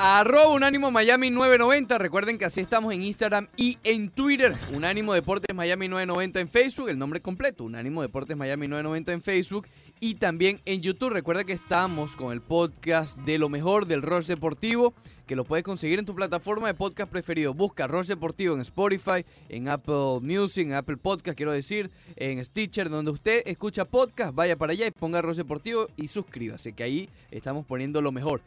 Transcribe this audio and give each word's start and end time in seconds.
Arroba 0.00 0.50
Unánimo 0.50 0.92
Miami 0.92 1.28
990. 1.28 1.98
Recuerden 1.98 2.38
que 2.38 2.44
así 2.44 2.60
estamos 2.60 2.94
en 2.94 3.02
Instagram 3.02 3.48
y 3.56 3.78
en 3.82 4.10
Twitter. 4.10 4.54
Unánimo 4.72 5.12
Deportes 5.12 5.56
Miami 5.56 5.88
990 5.88 6.38
en 6.38 6.48
Facebook. 6.48 6.88
El 6.88 7.00
nombre 7.00 7.20
completo. 7.20 7.64
Unánimo 7.64 8.00
Deportes 8.00 8.36
Miami 8.36 8.68
990 8.68 9.12
en 9.12 9.22
Facebook. 9.22 9.66
Y 9.98 10.14
también 10.14 10.60
en 10.66 10.82
YouTube. 10.82 11.10
Recuerda 11.10 11.42
que 11.42 11.52
estamos 11.52 12.12
con 12.12 12.32
el 12.32 12.40
podcast 12.40 13.18
de 13.18 13.38
lo 13.38 13.48
mejor 13.48 13.86
del 13.86 14.02
Rush 14.02 14.26
Deportivo. 14.26 14.94
Que 15.26 15.34
lo 15.34 15.44
puedes 15.44 15.64
conseguir 15.64 15.98
en 15.98 16.04
tu 16.04 16.14
plataforma 16.14 16.68
de 16.68 16.74
podcast 16.74 17.10
preferido. 17.10 17.52
Busca 17.52 17.88
Rush 17.88 18.06
Deportivo 18.06 18.54
en 18.54 18.60
Spotify, 18.60 19.26
en 19.48 19.68
Apple 19.68 20.20
Music, 20.22 20.68
en 20.68 20.74
Apple 20.74 20.96
Podcast, 20.96 21.36
quiero 21.36 21.52
decir, 21.52 21.90
en 22.16 22.42
Stitcher, 22.42 22.88
donde 22.88 23.10
usted 23.10 23.42
escucha 23.46 23.84
podcast. 23.84 24.32
Vaya 24.32 24.56
para 24.56 24.72
allá 24.72 24.86
y 24.86 24.90
ponga 24.92 25.20
Rush 25.20 25.36
Deportivo 25.36 25.88
y 25.96 26.06
suscríbase. 26.06 26.72
Que 26.72 26.84
ahí 26.84 27.08
estamos 27.32 27.66
poniendo 27.66 28.00
lo 28.00 28.12
mejor. 28.12 28.40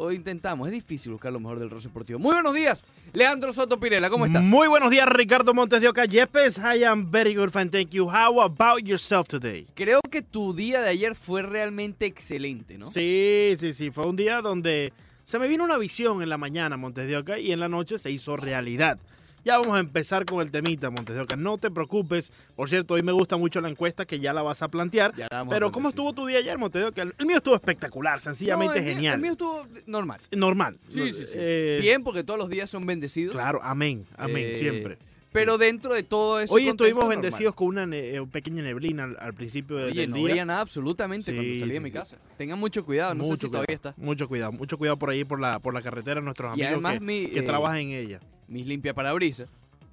Hoy 0.00 0.14
intentamos, 0.14 0.68
es 0.68 0.72
difícil 0.72 1.10
buscar 1.10 1.32
lo 1.32 1.40
mejor 1.40 1.58
del 1.58 1.70
Rush 1.70 1.82
Deportivo. 1.82 2.20
Muy 2.20 2.32
buenos 2.32 2.54
días, 2.54 2.84
Leandro 3.12 3.52
Soto 3.52 3.80
Pirela, 3.80 4.08
¿cómo 4.08 4.26
estás? 4.26 4.44
Muy 4.44 4.68
buenos 4.68 4.92
días, 4.92 5.08
Ricardo 5.08 5.52
Montes 5.54 5.80
de 5.80 5.88
Oca 5.88 6.04
Yepes. 6.04 6.58
I 6.58 6.84
am 6.84 7.10
very 7.10 7.34
good, 7.34 7.50
fine, 7.50 7.68
thank 7.68 7.90
you. 7.90 8.08
How 8.08 8.40
about 8.40 8.84
yourself 8.84 9.26
today? 9.26 9.66
Creo 9.74 9.98
que 10.08 10.22
tu 10.22 10.54
día 10.54 10.80
de 10.82 10.90
ayer 10.90 11.16
fue 11.16 11.42
realmente 11.42 12.06
excelente, 12.06 12.78
¿no? 12.78 12.86
Sí, 12.86 13.56
sí, 13.58 13.72
sí. 13.72 13.90
Fue 13.90 14.06
un 14.06 14.14
día 14.14 14.40
donde 14.40 14.92
se 15.24 15.40
me 15.40 15.48
vino 15.48 15.64
una 15.64 15.78
visión 15.78 16.22
en 16.22 16.28
la 16.28 16.38
mañana, 16.38 16.76
Montes 16.76 17.08
de 17.08 17.16
Oca, 17.16 17.40
y 17.40 17.50
en 17.50 17.58
la 17.58 17.68
noche 17.68 17.98
se 17.98 18.12
hizo 18.12 18.36
realidad. 18.36 19.00
Ya 19.48 19.56
vamos 19.56 19.78
a 19.78 19.80
empezar 19.80 20.26
con 20.26 20.42
el 20.42 20.50
temita, 20.50 20.90
Montes 20.90 21.16
de 21.16 21.22
Oca. 21.22 21.34
No 21.34 21.56
te 21.56 21.70
preocupes. 21.70 22.30
Por 22.54 22.68
cierto, 22.68 22.92
hoy 22.92 23.02
me 23.02 23.12
gusta 23.12 23.38
mucho 23.38 23.62
la 23.62 23.70
encuesta 23.70 24.04
que 24.04 24.20
ya 24.20 24.34
la 24.34 24.42
vas 24.42 24.60
a 24.60 24.68
plantear. 24.68 25.14
Pero 25.48 25.72
¿cómo 25.72 25.88
estuvo 25.88 26.12
tu 26.12 26.26
día 26.26 26.36
ayer, 26.36 26.58
Montes 26.58 26.82
de 26.82 26.88
Oca? 26.88 27.00
El 27.00 27.26
mío 27.26 27.38
estuvo 27.38 27.54
espectacular, 27.54 28.20
sencillamente 28.20 28.74
No, 28.74 28.78
el 28.80 28.84
mío- 28.84 28.94
genial. 28.94 29.14
El 29.14 29.20
mío 29.22 29.32
estuvo 29.32 29.66
normal. 29.86 30.20
Normal. 30.32 30.76
Sí, 30.90 31.12
sí, 31.12 31.22
sí. 31.22 31.28
Eh, 31.32 31.78
Bien, 31.80 32.02
porque 32.02 32.24
todos 32.24 32.38
los 32.38 32.50
días 32.50 32.68
son 32.68 32.84
bendecidos. 32.84 33.32
Claro, 33.32 33.58
amén, 33.62 34.04
amén, 34.18 34.48
Eh, 34.50 34.54
siempre. 34.54 34.98
Pero 35.32 35.56
dentro 35.56 35.94
de 35.94 36.02
todo 36.02 36.40
eso. 36.40 36.52
Hoy 36.52 36.68
estuvimos 36.68 37.08
bendecidos 37.08 37.54
con 37.54 37.68
una 37.68 37.86
ne- 37.86 38.16
eh, 38.16 38.26
pequeña 38.30 38.62
neblina 38.62 39.04
al, 39.04 39.16
al 39.18 39.32
principio 39.32 39.78
de- 39.78 39.84
Oye, 39.86 40.00
del 40.02 40.10
no 40.10 40.16
día. 40.16 40.26
veía 40.26 40.44
nada 40.44 40.60
absolutamente 40.60 41.32
cuando 41.32 41.50
Sí, 41.54 41.60
salí 41.60 41.72
de 41.72 41.80
mi 41.80 41.90
casa. 41.90 42.18
Tengan 42.36 42.58
mucho 42.58 42.84
cuidado, 42.84 43.14
no 43.14 43.24
sé 43.24 43.30
si 43.30 43.36
cuidado, 43.46 43.50
todavía 43.64 43.76
está. 43.76 43.94
mucho 43.96 44.28
cuidado, 44.28 44.52
mucho 44.52 44.76
cuidado 44.76 44.98
por 44.98 45.08
ahí 45.08 45.24
por 45.24 45.40
la 45.40 45.58
por 45.58 45.72
la 45.72 45.80
carretera 45.80 46.20
nuestros 46.20 46.50
Y 46.50 46.62
amigos 46.62 46.72
además 46.84 46.92
que, 46.94 47.00
mi, 47.00 47.26
que 47.28 47.38
eh, 47.38 47.42
trabajan 47.42 47.78
en 47.78 47.88
ella. 47.92 48.20
Mis 48.48 48.66
limpia 48.66 48.94
parabrisas. 48.94 49.48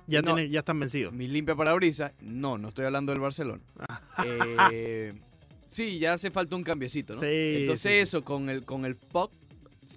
Ya 0.08 0.22
no. 0.22 0.40
ya 0.40 0.60
están 0.60 0.80
vencidos. 0.80 1.14
Mis 1.14 1.30
limpia 1.30 1.56
parabrisas. 1.56 2.12
No, 2.22 2.58
no 2.58 2.70
estoy 2.70 2.86
hablando 2.86 3.12
del 3.12 3.22
Barcelona. 3.22 3.62
Eh, 4.72 5.14
sí, 5.72 6.00
ya 6.00 6.14
hace 6.14 6.32
falta 6.32 6.56
un 6.56 6.64
cambiecito, 6.64 7.14
¿no? 7.14 7.20
Sí, 7.20 7.26
Entonces 7.62 7.82
sí, 7.82 7.90
sí. 7.90 7.96
eso 7.96 8.24
con 8.24 8.50
el 8.50 8.64
con 8.64 8.86
el 8.86 8.96
fog, 8.96 9.30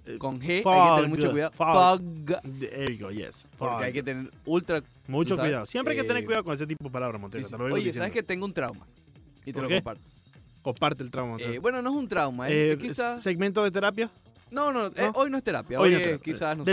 Eh, 0.05 0.17
con 0.19 0.39
G, 0.39 0.43
hay 0.49 0.57
que 0.57 0.63
fog, 0.63 0.95
tener 0.97 1.09
mucho 1.09 1.31
cuidado. 1.31 1.51
fog. 1.53 1.67
Fog, 1.73 2.41
There 2.59 2.95
you 2.95 3.05
go, 3.05 3.11
yes. 3.11 3.45
porque 3.57 3.73
Fuck. 3.75 3.83
hay 3.83 3.93
que 3.93 4.03
tener 4.03 4.31
ultra 4.45 4.83
mucho 5.07 5.37
cuidado. 5.37 5.65
Siempre 5.65 5.93
hay 5.95 6.01
que 6.01 6.07
tener 6.07 6.23
eh, 6.23 6.25
cuidado 6.25 6.43
con 6.43 6.53
ese 6.53 6.67
tipo 6.67 6.83
de 6.83 6.89
palabras, 6.91 7.19
Montero. 7.21 7.47
Sí, 7.47 7.55
sí. 7.55 7.61
Oye, 7.61 7.75
diciendo. 7.75 7.99
¿sabes 8.01 8.11
que 8.13 8.23
tengo 8.23 8.45
un 8.45 8.53
trauma? 8.53 8.85
Y 9.41 9.45
te 9.45 9.53
¿Por 9.53 9.63
lo 9.63 9.69
qué? 9.69 9.75
comparto. 9.75 10.03
Comparte 10.61 11.01
el 11.03 11.09
trauma. 11.11 11.37
Eh, 11.39 11.59
bueno, 11.59 11.81
no 11.81 11.89
es 11.91 11.95
un 11.95 12.07
trauma, 12.07 12.49
Eh, 12.49 12.77
quizás... 12.79 13.23
segmento 13.23 13.63
de 13.63 13.71
terapia. 13.71 14.11
No, 14.51 14.71
no, 14.73 14.87
eh, 14.87 14.91
¿no? 14.97 15.11
hoy 15.15 15.29
no 15.29 15.37
es 15.37 15.43
terapia, 15.43 15.79
Hoy 15.79 15.87
hoy, 15.87 15.91
no 15.93 15.97
es 15.99 16.03
terapia. 16.03 16.33
quizás... 16.33 16.57
No, 16.57 16.65
sé. 16.65 16.71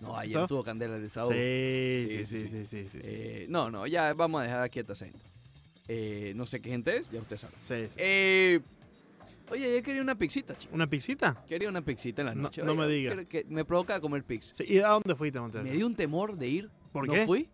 No 0.00 0.16
ayer 0.16 0.46
tuvo 0.46 0.62
candela 0.62 0.96
el 0.96 1.02
desahogo. 1.02 1.32
Sí, 1.32 2.06
Sí, 2.08 2.26
sí, 2.26 2.46
sí, 2.46 2.46
sí, 2.48 2.64
sí, 2.64 2.64
sí, 2.64 2.88
sí, 2.88 2.98
sí. 3.02 3.12
Eh, 3.14 3.46
no, 3.48 3.70
no, 3.70 3.86
ya 3.86 4.12
vamos 4.14 4.40
a 4.40 4.44
dejar 4.44 4.70
quieta 4.70 4.92
esa 4.94 5.06
gente. 5.06 5.24
Eh, 5.88 6.32
no 6.36 6.46
sé 6.46 6.60
qué 6.60 6.70
gente 6.70 6.96
es, 6.96 7.10
ya 7.10 7.20
usted 7.20 7.36
sabe. 7.38 7.54
Sí. 7.62 7.92
Eh, 7.96 8.60
oye, 9.50 9.64
ayer 9.66 9.82
quería 9.82 10.02
una 10.02 10.16
pixita, 10.16 10.56
chico. 10.58 10.74
¿Una 10.74 10.86
pisita? 10.88 11.44
Quería 11.48 11.68
una 11.68 11.82
pixita 11.82 12.22
en 12.22 12.26
la 12.26 12.34
No- 12.34 12.42
noche. 12.42 12.62
no 12.62 12.72
Oye, 12.72 12.80
me 12.80 12.88
diga. 12.88 13.16
que- 13.16 13.26
que 13.26 13.44
me 13.48 13.64
provoca 13.64 14.00
comer. 14.00 14.24
Sí. 14.40 14.64
¿Y 14.66 14.78
a 14.80 14.88
dónde 14.88 15.14
fuiste, 15.14 15.38
Montero? 15.40 15.62
Me 15.64 15.70
dio 15.72 15.86
un 15.86 15.94
temor 15.94 16.36
de 16.36 16.48
ir. 16.48 16.70
¿Por 16.92 17.06
¿No 17.06 17.12
qué? 17.14 17.24
fui? 17.26 17.48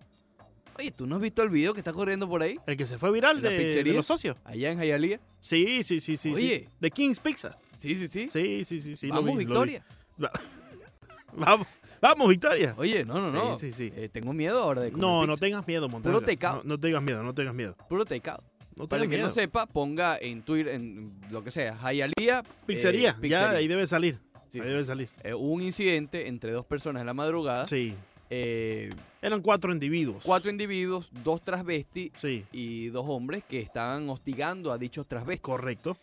Oye, 0.78 0.90
¿tú 0.90 1.06
no 1.06 1.16
has 1.16 1.20
visto 1.22 1.42
el 1.42 1.50
video 1.50 1.74
que 1.74 1.80
está 1.80 1.92
corriendo 1.92 2.26
por 2.26 2.42
ahí? 2.42 2.58
El 2.66 2.78
que 2.78 2.86
se 2.86 2.96
fue 2.96 3.12
viral 3.12 3.36
¿En 3.38 3.42
la 3.42 3.50
de, 3.50 3.84
los 3.92 4.06
socios. 4.06 4.36
Allá 4.44 4.70
en 4.72 4.80
Hialeah. 4.80 5.20
Sí, 5.40 5.82
sí, 5.82 6.00
sí, 6.00 6.16
sí. 6.16 6.30
sí. 6.30 6.32
Oye. 6.34 6.68
De 6.80 6.90
King's 6.90 7.20
Pizza. 7.20 7.58
Sí, 7.78 7.94
sí, 7.96 8.08
sí. 8.08 8.28
Sí, 8.30 8.64
sí, 8.64 8.80
sí. 8.80 8.96
sí 8.96 9.08
lo 9.08 9.16
Vamos, 9.16 9.26
vi, 9.26 9.32
lo 9.32 9.36
vi. 9.38 9.44
Victoria. 9.44 9.84
Vamos, 11.34 11.66
vamos, 12.02 12.28
Victoria. 12.28 12.74
Oye, 12.76 13.02
no, 13.04 13.14
no, 13.20 13.28
Sí, 13.30 13.34
no. 13.34 13.56
sí, 13.56 13.72
sí. 13.72 13.90
Eh, 13.96 14.10
tengo 14.12 14.34
miedo 14.34 14.62
ahora 14.62 14.82
de 14.82 14.90
comer 14.92 15.00
No, 15.00 15.26
no 15.26 15.36
tengas 15.38 15.66
miedo, 15.66 15.88
Montero. 15.88 16.12
Puro 16.16 16.26
takeout. 16.26 16.64
No, 16.64 16.68
no 16.74 16.78
tengas 16.80 17.02
miedo, 17.02 17.22
no 17.22 17.32
tengas 17.32 17.54
miedo. 17.54 17.74
Puro 17.88 18.04
takeout. 18.04 18.42
No 18.76 18.88
Para 18.88 19.02
el 19.04 19.08
que 19.08 19.16
miedo. 19.16 19.28
no 19.28 19.34
sepa, 19.34 19.66
ponga 19.66 20.18
en 20.20 20.42
Twitter, 20.42 20.74
en 20.74 21.14
lo 21.30 21.42
que 21.44 21.50
sea, 21.50 21.78
Hialeah. 21.90 22.40
eh, 22.40 22.42
Pizzería, 22.66 23.16
ya 23.22 23.50
ahí 23.50 23.68
debe 23.68 23.86
salir. 23.86 24.18
Sí, 24.50 24.60
ahí 24.60 24.68
debe 24.68 24.84
salir. 24.84 25.08
Eh, 25.22 25.32
hubo 25.32 25.52
un 25.52 25.62
incidente 25.62 26.26
entre 26.28 26.52
dos 26.52 26.66
personas 26.66 27.00
en 27.00 27.06
la 27.06 27.14
madrugada. 27.14 27.66
Sí. 27.66 27.94
Eh, 28.30 28.88
Eran 29.20 29.42
cuatro 29.42 29.72
individuos. 29.72 30.22
cuatro 30.24 30.50
individuos, 30.50 31.10
dos 31.22 31.42
transvestis 31.44 32.12
Sí, 32.14 32.46
y 32.50 32.86
dos 32.88 33.04
hombres 33.06 33.44
que 33.46 33.60
estaban 33.60 34.08
hostigando 34.08 34.72
a 34.72 34.78
dichos 34.78 35.06
transvestis. 35.06 35.42
correcto. 35.42 35.96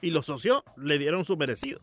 Y 0.00 0.10
los 0.12 0.26
socios 0.26 0.62
le 0.76 0.98
dieron 0.98 1.24
su 1.24 1.36
merecido. 1.36 1.80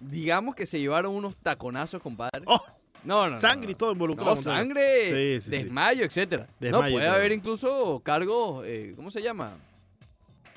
Digamos 0.00 0.56
que 0.56 0.66
se 0.66 0.80
llevaron 0.80 1.14
unos 1.14 1.36
taconazos, 1.36 2.02
compadre. 2.02 2.42
Oh, 2.46 2.60
no, 3.04 3.24
no, 3.24 3.30
no, 3.30 3.38
sangre 3.38 3.66
no. 3.66 3.72
y 3.72 3.74
todo 3.74 3.92
involucrado. 3.92 4.34
No, 4.34 4.40
sangre, 4.42 5.38
Sí, 5.38 5.40
sí, 5.44 5.50
sí. 5.50 5.50
desmayo, 5.50 6.04
etcétera. 6.04 6.46
no, 6.48 6.54
Desmayo, 6.60 6.92
puede 6.94 7.04
claro. 7.06 7.18
haber 7.18 7.32
incluso 7.32 8.00
cargos, 8.04 8.64
eh, 8.66 8.92
¿cómo 8.96 9.10
se 9.10 9.22
llama? 9.22 9.56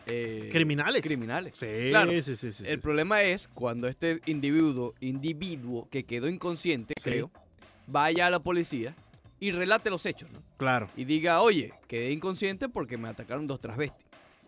Eh, 0.08 0.50
Criminales. 0.52 1.02
Criminales. 1.02 1.58
Sí, 1.58 1.90
Claro. 1.90 2.12
sí, 2.12 2.22
sí, 2.22 2.36
sí, 2.36 2.52
sí. 2.52 2.64
El 2.68 2.80
problema 2.80 3.24
es 3.24 3.48
cuando 3.48 3.88
este 3.88 4.22
individuo, 4.28 4.94
individuo 5.00 5.88
que 5.90 6.04
quedó 6.06 6.28
inconsciente, 6.30 6.94
Sí. 6.98 7.10
creo, 7.10 7.32
vaya 7.88 8.28
a 8.28 8.30
la 8.30 8.40
policía 8.40 8.96
y 9.40 9.52
relate 9.52 9.90
los 9.90 10.06
hechos, 10.06 10.32
¿no? 10.32 10.42
Claro. 10.58 10.90
Y 10.96 11.06
diga, 11.06 11.42
oye, 11.42 11.74
quedé 11.88 12.12
inconsciente 12.12 12.70
porque 12.70 12.98
me 12.98 13.08
atacaron 13.10 13.48
dos 13.48 13.60
transvestis. 13.60 14.05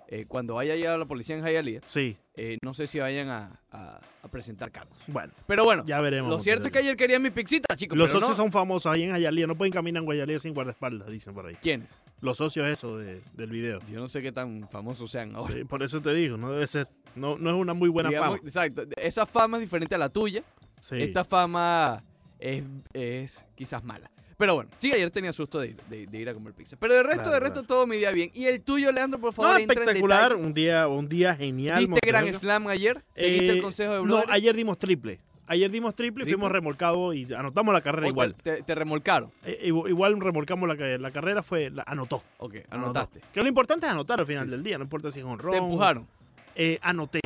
Eh, 0.09 0.25
cuando 0.25 0.53
vaya 0.55 0.73
ya 0.77 0.97
la 0.97 1.03
policía 1.05 1.35
en 1.37 1.43
Hialeah, 1.43 1.81
Sí. 1.85 2.15
eh, 2.35 2.57
no 2.63 2.73
sé 2.73 2.87
si 2.87 2.97
vayan 2.97 3.27
a, 3.27 3.59
a- 3.71 3.99
a 4.23 4.27
presentar 4.29 4.71
cargos. 4.71 4.97
Bueno, 5.07 5.33
Pero 5.47 5.65
bueno, 5.65 5.83
ya 5.85 5.99
veremos. 5.99 6.29
lo 6.29 6.39
cierto 6.39 6.67
es 6.67 6.71
que 6.71 6.79
ayer 6.79 6.95
querían 6.95 7.21
mi 7.21 7.29
pixita, 7.29 7.75
chicos. 7.75 7.97
Los 7.97 8.07
pero 8.09 8.21
socios 8.21 8.37
no. 8.37 8.43
son 8.45 8.51
famosos 8.53 8.89
ahí 8.89 9.03
en 9.03 9.11
Ayalía. 9.11 9.47
No 9.47 9.57
pueden 9.57 9.73
caminar 9.73 9.99
en 10.01 10.05
Guayalía 10.05 10.39
sin 10.39 10.53
guardaespaldas, 10.53 11.09
dicen 11.09 11.33
por 11.33 11.45
ahí. 11.47 11.55
¿Quiénes? 11.61 11.99
Los 12.21 12.37
socios, 12.37 12.67
eso 12.69 12.97
de- 12.97 13.19
del 13.33 13.49
video. 13.49 13.79
Yo 13.91 13.99
no 13.99 14.07
sé 14.07 14.21
qué 14.21 14.31
tan 14.31 14.69
famosos 14.69 15.11
sean 15.11 15.35
ahora. 15.35 15.53
Sí, 15.53 15.65
por 15.65 15.83
eso 15.83 16.01
te 16.01 16.13
digo, 16.13 16.37
no 16.37 16.51
debe 16.53 16.67
ser. 16.67 16.87
No, 17.15 17.37
no 17.37 17.49
es 17.49 17.55
una 17.57 17.73
muy 17.73 17.89
buena 17.89 18.07
Digamos, 18.09 18.37
fama. 18.37 18.47
Exacto. 18.47 18.83
Esa 18.95 19.25
fama 19.25 19.57
es 19.57 19.61
diferente 19.61 19.93
a 19.95 19.97
la 19.97 20.07
tuya. 20.07 20.41
Sí. 20.79 21.01
Esta 21.01 21.25
fama 21.25 22.01
es, 22.39 22.63
es 22.93 23.43
quizás 23.55 23.83
mala. 23.83 24.09
Pero 24.37 24.53
bueno, 24.55 24.69
sí, 24.77 24.91
ayer 24.91 25.09
tenía 25.09 25.33
susto 25.33 25.59
de 25.59 25.69
ir, 25.69 25.77
de, 25.89 26.05
de 26.05 26.17
ir 26.19 26.29
a 26.29 26.33
comer 26.33 26.53
pizza. 26.53 26.77
Pero 26.79 26.93
de 26.93 27.01
resto, 27.03 27.23
Claro, 27.23 27.31
de 27.33 27.39
resto, 27.39 27.53
claro. 27.61 27.67
todo 27.67 27.87
mi 27.87 27.97
día 27.97 28.11
bien. 28.11 28.29
Y 28.35 28.45
el 28.45 28.61
tuyo, 28.61 28.91
Leandro, 28.91 29.19
por 29.19 29.29
No, 29.29 29.43
favor, 29.43 29.59
entra 29.59 29.75
en 29.75 29.81
espectacular. 29.81 30.35
Un 30.35 30.53
día, 30.53 30.87
un 30.87 31.09
día 31.09 31.35
genial. 31.35 31.79
¿Viste 31.79 31.89
Montenegro. 31.91 32.21
Gran 32.27 32.39
Slam 32.39 32.67
ayer? 32.67 33.03
¿Seguiste 33.15 33.49
el 33.49 33.57
Eh, 33.57 33.61
consejo 33.63 33.91
de 33.93 33.97
No, 33.97 34.03
Blue? 34.03 34.23
ayer 34.29 34.55
dimos 34.55 34.77
triple. 34.77 35.19
Ayer 35.49 35.71
dimos 35.71 35.95
triple, 35.95 36.23
y 36.23 36.25
¿Triple? 36.25 36.33
fuimos 36.39 36.51
remolcados 36.51 37.15
y 37.15 37.33
anotamos 37.33 37.73
la 37.73 37.79
carrera 37.81 38.07
¿O 38.07 38.09
te- 38.09 38.11
igual. 38.11 38.35
Te, 38.35 38.61
te 38.63 38.75
remolcaron. 38.75 39.31
Eh, 39.45 39.69
igu- 39.71 39.87
igual 39.89 40.19
remolcamos 40.19 40.67
la, 40.67 40.97
la 40.97 41.11
carrera, 41.11 41.41
fue 41.41 41.69
la, 41.71 41.83
anotó. 41.87 42.21
Ok, 42.37 42.55
anotó. 42.69 42.75
anotaste. 42.99 43.21
Que 43.33 43.41
lo 43.41 43.47
importante 43.47 43.85
es 43.87 43.91
anotar 43.93 44.19
al 44.19 44.25
final 44.27 44.45
Sí, 44.45 44.51
del 44.51 44.61
día, 44.61 44.77
no 44.77 44.83
importa 44.83 45.09
si 45.09 45.19
es 45.21 45.25
un 45.25 45.37
Te 45.37 45.57
empujaron. 45.57 46.05
Eh, 46.53 46.77
anoté. 46.81 47.21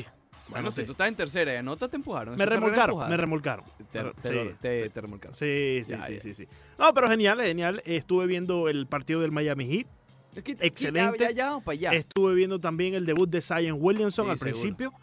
Bueno, 0.51 0.72
si 0.72 0.84
tú 0.84 0.91
estás 0.91 1.07
en 1.07 1.16
tercera 1.16 1.53
y 1.53 1.57
anotas, 1.57 1.89
te 1.89 1.95
empujaron. 1.95 2.35
Me 2.38 2.45
remolcaron, 2.45 3.09
me 3.09 3.17
remolcaron. 3.17 3.66
Te, 3.91 4.03
te 4.03 4.29
sí, 4.50 4.56
te- 4.62 4.84
sí. 4.88 4.89
te 4.94 5.01
remolcaron. 5.01 5.34
Sí, 5.34 5.81
sí, 5.84 5.91
Ya, 5.91 6.01
sí, 6.06 6.13
ya. 6.16 6.19
sí, 6.22 6.34
sí. 6.34 6.47
No, 6.78 6.94
pero 6.94 7.09
genial, 7.09 7.41
genial. 7.41 7.81
Estuve 7.85 8.28
viendo 8.28 8.69
el 8.69 8.85
partido 8.88 9.22
del 9.22 9.31
Miami 9.31 9.66
Heat. 9.67 9.88
Es 10.35 10.44
que- 10.44 10.51
Excelente. 10.61 11.17
Ya, 11.19 11.29
ya, 11.29 11.35
ya 11.35 11.45
vamos 11.50 11.63
para 11.63 11.73
allá. 11.73 11.91
Estuve 11.94 12.35
viendo 12.35 12.59
también 12.59 12.94
el 12.94 13.06
debut 13.06 13.29
de 13.29 13.41
Zion 13.41 13.78
Williamson 13.79 14.25
Sí, 14.25 14.31
al 14.31 14.38
seguro. 14.40 14.53
principio. 14.61 14.94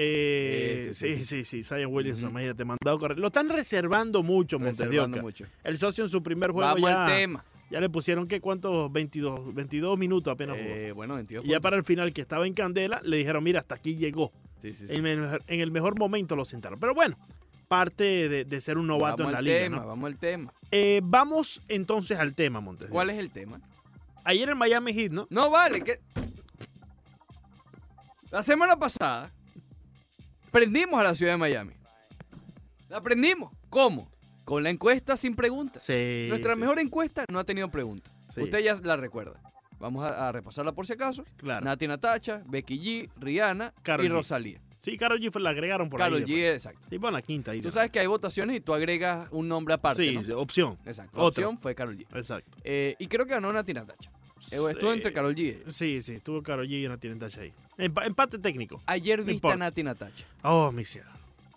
Eh, 0.00 0.90
Sí, 0.92 0.94
sí, 0.94 1.14
sí, 1.16 1.24
sí. 1.24 1.44
sí, 1.44 1.62
sí, 1.62 1.62
Zion 1.62 1.92
Williamson, 1.92 2.26
Ujú. 2.26 2.32
imagínate, 2.32 2.64
mandado 2.64 2.96
a 2.96 3.00
correr. 3.00 3.18
Lo 3.18 3.26
están 3.28 3.48
reservando 3.48 4.22
mucho, 4.22 4.58
mucho. 4.58 5.44
El 5.64 5.78
socio 5.78 6.04
en 6.04 6.10
su 6.10 6.22
primer 6.22 6.50
juego 6.52 6.68
Vamos 6.74 6.88
ya, 6.90 7.04
al 7.06 7.12
tema. 7.12 7.44
ya 7.70 7.80
le 7.80 7.88
pusieron, 7.90 8.28
¿qué? 8.28 8.40
¿Cuántos? 8.40 8.92
22, 8.92 9.52
22 9.54 9.98
minutos 9.98 10.32
apenas 10.32 10.56
jugó. 10.56 10.68
Eh, 10.70 10.92
bueno, 10.92 11.14
22 11.16 11.44
Y 11.44 11.48
ya 11.48 11.60
para 11.60 11.76
el 11.76 11.84
final, 11.84 12.12
que 12.12 12.20
estaba 12.20 12.46
en 12.46 12.54
candela, 12.54 13.00
le 13.04 13.16
dijeron, 13.16 13.42
mira, 13.42 13.60
hasta 13.60 13.74
aquí 13.74 13.96
llegó. 13.96 14.30
Sí, 14.62 14.72
sí, 14.72 14.86
sí. 14.88 14.94
En 14.94 15.06
el, 15.06 15.40
en 15.46 15.60
el 15.60 15.70
mejor 15.70 15.98
momento 15.98 16.36
lo 16.36 16.44
sentaron. 16.44 16.78
Pero 16.78 16.94
bueno, 16.94 17.16
parte 17.68 18.28
de, 18.28 18.44
de 18.44 18.60
ser 18.60 18.78
un 18.78 18.86
novato 18.86 19.18
vamos 19.24 19.26
en 19.28 19.32
la 19.32 19.38
al 19.38 19.44
liga. 19.44 19.58
tema, 19.58 19.76
¿no? 19.78 19.86
vamos 19.86 20.06
al 20.08 20.18
tema. 20.18 20.52
Eh, 20.70 21.00
vamos 21.04 21.62
entonces 21.68 22.18
al 22.18 22.34
tema, 22.34 22.60
Montes. 22.60 22.88
¿Cuál 22.90 23.10
es 23.10 23.18
el 23.18 23.30
tema? 23.30 23.60
Ayer 24.24 24.48
en 24.48 24.58
Miami 24.58 24.92
Heat, 24.92 25.12
¿no? 25.12 25.26
No 25.30 25.50
vale, 25.50 25.82
que. 25.82 25.98
La 28.30 28.42
semana 28.42 28.76
pasada 28.76 29.32
prendimos 30.50 31.00
a 31.00 31.04
la 31.04 31.14
ciudad 31.14 31.32
de 31.32 31.38
Miami. 31.38 31.72
La 32.90 33.00
prendimos. 33.00 33.52
¿Cómo? 33.70 34.10
Con 34.44 34.62
la 34.62 34.70
encuesta 34.70 35.16
sin 35.16 35.34
preguntas. 35.36 35.82
Sí. 35.84 36.26
Nuestra 36.28 36.54
sí, 36.54 36.60
mejor 36.60 36.78
encuesta 36.78 37.24
no 37.30 37.38
ha 37.38 37.44
tenido 37.44 37.68
preguntas. 37.70 38.12
Sí. 38.30 38.42
Usted 38.42 38.58
ya 38.60 38.74
la 38.76 38.96
recuerda. 38.96 39.40
Vamos 39.80 40.04
a, 40.04 40.28
a 40.28 40.32
repasarla 40.32 40.72
por 40.72 40.86
si 40.86 40.92
acaso. 40.94 41.24
Claro. 41.36 41.64
Nati 41.64 41.86
Natacha, 41.86 42.42
Becky 42.48 42.78
G, 42.78 43.10
Rihanna 43.20 43.72
Karol 43.82 44.06
y 44.06 44.08
G. 44.08 44.12
Rosalía. 44.12 44.60
Sí, 44.80 44.96
Carol 44.96 45.18
G 45.20 45.30
fue, 45.32 45.40
la 45.42 45.50
agregaron 45.50 45.90
por 45.90 45.98
Carol 45.98 46.18
ahí. 46.18 46.24
G, 46.24 46.54
exacto. 46.54 46.80
Sí, 46.88 46.98
pon 46.98 47.12
la 47.12 47.20
quinta 47.22 47.50
ahí. 47.50 47.60
Tú 47.60 47.70
sabes 47.70 47.90
que 47.90 47.98
hay 48.00 48.06
votaciones 48.06 48.56
y 48.56 48.60
tú 48.60 48.72
agregas 48.74 49.28
un 49.32 49.48
nombre 49.48 49.74
aparte, 49.74 50.02
Sí, 50.24 50.32
opción. 50.32 50.78
Exacto. 50.86 51.16
La 51.16 51.24
Otra. 51.24 51.44
opción 51.46 51.58
fue 51.58 51.74
Carol 51.74 51.96
G. 51.98 52.06
Exacto. 52.14 52.56
Eh, 52.64 52.94
y 52.98 53.06
creo 53.08 53.26
que 53.26 53.34
ganó 53.34 53.52
Nati 53.52 53.74
Natacha. 53.74 54.10
Eh, 54.52 54.56
Estuvo 54.70 54.92
entre 54.92 55.12
Carol 55.12 55.34
G. 55.34 55.68
Sí, 55.70 56.00
sí, 56.00 56.12
estuvo 56.12 56.42
Carol 56.44 56.66
G 56.68 56.84
y 56.84 56.88
Nati 56.88 57.08
Natacha 57.08 57.40
ahí. 57.40 57.52
Empa- 57.76 58.06
empate 58.06 58.38
técnico. 58.38 58.80
Ayer 58.86 59.22
viste 59.24 59.48
a. 59.48 59.56
Nati 59.56 59.82
Natacha. 59.82 60.24
Oh, 60.44 60.70
mi 60.70 60.84
cielo. 60.84 61.10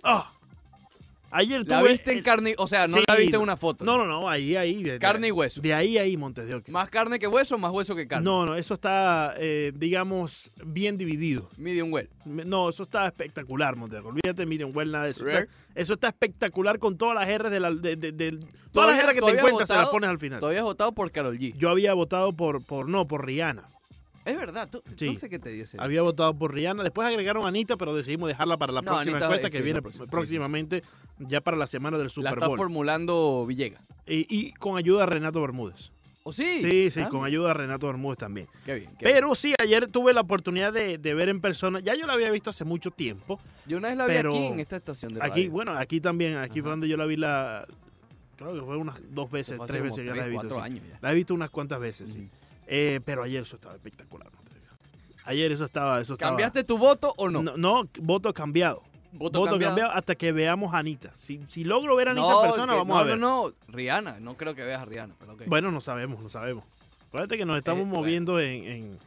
Oh. 0.04 0.26
Ayer 1.32 1.66
La 1.68 1.80
tuve 1.80 1.92
viste 1.94 2.12
en 2.12 2.22
carne, 2.24 2.54
o 2.58 2.68
sea, 2.68 2.88
no 2.88 2.98
Sí, 2.98 3.04
la 3.08 3.16
viste 3.16 3.36
en 3.38 3.42
una 3.42 3.56
foto. 3.56 3.86
No, 3.86 3.98
no, 3.98 4.06
no, 4.06 4.30
ahí, 4.30 4.56
ahí. 4.56 4.84
De, 4.84 4.94
de- 4.94 5.00
Carne 5.00 5.30
y 5.30 5.32
hueso. 5.32 5.62
De 5.62 5.74
ahí, 5.74 5.98
ahí, 5.98 6.18
Montes 6.18 6.46
de 6.48 6.56
Oca. 6.56 6.72
Más 6.72 6.90
carne 6.90 7.20
que 7.20 7.28
hueso, 7.28 7.58
más 7.58 7.72
hueso 7.72 7.96
que 7.96 8.08
carne. 8.08 8.26
No, 8.26 8.46
no, 8.46 8.56
eso 8.56 8.74
está, 8.74 9.34
eh, 9.38 9.72
digamos, 9.76 10.52
bien 10.66 10.98
dividido. 10.98 11.50
Medium 11.58 11.92
well. 11.94 12.10
Me- 12.26 12.44
No, 12.46 12.70
eso 12.70 12.84
está 12.84 13.08
espectacular, 13.08 13.76
Montes 13.76 13.94
de 13.96 14.00
Oca. 14.08 14.10
Olvídate, 14.10 14.46
miren, 14.46 14.70
well, 14.76 14.92
nada 14.92 15.06
de 15.06 15.12
eso. 15.12 15.24
Rare. 15.24 15.40
Está- 15.44 15.54
eso 15.74 15.94
está 15.94 16.08
espectacular 16.10 16.80
con 16.80 16.98
todas 16.98 17.16
las 17.16 17.30
R 17.30 17.50
de 17.50 17.60
la. 17.60 17.72
De, 17.72 17.96
de- 17.96 18.12
de- 18.12 18.32
todas 18.32 18.42
las 18.42 18.72
Todavía- 18.72 19.02
R 19.04 19.08
que 19.08 19.14
te 19.14 19.20
todavía 19.22 19.40
encuentras 19.42 19.68
se 19.68 19.74
las 19.74 19.84
votado- 19.84 19.92
pones 19.92 20.10
al 20.10 20.20
final. 20.20 20.40
Todavía 20.42 20.60
has 20.60 20.66
votado 20.66 20.92
por 20.92 21.12
Carol 21.12 21.38
G. 21.40 21.54
Yo 21.58 21.70
había 21.70 21.94
votado 21.94 22.34
por, 22.34 22.64
por 22.66 22.90
no, 22.90 23.08
por 23.08 23.26
Rihanna. 23.26 23.64
Es 24.26 24.38
verdad, 24.38 24.70
tú, 24.72 24.84
Sí. 24.96 25.08
no 25.08 25.20
sé 25.20 25.30
qué 25.30 25.40
te 25.40 25.50
dice. 25.50 25.78
Había 25.80 26.02
votado 26.04 26.34
por 26.38 26.54
Rihanna. 26.54 26.84
Después 26.84 27.08
agregaron 27.08 27.44
a 27.46 27.48
Anita, 27.48 27.76
pero 27.78 27.96
decidimos 27.96 28.28
dejarla 28.30 28.58
para 28.58 28.72
la 28.74 28.82
No, 28.82 28.92
próxima 28.92 29.14
Anita, 29.18 29.26
encuesta 29.26 29.50
que 29.50 29.62
viene 29.62 29.78
la 29.78 29.82
próxima, 29.82 30.06
próximamente, 30.06 30.84
ya 31.20 31.42
para 31.42 31.58
la 31.58 31.68
semana 31.68 31.98
del 31.98 32.08
La 32.08 32.14
Super 32.14 32.34
está 32.34 32.48
Bowl. 32.48 32.58
formulando 32.58 33.46
Villegas. 33.48 33.82
Y, 34.06 34.28
y 34.30 34.52
con 34.54 34.78
ayuda 34.78 35.02
de 35.02 35.06
Renato 35.08 35.42
Bermúdez. 35.42 35.92
¿O 36.24 36.32
sí? 36.32 36.60
Sí, 36.62 36.92
sí, 36.92 37.00
Ah, 37.00 37.10
con 37.10 37.26
ayuda 37.26 37.48
de 37.48 37.54
Renato 37.56 37.88
Bermúdez 37.88 38.20
también. 38.20 38.48
Qué 38.64 38.76
bien. 38.76 38.90
qué 39.00 39.06
bien. 39.06 39.16
Pero 39.16 39.34
sí, 39.34 39.56
ayer 39.60 39.88
tuve 39.90 40.14
la 40.14 40.22
oportunidad 40.22 40.72
de, 40.72 41.00
de 41.00 41.14
ver 41.16 41.30
en 41.30 41.42
persona. 41.42 41.80
Ya 41.80 41.96
yo 41.96 42.06
la 42.06 42.14
había 42.14 42.30
visto 42.30 42.52
hace 42.52 42.64
mucho 42.64 42.92
tiempo. 42.92 43.40
Yo 43.66 43.78
una 43.80 43.88
vez 43.88 43.98
la 43.98 44.06
vi 44.06 44.18
aquí 44.18 44.38
en 44.38 44.60
esta 44.60 44.76
estación 44.78 45.14
de 45.14 45.20
radio. 45.20 45.32
Aquí, 45.32 45.48
bueno, 45.48 45.76
aquí 45.76 46.00
también, 46.00 46.38
aquí 46.38 46.60
Ajá. 46.60 46.62
fue 46.62 46.70
donde 46.70 46.88
yo 46.88 46.96
la 46.96 47.06
vi 47.08 47.16
la. 47.16 47.66
Creo 48.38 48.54
que 48.54 48.62
fue 48.62 48.78
unas 48.78 49.00
dos 49.10 49.32
veces, 49.32 49.60
tres 49.66 49.82
veces 49.82 50.08
que 50.08 50.16
la 50.16 50.26
he 50.26 50.30
visto. 50.30 50.64
sí. 50.64 50.82
La 51.02 51.12
he 51.12 51.16
visto 51.16 51.34
unas 51.34 51.50
cuantas 51.50 51.80
veces, 51.80 52.12
sí. 52.14 52.30
Eh, 52.74 53.02
pero 53.04 53.24
ayer 53.24 53.42
eso 53.44 53.58
estaba 53.58 53.76
espectacular. 53.76 54.30
Ayer 55.26 55.52
eso 55.52 55.66
estaba. 55.66 56.00
Eso 56.02 56.14
estaba 56.14 56.32
¿Cambiaste 56.32 56.64
tu 56.64 56.78
voto 56.78 57.14
o 57.18 57.30
no? 57.30 57.44
No, 57.44 57.58
no, 57.58 57.84
voto 58.00 58.34
cambiado. 58.34 58.82
Voto, 59.14 59.40
Voto 59.40 59.52
cambiado. 59.52 59.72
cambiado 59.76 59.92
hasta 59.92 60.16
que 60.16 60.32
veamos 60.32 60.74
a 60.74 60.78
Anita. 60.78 61.12
Si, 61.14 61.42
si 61.50 61.66
logro 61.66 61.98
ver 61.98 62.08
a 62.08 62.12
Anita 62.12 62.26
No, 62.28 62.44
en 62.44 62.50
persona, 62.50 62.72
que- 62.74 62.80
vamos 62.80 62.96
no, 62.96 63.00
a 63.00 63.04
ver. 63.04 63.18
No, 63.20 63.48
no, 63.50 63.54
Rihanna. 63.68 64.20
No 64.22 64.38
creo 64.38 64.56
que 64.56 64.64
veas 64.64 64.82
a 64.82 64.86
Rihanna. 64.86 65.16
Pero. 65.20 65.36
Bueno, 65.48 65.70
no 65.70 65.82
sabemos, 65.82 66.22
no 66.24 66.30
sabemos. 66.30 66.64
Acuérdate 67.08 67.38
que 67.38 67.46
nos 67.46 67.58
estamos 67.60 67.82
Eh, 67.82 67.86
bueno. 67.86 68.00
moviendo 68.02 68.40
en, 68.40 68.64
en, 68.64 69.00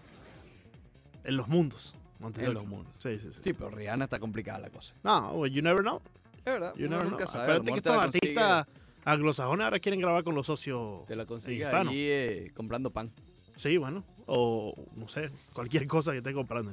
en 1.25 1.37
los 1.37 1.49
mundos. 1.49 1.95
En 2.39 2.53
los 2.55 2.67
mundos. 2.67 2.93
Sí, 2.99 3.19
sí, 3.19 3.33
sí. 3.33 3.41
Sí, 3.43 3.53
pero 3.55 3.71
Rihanna 3.71 4.05
está 4.05 4.19
complicada 4.19 4.59
la 4.59 4.71
cosa. 4.71 4.95
No, 5.03 5.47
you 5.47 5.63
never 5.63 5.81
know. 5.81 6.01
Es 6.45 6.45
verdad. 6.53 6.75
You 6.77 6.89
never 6.89 7.05
nunca 7.05 7.25
know. 7.25 7.29
sabe. 7.29 7.45
Acuérdate 7.45 7.73
que 7.73 7.79
estos 7.79 7.97
artistas 7.97 8.67
anglosajones 9.07 9.65
ahora 9.65 9.79
quieren 9.81 10.01
grabar 10.01 10.23
con 10.25 10.35
los 10.35 10.47
socios 10.47 11.05
Te 11.07 11.17
la 11.17 11.25
consigues 11.27 11.67
allí 11.73 12.07
eh, 12.09 12.53
comprando 12.55 12.91
pan. 12.91 13.11
Sí, 13.57 13.77
bueno. 13.77 14.05
O, 14.27 14.75
no 14.97 15.09
sé, 15.09 15.31
cualquier 15.53 15.87
cosa 15.87 16.13
que 16.13 16.19
estés 16.19 16.35
comprando. 16.35 16.73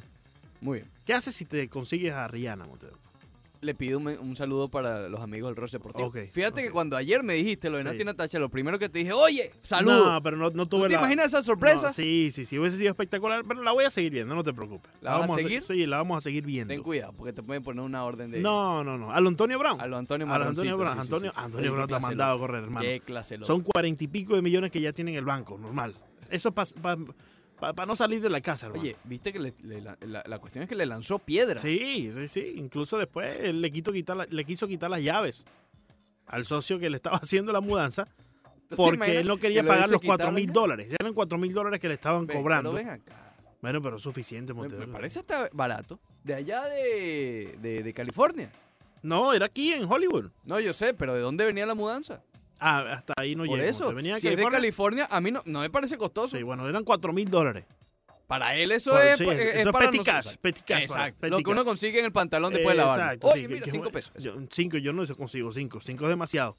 Muy 0.61 0.79
bien. 0.79 0.91
¿Qué 1.05 1.13
haces 1.13 1.35
si 1.35 1.45
te 1.45 1.67
consigues 1.69 2.13
a 2.13 2.27
Rihanna, 2.27 2.65
Oca? 2.65 2.87
Le 3.61 3.75
pido 3.75 3.99
un, 3.99 4.07
un 4.07 4.35
saludo 4.35 4.69
para 4.69 5.07
los 5.07 5.21
amigos 5.21 5.49
del 5.49 5.55
Roche 5.55 5.77
Deportivo. 5.77 6.07
Ok, 6.07 6.17
Fíjate 6.31 6.63
que 6.63 6.71
cuando 6.71 6.97
ayer 6.97 7.21
me 7.21 7.35
dijiste 7.35 7.69
lo 7.69 7.77
de 7.77 7.83
Sí. 7.83 7.89
Nati 7.89 8.03
Natacha, 8.05 8.39
lo 8.39 8.49
primero 8.49 8.79
que 8.79 8.89
te 8.89 8.97
dije, 8.99 9.13
oye, 9.13 9.51
saludo. 9.61 10.13
No, 10.13 10.21
pero 10.23 10.35
no, 10.35 10.49
no 10.49 10.65
¿Tú 10.65 10.77
tuve 10.77 10.87
te 10.87 10.95
la... 10.95 10.99
imaginas 11.01 11.27
esa 11.27 11.43
sorpresa? 11.43 11.87
No, 11.89 11.93
sí, 11.93 12.29
sí, 12.31 12.45
sí, 12.45 12.57
hubiese 12.57 12.77
sido 12.77 12.89
espectacular, 12.89 13.43
pero 13.47 13.61
la 13.61 13.71
voy 13.71 13.85
a 13.85 13.91
seguir 13.91 14.13
viendo, 14.13 14.33
no 14.33 14.43
te 14.43 14.51
preocupes. 14.51 14.89
¿La 15.01 15.13
a 15.13 15.17
vamos 15.19 15.37
se- 15.37 15.43
seguir? 15.43 15.61
sí, 15.61 15.85
la 15.85 15.97
vamos 15.97 16.17
a 16.17 16.21
seguir 16.21 16.43
viendo. 16.43 16.73
Ten 16.73 16.81
cuidado, 16.81 17.13
porque 17.13 17.33
te 17.33 17.43
pueden 17.43 17.61
poner 17.61 17.83
una 17.85 18.03
orden 18.03 18.31
de... 18.31 18.39
No, 18.39 18.83
no, 18.83 18.97
no. 18.97 19.11
A 19.11 19.21
lo 19.21 19.27
Antonio 19.29 19.59
Brown. 19.59 19.79
A 19.79 19.85
lo 19.85 19.97
Antonio 19.97 20.25
A 20.31 20.39
lo 20.39 20.45
Antonio 20.45 20.75
Brown. 20.77 20.93
sí, 20.93 20.95
sí, 20.95 21.01
Antonio, 21.01 21.31
sí. 21.35 21.41
Antonio 21.43 21.71
Brown 21.73 21.87
te 21.87 21.93
ha 21.95 21.99
mandado 21.99 22.33
a 22.35 22.39
correr, 22.39 22.63
hermano. 22.63 22.81
Qué 22.83 22.99
clase 23.01 23.35
loca. 23.35 23.45
Son 23.45 23.61
cuarenta 23.61 24.03
y 24.03 24.07
pico 24.07 24.35
de 24.35 24.41
millones 24.41 24.71
que 24.71 24.81
ya 24.81 24.91
tienen 24.91 25.13
el 25.13 25.25
banco, 25.25 25.59
normal. 25.59 25.93
Eso 26.31 26.49
es 26.55 26.73
para 27.59 27.85
no 27.85 27.95
salir 27.95 28.21
de 28.21 28.29
la 28.29 28.41
casa, 28.41 28.65
hermano. 28.67 28.81
Oye, 28.83 28.95
viste 29.03 29.31
que 29.31 29.39
le- 29.39 29.53
le- 29.63 29.81
la, 29.81 29.97
la- 30.25 30.39
cuestión 30.39 30.63
es 30.63 30.69
que 30.69 30.75
le 30.75 30.85
lanzó 30.85 31.19
piedra. 31.19 31.59
Sí, 31.59 32.09
sí, 32.11 32.27
sí. 32.27 32.53
Incluso 32.55 32.97
después 32.97 33.37
él 33.41 33.61
le, 33.61 33.71
quitar 33.71 34.17
la- 34.17 34.25
le 34.25 34.45
quiso 34.45 34.67
quitar 34.67 34.89
las 34.89 35.01
llaves 35.03 35.45
al 36.25 36.45
socio 36.45 36.79
que 36.79 36.89
le 36.89 36.95
estaba 36.97 37.17
haciendo 37.21 37.51
la 37.51 37.61
mudanza 37.61 38.05
¿Tú 38.67 38.69
te 38.69 38.75
porque 38.77 39.19
él 39.19 39.27
no 39.27 39.35
que 39.35 39.41
quería 39.41 39.63
pagar 39.63 39.89
los 39.89 39.99
quitado 40.01 40.17
cuatro 40.17 40.25
la 40.27 40.31
mil 40.31 40.47
llave? 40.47 40.53
dólares. 40.59 40.87
Ya 40.89 40.95
eran 40.99 41.13
cuatro 41.13 41.37
mil 41.37 41.53
dólares 41.53 41.79
que 41.79 41.87
le 41.89 41.93
estaban 41.95 42.25
Ven, 42.25 42.37
cobrando. 42.37 42.71
Pero 42.73 42.83
ven 42.85 42.93
acá. 42.95 43.35
Bueno, 43.61 43.81
pero 43.81 43.99
suficiente, 43.99 44.53
Me, 44.53 44.61
Montes. 44.61 44.79
me 44.79 44.87
parece 44.87 45.19
hasta 45.19 45.49
barato. 45.53 45.99
De 46.23 46.33
allá 46.33 46.63
de, 46.63 47.57
de, 47.61 47.83
de 47.83 47.93
California. 47.93 48.51
No, 49.03 49.33
era 49.33 49.47
aquí 49.47 49.73
en 49.73 49.83
Hollywood. 49.91 50.31
No, 50.45 50.59
yo 50.59 50.73
sé, 50.73 50.93
pero 50.95 51.13
¿de 51.13 51.19
dónde 51.21 51.43
venía 51.45 51.65
la 51.65 51.75
mudanza? 51.75 52.23
Ah, 52.63 52.93
hasta 52.93 53.13
ahí 53.17 53.35
no 53.35 53.43
Por 53.45 53.59
eso. 53.59 53.93
Venía 53.93 54.17
si 54.17 54.27
es 54.27 54.37
de 54.37 54.45
California. 54.45 55.07
A 55.09 55.19
mí 55.19 55.31
no, 55.31 55.41
no 55.45 55.61
me 55.61 55.69
parece 55.71 55.97
costoso. 55.97 56.37
Sí, 56.37 56.43
bueno, 56.43 56.69
eran 56.69 56.83
cuatro 56.83 57.11
mil 57.11 57.27
dólares. 57.29 57.65
Para 58.27 58.55
él 58.55 58.71
eso 58.71 58.91
Bueno, 58.91 59.09
es, 59.09 59.17
sí, 59.17 59.25
es, 59.27 59.39
eso 59.39 59.59
es 59.59 59.73
para 59.73 59.85
petty 59.87 59.97
nosotros. 59.97 60.25
cash, 60.27 60.35
petty 60.39 60.61
cash, 60.61 60.83
Exacto. 60.83 61.19
petty 61.19 61.31
Lo 61.31 61.37
que 61.39 61.43
cash. 61.43 61.51
uno 61.51 61.65
consigue 61.65 61.99
en 61.99 62.05
el 62.05 62.11
pantalón 62.13 62.53
después 62.53 62.77
de 62.77 62.81
lavar. 62.81 62.99
Exacto, 62.99 63.27
Oye, 63.27 63.41
sí, 63.41 63.47
mira, 63.49 63.65
que- 63.65 63.71
cinco 63.71 63.89
pesos. 63.91 64.13
yo- 64.19 64.35
cinco, 64.49 64.77
yo 64.77 64.93
no 64.93 65.05
consigo 65.17 65.51
cinco. 65.51 65.81
Cinco 65.81 66.05
es 66.05 66.09
demasiado. 66.11 66.55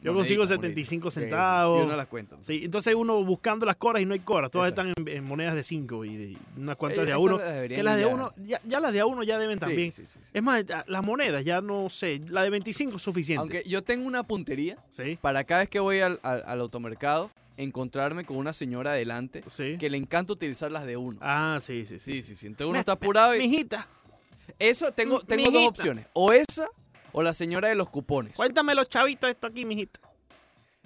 Yo 0.00 0.14
consigo 0.14 0.42
monedita. 0.44 0.62
75 0.62 1.08
Ok, 1.08 1.14
centavos. 1.14 1.80
Y 1.82 1.86
uno 1.86 1.96
las 1.96 2.06
cuenta. 2.06 2.36
Sí, 2.42 2.60
entonces 2.64 2.94
uno 2.94 3.24
buscando 3.24 3.64
las 3.66 3.76
coras 3.76 4.02
y 4.02 4.06
no 4.06 4.14
hay 4.14 4.20
coras. 4.20 4.50
Todas 4.50 4.70
Exacto. 4.70 4.90
están 4.90 5.08
en, 5.08 5.16
en 5.16 5.24
monedas 5.24 5.54
de 5.54 5.62
5 5.64 6.04
y 6.04 6.16
de- 6.16 6.36
unas 6.56 6.76
cuantas 6.76 7.02
Eh, 7.02 7.06
de 7.06 7.12
a 7.12 7.18
uno. 7.18 7.38
las 7.38 7.68
Que 7.68 7.82
las 7.82 7.96
de 7.96 8.02
ya- 8.02 8.08
uno, 8.08 8.32
ya, 8.36 8.60
ya 8.64 8.80
las 8.80 8.92
de 8.92 9.00
a 9.00 9.06
uno 9.06 9.22
ya 9.22 9.38
deben 9.38 9.56
Sí, 9.56 9.60
también. 9.60 9.92
sí, 9.92 10.06
sí, 10.06 10.18
sí. 10.22 10.30
Es 10.32 10.42
más, 10.42 10.64
las 10.86 11.02
monedas 11.04 11.44
ya 11.44 11.60
no 11.60 11.88
sé. 11.90 12.20
La 12.28 12.42
de 12.42 12.50
25 12.50 12.96
es 12.98 13.02
suficiente. 13.02 13.40
Aunque 13.40 13.62
yo 13.68 13.82
tengo 13.82 14.06
una 14.06 14.22
puntería 14.22 14.76
Sí, 14.90 15.18
para 15.20 15.42
cada 15.44 15.60
vez 15.62 15.70
que 15.70 15.80
voy 15.80 16.00
al, 16.00 16.20
al- 16.22 16.42
al 16.46 16.60
automercado 16.60 17.30
encontrarme 17.56 18.24
con 18.26 18.36
una 18.36 18.52
señora 18.52 18.90
adelante 18.90 19.42
sí. 19.50 19.76
que 19.78 19.88
le 19.88 19.96
encanta 19.96 20.34
utilizar 20.34 20.70
las 20.70 20.84
de 20.84 20.98
uno. 20.98 21.18
Ah, 21.22 21.58
sí, 21.62 21.86
sí, 21.86 21.98
sí. 21.98 22.22
Sí, 22.22 22.36
sí. 22.36 22.46
Entonces 22.46 22.68
uno 22.70 22.78
está 22.78 22.92
apurado 22.92 23.34
y 23.34 23.38
Mijita, 23.38 23.88
eso 24.58 24.92
tengo, 24.92 25.20
tengo 25.20 25.50
dos 25.50 25.68
opciones. 25.68 26.06
O 26.12 26.32
esa 26.32 26.68
o 27.18 27.22
la 27.22 27.32
señora 27.32 27.68
de 27.68 27.74
los 27.74 27.88
cupones. 27.88 28.34
cuéntame 28.34 28.74
los 28.74 28.88
chavitos 28.90 29.30
esto 29.30 29.46
aquí, 29.46 29.64
mijita. 29.64 29.98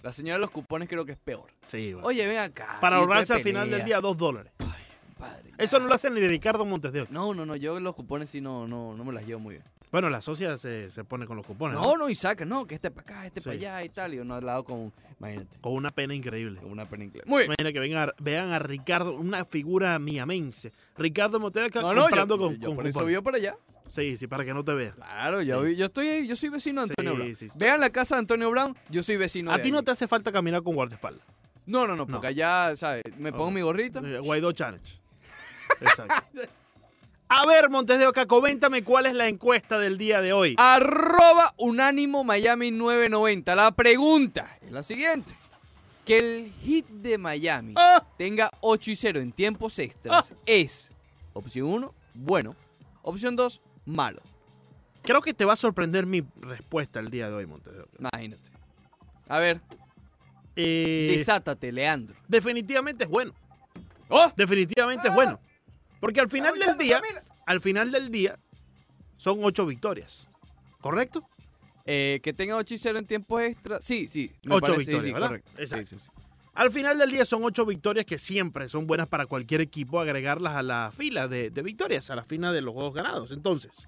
La 0.02 0.12
señora 0.12 0.34
de 0.36 0.40
los 0.40 0.50
cupones 0.50 0.88
creo 0.88 1.04
que 1.04 1.12
es 1.12 1.18
peor. 1.18 1.46
Sí, 1.66 1.92
bueno. 1.92 2.06
Oye, 2.06 2.26
ven 2.26 2.38
acá. 2.38 2.78
Para 2.80 2.96
ahorrarse 2.96 3.34
al 3.34 3.42
final 3.42 3.68
del 3.68 3.84
día 3.84 4.00
dos 4.00 4.16
dólares. 4.16 4.52
Compadre, 4.56 5.50
Eso 5.58 5.76
ya. 5.76 5.82
no 5.82 5.88
lo 5.88 5.94
hace 5.94 6.08
ni 6.10 6.20
Ricardo 6.26 6.64
Montes 6.64 6.92
de 6.92 7.02
Oca. 7.02 7.10
No, 7.12 7.34
no, 7.34 7.44
no. 7.44 7.56
Yo 7.56 7.78
los 7.80 7.94
cupones 7.94 8.30
sí 8.30 8.40
no, 8.40 8.66
no, 8.68 8.94
no 8.94 9.04
me 9.04 9.12
las 9.12 9.26
llevo 9.26 9.40
muy 9.40 9.54
bien. 9.56 9.64
Bueno, 9.92 10.08
la 10.08 10.22
socia 10.22 10.56
se, 10.56 10.88
se 10.92 11.02
pone 11.02 11.26
con 11.26 11.36
los 11.36 11.44
cupones. 11.44 11.76
No, 11.76 11.96
no, 11.96 12.08
y 12.08 12.14
saca. 12.14 12.44
No, 12.46 12.64
que 12.64 12.76
este 12.76 12.92
para 12.92 13.02
acá, 13.02 13.26
este 13.26 13.40
Sí. 13.40 13.44
para 13.48 13.56
allá 13.58 13.84
y 13.84 13.88
tal. 13.88 14.14
Y 14.14 14.20
uno 14.20 14.36
al 14.36 14.46
lado 14.46 14.62
con, 14.64 14.92
imagínate, 15.18 15.58
Con 15.60 15.72
una 15.74 15.90
pena 15.90 16.14
increíble. 16.14 16.60
con 16.60 16.70
una 16.70 16.86
pena 16.86 17.04
inglesa. 17.04 17.26
Muy 17.28 17.38
bien. 17.42 17.46
Imagina 17.58 17.72
que 17.72 17.80
vengan, 17.80 18.10
vean 18.20 18.52
a 18.52 18.60
Ricardo, 18.60 19.12
una 19.14 19.44
figura 19.44 19.98
miamense. 19.98 20.72
Ricardo 20.96 21.40
Montes 21.40 21.74
No, 21.74 21.92
no, 21.92 22.02
comprando 22.02 22.36
yo, 22.36 22.42
con, 22.42 22.54
yo 22.58 22.66
con 22.68 22.76
por 22.76 22.86
eso 22.86 22.92
cupones. 23.00 23.08
vivo 23.12 23.22
para 23.24 23.36
allá. 23.38 23.56
Sí, 23.90 24.16
sí, 24.16 24.26
para 24.26 24.44
que 24.44 24.54
no 24.54 24.64
te 24.64 24.72
veas. 24.72 24.94
Claro, 24.94 25.42
yo, 25.42 25.64
Sí. 25.66 25.76
yo 25.76 25.86
estoy 25.86 26.08
ahí, 26.08 26.26
yo 26.26 26.36
soy 26.36 26.48
vecino 26.48 26.80
de 26.80 26.90
Antonio 26.90 27.14
Brown. 27.16 27.34
sí, 27.36 27.48
sí. 27.48 27.58
Vean 27.58 27.80
la 27.80 27.90
casa 27.90 28.14
de 28.14 28.20
Antonio 28.20 28.50
Brown, 28.50 28.76
yo 28.88 29.02
soy 29.02 29.16
vecino 29.16 29.50
A 29.52 29.56
de 29.58 29.62
ti 29.64 29.70
no 29.70 29.82
te 29.82 29.90
hace 29.90 30.06
falta 30.08 30.30
caminar 30.32 30.62
con 30.62 30.74
guardaespaldas. 30.74 31.24
No, 31.66 31.86
no, 31.86 31.94
no, 31.96 32.06
porque 32.06 32.26
No. 32.26 32.28
allá, 32.28 32.76
¿sabes? 32.76 33.02
Me 33.18 33.32
pongo 33.32 33.50
mi 33.50 33.60
gorrito. 33.60 34.04
Eh, 34.04 34.18
Guaidó 34.20 34.52
Challenge. 34.52 34.98
Exacto. 35.80 36.14
A 37.32 37.46
ver, 37.46 37.70
Montes 37.70 37.98
de 38.00 38.08
Oca, 38.08 38.26
coméntame 38.26 38.82
cuál 38.82 39.06
es 39.06 39.14
la 39.14 39.28
encuesta 39.28 39.78
del 39.78 39.98
día 39.98 40.20
de 40.20 40.32
hoy. 40.32 40.56
Arroba 40.58 41.54
Unánimo 41.58 42.24
Miami 42.24 42.72
990. 42.72 43.54
La 43.54 43.70
pregunta 43.70 44.58
es 44.60 44.72
la 44.72 44.82
siguiente. 44.82 45.34
Que 46.04 46.18
el 46.18 46.52
hit 46.64 46.86
de 46.88 47.18
Miami 47.18 47.74
Ah. 47.76 48.04
tenga 48.18 48.50
8 48.62 48.90
y 48.90 48.96
0 48.96 49.20
en 49.20 49.30
tiempos 49.30 49.78
extras 49.78 50.34
es 50.44 50.90
opción 51.32 51.68
1, 51.68 51.94
bueno. 52.14 52.56
Opción 53.02 53.36
2, 53.36 53.62
malo. 53.86 54.20
Creo 55.02 55.22
que 55.22 55.32
te 55.34 55.44
va 55.44 55.54
a 55.54 55.56
sorprender 55.56 56.06
mi 56.06 56.22
respuesta 56.40 57.00
el 57.00 57.10
día 57.10 57.28
de 57.28 57.34
hoy, 57.34 57.46
Montes. 57.46 57.72
Imagínate. 57.98 58.42
A 59.28 59.38
ver, 59.38 59.60
Eh, 60.56 61.14
desátate, 61.16 61.72
Leandro. 61.72 62.14
definitivamente 62.28 63.04
es 63.04 63.10
bueno. 63.10 63.32
¡Oh! 64.08 64.30
Definitivamente 64.36 65.08
es 65.08 65.14
bueno. 65.14 65.38
Porque 66.00 66.20
al 66.20 66.28
final 66.28 66.58
del 66.58 66.76
día, 66.76 67.00
al 67.46 67.60
final 67.60 67.90
del 67.92 68.10
día, 68.10 68.38
son 69.16 69.38
ocho 69.42 69.64
victorias. 69.66 70.28
¿Correcto? 70.80 71.22
Eh, 71.86 72.20
que 72.22 72.32
tenga 72.32 72.56
8 72.56 72.74
y 72.74 72.78
0 72.78 72.98
en 72.98 73.06
tiempos 73.06 73.42
extras. 73.42 73.84
Sí, 73.84 74.06
sí. 74.08 74.30
me 74.44 74.54
Ocho 74.56 74.72
parece, 74.72 74.84
sí, 74.84 74.90
victorias, 74.90 75.04
sí, 75.04 75.12
¿verdad? 75.12 75.28
correcto. 75.28 75.50
Exacto. 75.58 75.86
sí, 75.86 75.96
sí. 75.98 76.09
Al 76.54 76.70
final 76.72 76.98
del 76.98 77.10
día 77.10 77.24
son 77.24 77.44
ocho 77.44 77.64
victorias 77.64 78.04
que 78.04 78.18
siempre 78.18 78.68
son 78.68 78.86
buenas 78.86 79.06
para 79.08 79.26
cualquier 79.26 79.60
equipo 79.60 80.00
agregarlas 80.00 80.54
a 80.56 80.62
la 80.62 80.92
fila 80.94 81.28
de, 81.28 81.50
de 81.50 81.62
victorias, 81.62 82.10
a 82.10 82.16
la 82.16 82.24
fila 82.24 82.52
de 82.52 82.60
los 82.60 82.74
juegos 82.74 82.94
ganados. 82.94 83.30
Entonces, 83.32 83.86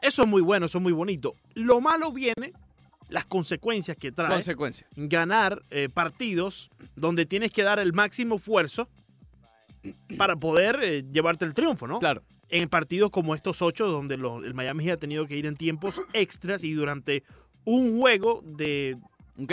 eso 0.00 0.22
es 0.22 0.28
muy 0.28 0.40
bueno, 0.40 0.66
eso 0.66 0.78
es 0.78 0.82
muy 0.82 0.92
bonito. 0.92 1.34
Lo 1.54 1.80
malo 1.80 2.12
viene 2.12 2.52
las 3.08 3.26
consecuencias 3.26 3.96
que 3.96 4.12
trae 4.12 4.30
Consecuencia. 4.30 4.86
ganar 4.94 5.60
eh, 5.70 5.88
partidos 5.92 6.70
donde 6.94 7.26
tienes 7.26 7.50
que 7.50 7.64
dar 7.64 7.80
el 7.80 7.92
máximo 7.92 8.36
esfuerzo 8.36 8.88
para 10.16 10.36
poder 10.36 10.78
eh, 10.82 11.02
llevarte 11.10 11.44
el 11.44 11.54
triunfo, 11.54 11.86
¿no? 11.88 11.98
Claro. 11.98 12.22
en 12.50 12.68
partidos 12.68 13.10
como 13.10 13.34
estos 13.34 13.62
ocho, 13.62 13.86
donde 13.88 14.16
los- 14.16 14.44
el 14.44 14.54
Miami 14.54 14.90
ha 14.90 14.96
tenido 14.96 15.26
que 15.26 15.36
ir 15.36 15.46
en 15.46 15.56
tiempos 15.56 16.00
extras 16.12 16.62
y 16.64 16.72
durante 16.72 17.22
un 17.64 17.98
juego 18.00 18.42
de 18.44 18.96
¿Ok? 19.42 19.52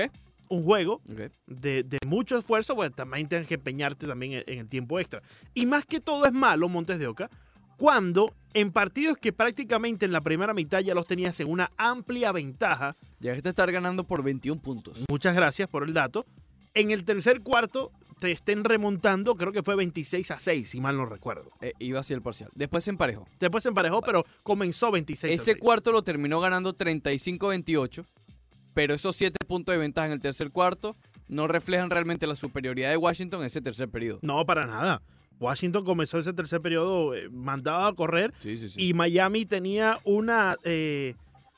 Un 0.50 0.64
juego 0.64 1.02
de, 1.06 1.84
de 1.84 1.98
mucho 2.06 2.38
esfuerzo, 2.38 2.76
pues 2.76 2.92
también 2.94 3.28
tienes 3.28 3.48
que 3.48 3.56
empeñarte 3.56 4.08
también 4.08 4.34
en, 4.34 4.44
en 4.48 4.60
el 4.60 4.68
tiempo 4.70 5.00
extra. 5.00 5.22
Y 5.54 5.66
más 5.66 5.86
que 5.86 6.00
todo 6.00 6.26
es 6.26 6.34
malo, 6.34 6.70
Montes 6.70 7.00
de 7.00 7.08
Oca, 7.08 7.30
cuando 7.78 8.34
en 8.54 8.72
partidos 8.72 9.18
que 9.18 9.32
prácticamente 9.32 10.06
en 10.06 10.12
la 10.12 10.22
primera 10.22 10.54
mitad 10.54 10.80
ya 10.80 10.96
los 10.96 11.06
tenías 11.06 11.40
en 11.40 11.50
una 11.50 11.72
amplia 11.78 12.32
ventaja, 12.32 12.96
Llegaste 13.20 13.50
a 13.50 13.52
estar 13.52 13.72
ganando 13.72 14.04
por 14.04 14.24
21 14.24 14.60
puntos. 14.62 15.04
muchas 15.10 15.36
gracias 15.36 15.70
por 15.70 15.84
el 15.84 15.94
dato, 15.94 16.26
en 16.74 16.92
el 16.92 17.04
tercer 17.06 17.42
cuarto 17.42 17.92
te 18.20 18.32
estén 18.32 18.64
remontando, 18.64 19.36
creo 19.36 19.52
que 19.52 19.62
fue 19.62 19.76
26 19.76 20.32
a 20.32 20.40
6, 20.40 20.70
si 20.70 20.82
mal 20.82 20.98
no 20.98 21.06
recuerdo. 21.06 21.52
Eh, 21.62 21.74
iba 21.78 22.00
hacia 22.00 22.16
el 22.16 22.24
parcial. 22.24 22.50
Después 22.56 22.84
se 22.84 22.90
emparejó. 22.90 23.28
Después 23.40 23.62
se 23.62 23.70
emparejó, 23.70 24.02
pero 24.02 24.26
comenzó 24.42 24.90
26 24.90 25.32
a 25.32 25.36
Ese 25.36 25.44
6. 25.54 25.58
cuarto 25.60 25.92
lo 25.92 26.02
terminó 26.02 26.40
ganando 26.40 26.76
35-28, 26.76 28.04
pero 28.78 28.94
esos 28.94 29.16
7 29.16 29.36
puntos 29.48 29.74
de 29.74 29.80
ventaja 29.80 30.06
en 30.06 30.14
el 30.14 30.22
tercer 30.22 30.52
cuarto 30.52 30.96
no 31.28 31.48
reflejan 31.48 31.90
realmente 31.90 32.28
la 32.28 32.36
superioridad 32.36 32.92
de 32.92 32.98
Washington 32.98 33.40
en 33.40 33.48
ese 33.48 33.60
tercer 33.60 33.90
periodo. 33.90 34.20
No, 34.22 34.46
para 34.46 34.68
nada. 34.68 35.02
Washington 35.40 35.84
comenzó 35.84 36.20
ese 36.20 36.32
tercer 36.32 36.62
periodo, 36.62 37.16
eh, 37.16 37.28
mandaba 37.32 37.88
a 37.88 37.94
correr 37.94 38.36
Sí, 38.38 38.56
sí, 38.60 38.70
sí. 38.70 38.88
y 38.90 38.94
Miami 38.94 39.48
tenía 39.48 40.00
una 40.04 40.58
eh, 40.64 41.16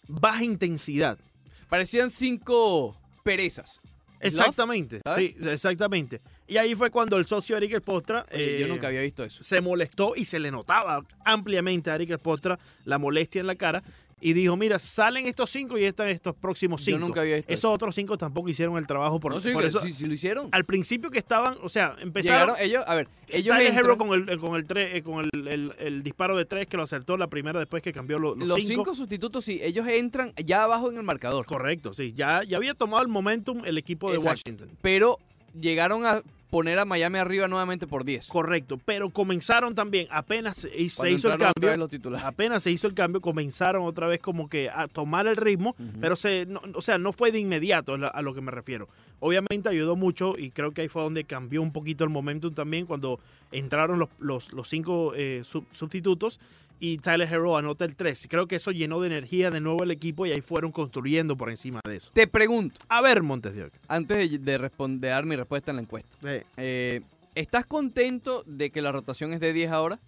baja 0.08 0.46
intensidad. 0.46 1.20
Parecían 1.68 2.10
cinco 2.10 2.96
perezas. 3.22 3.82
Exactamente, 4.22 5.02
sí, 5.18 5.36
exactamente. 5.42 6.22
Y 6.48 6.56
ahí 6.56 6.74
fue 6.74 6.90
cuando 6.90 7.18
el 7.18 7.26
socio 7.26 7.58
Eric 7.58 7.74
Espostra 7.74 8.26
Oye, 8.34 8.62
yo 8.62 8.66
eh, 8.66 8.70
nunca 8.70 8.88
había 8.88 9.02
visto 9.02 9.26
eso. 9.26 9.44
se 9.44 9.60
molestó 9.60 10.14
y 10.16 10.24
se 10.24 10.40
le 10.40 10.52
notaba 10.52 11.04
ampliamente 11.26 11.92
a 11.92 11.96
Eric 11.96 12.12
Espostra 12.12 12.58
la 12.86 12.98
molestia 12.98 13.42
en 13.42 13.48
la 13.48 13.56
cara 13.56 13.84
y 14.22 14.34
dijo, 14.34 14.58
mira, 14.58 14.80
salen 14.80 15.26
estos 15.28 15.50
cinco 15.50 15.78
y 15.78 15.86
están 15.86 16.10
estos 16.10 16.36
próximos 16.36 16.82
Yo 16.82 16.94
cinco. 16.96 17.00
nunca 17.08 17.22
había 17.22 17.38
visto 17.38 17.54
Esos 17.54 17.74
otros 17.74 17.96
cinco 17.96 18.18
tampoco 18.18 18.50
hicieron 18.50 18.78
el 18.78 18.86
trabajo 18.88 19.20
por, 19.20 19.34
no, 19.34 19.42
sí, 19.42 19.52
por 19.52 19.66
eso. 19.66 19.82
sí, 19.82 19.94
sí 19.94 20.06
lo 20.08 20.14
hicieron. 20.14 20.50
Al 20.52 20.66
principio 20.66 21.10
que 21.12 21.18
estaban, 21.20 21.58
o 21.62 21.70
sea, 21.70 21.96
empezaron... 22.02 22.56
Llegaron 22.56 22.56
ellos, 22.64 22.84
a 22.88 22.96
ver, 22.96 23.08
ellos 23.30 23.56
Tyler 23.56 23.98
con 23.98 24.14
el, 24.30 24.40
con 24.40 24.56
el, 24.56 24.68
tre- 24.68 24.90
eh, 24.96 25.02
con 25.04 25.24
el, 25.34 25.48
el- 25.48 25.76
el 25.80 26.04
disparo 26.04 26.36
de 26.38 26.46
tres 26.46 26.68
que 26.68 26.78
lo 26.78 26.84
acertó 26.84 27.16
la 27.18 27.28
primera 27.28 27.60
después 27.60 27.82
que 27.84 27.94
cambió 27.94 28.20
lo- 28.20 28.36
los, 28.36 28.48
los 28.48 28.58
cinco. 28.60 28.70
cinco. 28.84 28.96
sustitutos, 28.96 29.46
sí, 29.46 29.60
ellos 29.64 29.88
entran 29.88 30.34
ya 30.46 30.64
abajo 30.64 30.90
en 30.92 30.98
el 30.98 31.04
marcador. 31.04 31.46
Correcto, 31.46 31.94
sí. 31.94 32.14
Ya, 32.16 32.44
ya 32.44 32.58
había 32.58 32.74
tomado 32.74 33.02
el 33.04 33.10
momentum 33.10 33.64
el 33.66 33.78
equipo 33.78 34.10
de 34.12 34.18
Exacto. 34.18 34.42
Washington. 34.50 34.70
Pero 34.82 35.18
llegaron 35.60 36.06
a 36.06 36.22
poner 36.50 36.79
a 36.79 36.86
Miami 36.86 37.20
arriba 37.20 37.48
nuevamente 37.48 37.86
por 37.88 38.03
10. 38.06 38.27
Correcto, 38.27 38.79
pero 38.84 39.10
comenzaron 39.12 39.75
también, 39.75 40.08
apenas 40.10 40.58
se, 40.58 40.70
se 40.70 41.12
hizo 41.12 41.32
el 41.32 41.38
cambio, 41.38 41.70
vez 41.70 41.77
los 41.77 41.89
titulares. 41.89 42.25
apenas 42.25 42.63
se 42.63 42.72
hizo 42.72 42.88
el 42.88 42.94
cambio, 42.96 43.22
comenzaron 43.22 43.84
otra 43.84 44.08
vez 44.08 44.20
como 44.20 44.50
que 44.50 44.70
a 44.70 44.88
tomar 44.88 45.27
el 45.27 45.36
ritmo, 45.38 45.75
pero 46.01 46.15
se, 46.15 46.46
no- 46.48 46.62
o 46.74 46.82
sea, 46.82 46.98
no 46.98 47.13
fue 47.13 47.32
de 47.32 47.39
inmediato 47.39 47.94
a 47.94 48.22
lo 48.22 48.34
que 48.34 48.41
me 48.41 48.51
refiero. 48.51 48.88
Obviamente 49.20 49.70
ayudó 49.70 49.96
mucho 49.96 50.34
y 50.38 50.50
creo 50.50 50.72
que 50.72 50.82
ahí 50.82 50.88
fue 50.88 51.03
donde 51.03 51.24
cambió 51.25 51.62
un 51.62 51.72
poquito 51.74 52.03
el 52.06 52.10
momentum 52.10 52.53
también 52.53 52.86
cuando 52.86 53.20
entraron 53.51 54.00
los, 54.00 54.10
los, 54.20 54.53
los 54.53 54.68
cinco 54.70 55.13
eh, 55.15 55.41
sub- 55.44 55.68
sustitutos 55.72 56.39
y 56.79 56.98
Tyler 56.98 57.27
Hero 57.31 57.57
anota 57.57 57.86
el 57.86 57.95
3. 57.95 58.27
Creo 58.29 58.48
que 58.48 58.55
eso 58.55 58.71
llenó 58.71 59.00
de 59.01 59.07
energía 59.07 59.51
de 59.51 59.59
nuevo 59.62 59.83
el 59.83 59.91
equipo 59.91 60.25
y 60.25 60.31
ahí 60.31 60.41
fueron 60.41 60.71
construyendo 60.71 61.36
por 61.36 61.50
encima 61.50 61.81
de 61.86 61.98
eso. 61.98 62.12
Te 62.13 62.27
pregunto, 62.27 62.79
A 62.88 63.01
ver, 63.01 63.21
Montes 63.24 63.53
de 63.53 63.63
Oca. 63.65 63.77
antes 63.88 64.17
de, 64.31 64.38
de 64.39 64.59
respon- 64.59 65.00
de 65.00 65.07
dar 65.09 65.25
mi 65.25 65.36
respuesta 65.36 65.71
en 65.71 65.77
la 65.77 65.81
encuesta, 65.83 66.15
Eh, 66.24 66.43
eh, 66.57 67.01
¿estás 67.36 67.65
contento 67.65 68.43
de 68.45 68.69
que 68.71 68.81
la 68.81 68.91
rotación 68.91 69.33
es 69.33 69.39
de 69.39 69.51
10 69.53 69.71
ahora? 69.71 70.00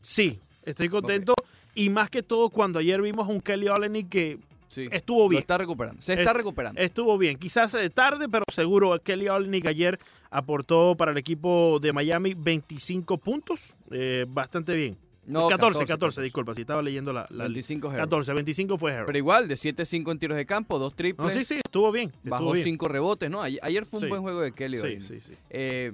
sí, 0.00 0.40
estoy 0.64 0.88
contento 0.88 1.34
y 1.74 1.90
más 1.90 2.10
que 2.10 2.22
todo 2.22 2.50
cuando 2.50 2.78
ayer 2.78 3.00
vimos 3.02 3.26
a 3.28 3.30
un 3.30 3.40
Kelly 3.40 3.68
Olynyk 3.68 4.08
que 4.08 4.38
Sí. 4.68 4.86
estuvo 4.90 5.22
Lo 5.24 5.28
bien. 5.30 5.40
está 5.40 5.56
recuperando. 5.56 6.02
Se 6.02 6.12
está 6.12 6.30
Es- 6.32 6.36
recuperando. 6.36 6.80
Estuvo 6.80 7.16
bien, 7.16 7.38
quizás 7.38 7.72
eh, 7.74 7.88
tarde, 7.90 8.28
pero 8.28 8.44
seguro 8.54 8.98
Kelly 9.02 9.28
Olynyk 9.28 9.66
ayer 9.66 9.98
aportó 10.30 10.94
para 10.94 11.12
el 11.12 11.16
equipo 11.16 11.78
de 11.80 11.92
Miami 11.94 12.34
25 12.34 13.16
puntos, 13.16 13.74
eh, 13.90 14.26
bastante 14.28 14.74
bien. 14.76 14.98
No, 15.28 15.46
14, 15.48 15.84
14, 15.86 16.22
disculpa, 16.22 16.54
si 16.54 16.62
estaba 16.62 16.82
leyendo 16.82 17.12
la, 17.12 17.26
la 17.30 17.44
25 17.44 17.88
Herro. 17.88 17.98
14, 18.04 18.32
25 18.32 18.78
fue 18.78 18.92
Harry. 18.94 19.06
Pero 19.06 19.18
igual, 19.18 19.48
de 19.48 19.54
7-5 19.56 20.10
en 20.12 20.18
tiros 20.18 20.36
de 20.36 20.46
campo, 20.46 20.78
dos 20.78 20.92
No, 20.92 20.96
triples, 20.96 21.32
sí, 21.34 21.44
sí, 21.44 21.60
estuvo 21.64 21.90
bien. 21.92 22.08
Estuvo 22.10 22.30
bajó 22.30 22.52
bien. 22.52 22.64
5 22.64 22.88
rebotes, 22.88 23.30
¿no? 23.30 23.42
Ayer, 23.42 23.84
fue 23.86 23.98
un 23.98 24.04
Sí. 24.04 24.08
buen 24.08 24.22
juego 24.22 24.40
de 24.40 24.52
Kelly. 24.52 24.78
Sí, 24.78 24.82
Olynyk. 24.84 25.02
sí, 25.08 25.20
sí. 25.20 25.32
Eh, 25.50 25.92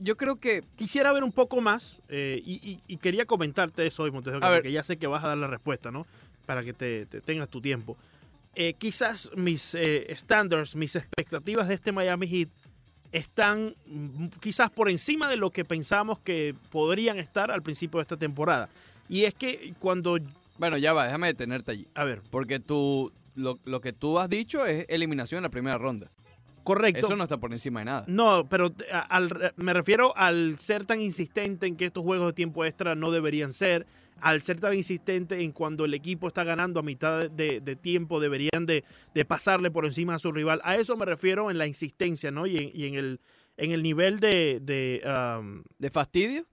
yo 0.00 0.16
creo 0.16 0.36
que 0.40 0.64
Quisiera 0.76 1.12
ver 1.12 1.22
un 1.24 1.32
poco 1.32 1.60
más 1.60 2.00
eh, 2.08 2.42
y, 2.44 2.54
y- 2.68 2.80
y 2.88 2.96
quería 2.96 3.26
comentarte 3.26 3.86
eso 3.86 4.02
hoy, 4.02 4.10
Montes 4.10 4.34
A 4.40 4.48
ver. 4.50 4.58
porque 4.60 4.72
ya 4.72 4.82
sé 4.82 4.96
que 4.96 5.06
vas 5.06 5.22
a 5.24 5.28
dar 5.28 5.38
la 5.38 5.46
respuesta, 5.46 5.90
¿no? 5.90 6.04
Para 6.46 6.64
que 6.64 6.72
te, 6.72 7.06
te 7.06 7.20
tengas 7.20 7.48
tu 7.48 7.60
tiempo. 7.60 7.96
Eh, 8.54 8.74
quizás 8.76 9.30
mis 9.36 9.74
eh, 9.74 10.12
standards, 10.16 10.74
mis 10.74 10.96
expectativas 10.96 11.68
de 11.68 11.74
este 11.74 11.92
Miami 11.92 12.26
Heat 12.26 12.48
están 13.12 13.74
quizás 14.40 14.70
por 14.70 14.90
encima 14.90 15.28
de 15.28 15.36
lo 15.36 15.50
que 15.50 15.64
pensamos 15.64 16.18
que 16.20 16.54
podrían 16.70 17.18
estar 17.18 17.50
al 17.50 17.62
principio 17.62 17.98
de 17.98 18.02
esta 18.02 18.16
temporada. 18.16 18.68
Y 19.08 19.24
es 19.24 19.34
que 19.34 19.72
cuando, 19.78 20.18
Bueno, 20.58 20.76
ya 20.76 20.92
va, 20.92 21.04
déjame 21.06 21.28
detenerte 21.28 21.70
allí. 21.72 21.86
a 21.94 22.04
ver, 22.04 22.20
Porque 22.30 22.60
tú, 22.60 23.10
lo, 23.34 23.58
lo 23.64 23.80
que 23.80 23.92
tú 23.92 24.18
has 24.18 24.28
dicho 24.28 24.66
es 24.66 24.84
eliminación 24.88 25.38
en 25.38 25.42
la 25.44 25.48
primera 25.50 25.78
ronda. 25.78 26.06
correcto. 26.64 27.06
Eso 27.06 27.16
no 27.16 27.22
está 27.24 27.38
por 27.38 27.50
encima 27.52 27.80
de 27.80 27.86
nada. 27.86 28.04
No, 28.08 28.46
pero 28.46 28.74
a- 28.92 28.98
al- 29.00 29.54
me 29.56 29.72
refiero 29.72 30.14
al 30.16 30.58
ser 30.58 30.84
tan 30.84 31.00
insistente 31.00 31.66
en 31.66 31.76
que 31.76 31.86
estos 31.86 32.04
juegos 32.04 32.26
de 32.26 32.32
tiempo 32.34 32.64
extra 32.66 32.94
no 32.94 33.10
deberían 33.10 33.54
ser, 33.54 33.86
al 34.20 34.42
ser 34.42 34.60
tan 34.60 34.74
insistente 34.74 35.42
en 35.42 35.52
cuando 35.52 35.84
el 35.84 35.94
equipo 35.94 36.28
está 36.28 36.44
ganando 36.44 36.80
a 36.80 36.82
mitad 36.82 37.30
de, 37.30 37.60
de 37.60 37.76
tiempo 37.76 38.20
deberían 38.20 38.66
de, 38.66 38.84
de 39.14 39.24
pasarle 39.24 39.70
por 39.70 39.84
encima 39.86 40.14
a 40.14 40.18
su 40.18 40.32
rival. 40.32 40.60
A 40.64 40.76
eso 40.76 40.96
me 40.96 41.04
refiero 41.06 41.50
en 41.50 41.58
la 41.58 41.66
insistencia, 41.66 42.30
¿no? 42.30 42.46
Y 42.46 42.56
en, 42.56 42.70
y 42.74 42.84
en 42.86 42.94
el, 42.94 43.20
en 43.56 43.72
el 43.72 43.82
nivel 43.82 44.20
de... 44.20 44.60
de, 44.62 45.02
um, 45.40 45.62
¿De 45.78 45.90
fastidio? 45.90 46.46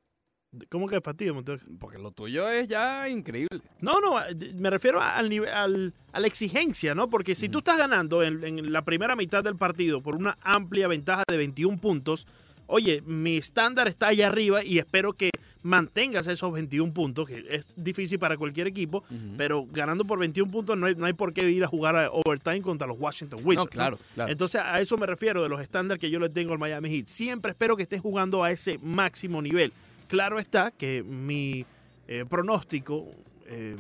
¿Cómo 0.70 0.88
que 0.88 1.02
fastidio? 1.02 1.34
Montero? 1.34 1.60
Porque 1.80 1.98
lo 1.98 2.12
tuyo 2.12 2.48
es 2.48 2.68
ya 2.70 3.10
increíble. 3.10 3.60
No, 3.82 4.00
no, 4.00 4.16
me 4.54 4.70
refiero 4.70 5.02
al 5.02 5.28
nivel, 5.30 5.50
al- 5.50 5.94
a 6.14 6.20
la 6.22 6.28
exigencia, 6.28 6.96
¿no? 6.96 7.10
Porque 7.10 7.36
si 7.36 7.50
tú 7.50 7.58
estás 7.60 7.78
ganando 7.78 8.24
en, 8.24 8.42
en 8.42 8.72
la 8.72 8.82
primera 8.84 9.18
mitad 9.18 9.44
del 9.44 9.58
partido 9.58 10.02
por 10.02 10.16
una 10.16 10.36
amplia 10.44 10.88
ventaja 10.88 11.24
de 11.30 11.36
21 11.36 11.78
puntos, 11.82 12.26
oye, 12.68 13.02
mi 13.06 13.36
estándar 13.36 13.90
está 13.90 14.08
allá 14.08 14.28
arriba 14.28 14.64
y 14.64 14.80
espero 14.80 15.12
que 15.12 15.30
mantengas 15.66 16.28
esos 16.28 16.54
21 16.54 16.94
puntos, 16.94 17.28
que 17.28 17.44
es 17.50 17.66
difícil 17.76 18.20
para 18.20 18.38
cualquier 18.38 18.68
equipo, 18.68 19.04
pero 19.36 19.66
ganando 19.66 20.06
por 20.06 20.20
21 20.20 20.52
puntos 20.52 20.78
no 20.78 20.86
hay, 20.86 20.94
no 20.94 21.08
hay 21.08 21.14
por 21.14 21.34
qué 21.34 21.50
ir 21.50 21.64
a 21.64 21.68
jugar 21.68 21.96
a 21.96 22.12
overtime 22.12 22.62
contra 22.62 22.86
los 22.86 22.98
Washington 23.00 23.40
Wizards. 23.44 23.66
No, 23.66 23.70
claro, 23.72 23.98
claro. 24.14 24.32
Entonces 24.32 24.62
a 24.64 24.80
eso 24.80 24.96
me 24.96 25.08
refiero 25.08 25.42
de 25.42 25.50
los 25.50 25.60
estándares 25.60 26.00
que 26.00 26.12
yo 26.12 26.20
le 26.20 26.30
tengo 26.30 26.54
al 26.54 26.60
Miami 26.60 26.90
Heat. 26.90 27.08
Siempre 27.08 27.50
espero 27.50 27.76
que 27.76 27.82
estés 27.82 28.00
jugando 28.00 28.44
a 28.44 28.52
ese 28.52 28.78
máximo 28.84 29.42
nivel. 29.42 29.74
Claro 30.08 30.38
está 30.38 30.70
que 30.70 31.02
mi 31.02 31.66
eh, 32.08 32.26
pronóstico, 32.30 33.08
eh, 33.48 33.76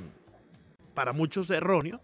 para 0.95 1.13
muchos 1.13 1.51
erróneo, 1.51 2.01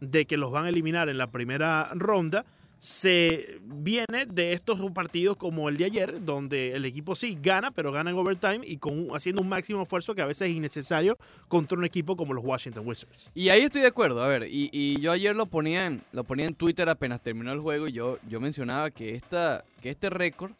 de 0.00 0.24
que 0.24 0.36
los 0.36 0.50
van 0.50 0.64
a 0.64 0.70
eliminar 0.70 1.08
en 1.08 1.18
la 1.18 1.30
primera 1.30 1.88
ronda, 1.94 2.44
se 2.80 3.60
viene 3.62 4.24
de 4.26 4.54
estos 4.54 4.80
partidos 4.92 5.36
como 5.36 5.68
el 5.68 5.76
de 5.76 5.84
ayer, 5.84 6.24
donde 6.24 6.72
el 6.72 6.86
equipo 6.86 7.14
sí 7.14 7.38
gana, 7.40 7.70
pero 7.70 7.92
gana 7.92 8.10
en 8.10 8.16
overtime 8.16 8.60
y 8.64 8.78
con 8.78 9.08
haciendo 9.14 9.42
un 9.42 9.48
máximo 9.48 9.82
esfuerzo 9.82 10.14
que 10.14 10.22
a 10.22 10.26
veces 10.26 10.48
es 10.48 10.56
innecesario 10.56 11.18
contra 11.46 11.76
un 11.76 11.84
equipo 11.84 12.16
como 12.16 12.32
los 12.32 12.42
Washington 12.42 12.86
Wizards. 12.86 13.30
Y 13.34 13.50
ahí 13.50 13.62
estoy 13.62 13.82
de 13.82 13.88
acuerdo. 13.88 14.22
A 14.22 14.28
ver, 14.28 14.44
y, 14.50 14.70
y 14.72 14.98
yo 15.00 15.12
ayer 15.12 15.36
lo 15.36 15.46
ponía, 15.46 15.86
en, 15.86 16.02
lo 16.12 16.24
ponía 16.24 16.46
en 16.46 16.54
Twitter 16.54 16.88
apenas 16.88 17.22
terminó 17.22 17.52
el 17.52 17.60
juego 17.60 17.86
y 17.86 17.92
yo, 17.92 18.18
yo 18.28 18.40
mencionaba 18.40 18.90
que, 18.90 19.14
esta, 19.14 19.62
que 19.82 19.90
este 19.90 20.08
récord 20.08 20.52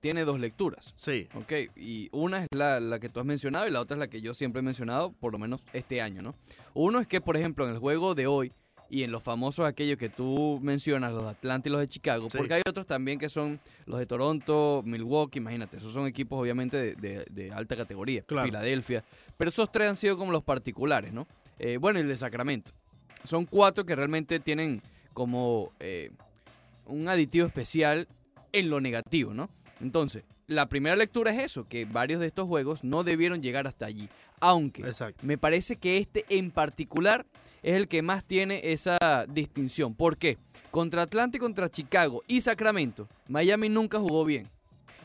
tiene 0.00 0.24
dos 0.24 0.38
lecturas. 0.38 0.94
Sí, 0.98 1.28
Ok, 1.34 1.52
y 1.76 2.08
una 2.12 2.42
es 2.42 2.48
la, 2.50 2.80
la 2.80 2.98
que 2.98 3.08
tú 3.08 3.20
has 3.20 3.26
mencionado 3.26 3.66
y 3.66 3.70
la 3.70 3.80
otra 3.80 3.94
es 3.94 4.00
la 4.00 4.08
que 4.08 4.20
yo 4.20 4.34
siempre 4.34 4.60
he 4.60 4.62
mencionado, 4.62 5.12
por 5.12 5.32
lo 5.32 5.38
menos 5.38 5.64
este 5.72 6.02
año, 6.02 6.20
¿no? 6.20 6.34
Uno 6.74 6.98
es 7.00 7.06
que, 7.06 7.20
por 7.20 7.36
ejemplo, 7.36 7.64
en 7.66 7.72
el 7.72 7.78
juego 7.78 8.14
de 8.14 8.26
hoy 8.26 8.52
y 8.92 9.04
en 9.04 9.10
los 9.10 9.22
famosos 9.22 9.64
aquellos 9.66 9.96
que 9.96 10.10
tú 10.10 10.60
mencionas, 10.62 11.12
los 11.14 11.22
de 11.24 11.30
Atlanta 11.30 11.66
y 11.68 11.72
los 11.72 11.80
de 11.80 11.88
Chicago, 11.88 12.28
Sí. 12.28 12.36
porque 12.36 12.52
hay 12.52 12.62
otros 12.68 12.86
también 12.86 13.18
que 13.18 13.30
son 13.30 13.58
los 13.86 13.98
de 13.98 14.04
Toronto, 14.04 14.82
Milwaukee, 14.84 15.38
imagínate, 15.38 15.78
esos 15.78 15.94
son 15.94 16.06
equipos 16.06 16.38
obviamente 16.38 16.76
de, 16.76 16.94
de- 16.96 17.24
de 17.30 17.50
alta 17.52 17.74
categoría, 17.74 18.20
Claro. 18.24 18.44
Filadelfia, 18.46 19.02
pero 19.38 19.48
esos 19.48 19.72
tres 19.72 19.88
han 19.88 19.96
sido 19.96 20.18
como 20.18 20.30
los 20.30 20.44
particulares, 20.44 21.10
¿no? 21.10 21.26
Eh, 21.58 21.78
bueno, 21.78 21.98
y 22.00 22.02
el 22.02 22.08
de 22.08 22.18
Sacramento. 22.18 22.72
Son 23.24 23.46
cuatro 23.46 23.86
que 23.86 23.96
realmente 23.96 24.40
tienen 24.40 24.82
como 25.14 25.72
eh, 25.80 26.10
un 26.84 27.08
aditivo 27.08 27.46
especial 27.46 28.08
en 28.52 28.68
lo 28.68 28.78
negativo, 28.82 29.32
¿no? 29.32 29.48
Entonces, 29.80 30.22
la 30.52 30.68
primera 30.68 30.96
lectura 30.96 31.32
es 31.32 31.42
eso, 31.42 31.66
que 31.68 31.84
varios 31.84 32.20
de 32.20 32.26
estos 32.26 32.46
juegos 32.46 32.84
no 32.84 33.04
debieron 33.04 33.42
llegar 33.42 33.66
hasta 33.66 33.86
allí. 33.86 34.08
Aunque 34.40 34.82
exacto. 34.82 35.24
me 35.24 35.38
parece 35.38 35.76
que 35.76 35.98
este 35.98 36.24
en 36.28 36.50
particular 36.50 37.26
es 37.62 37.74
el 37.74 37.88
que 37.88 38.02
más 38.02 38.24
tiene 38.24 38.60
esa 38.64 38.98
distinción. 39.28 39.94
¿Por 39.94 40.16
qué? 40.16 40.38
Contra 40.70 41.02
Atlanta 41.02 41.36
y 41.36 41.40
contra 41.40 41.70
Chicago 41.70 42.22
y 42.26 42.40
Sacramento, 42.40 43.08
Miami 43.28 43.68
nunca 43.68 43.98
jugó 44.00 44.24
bien. 44.24 44.48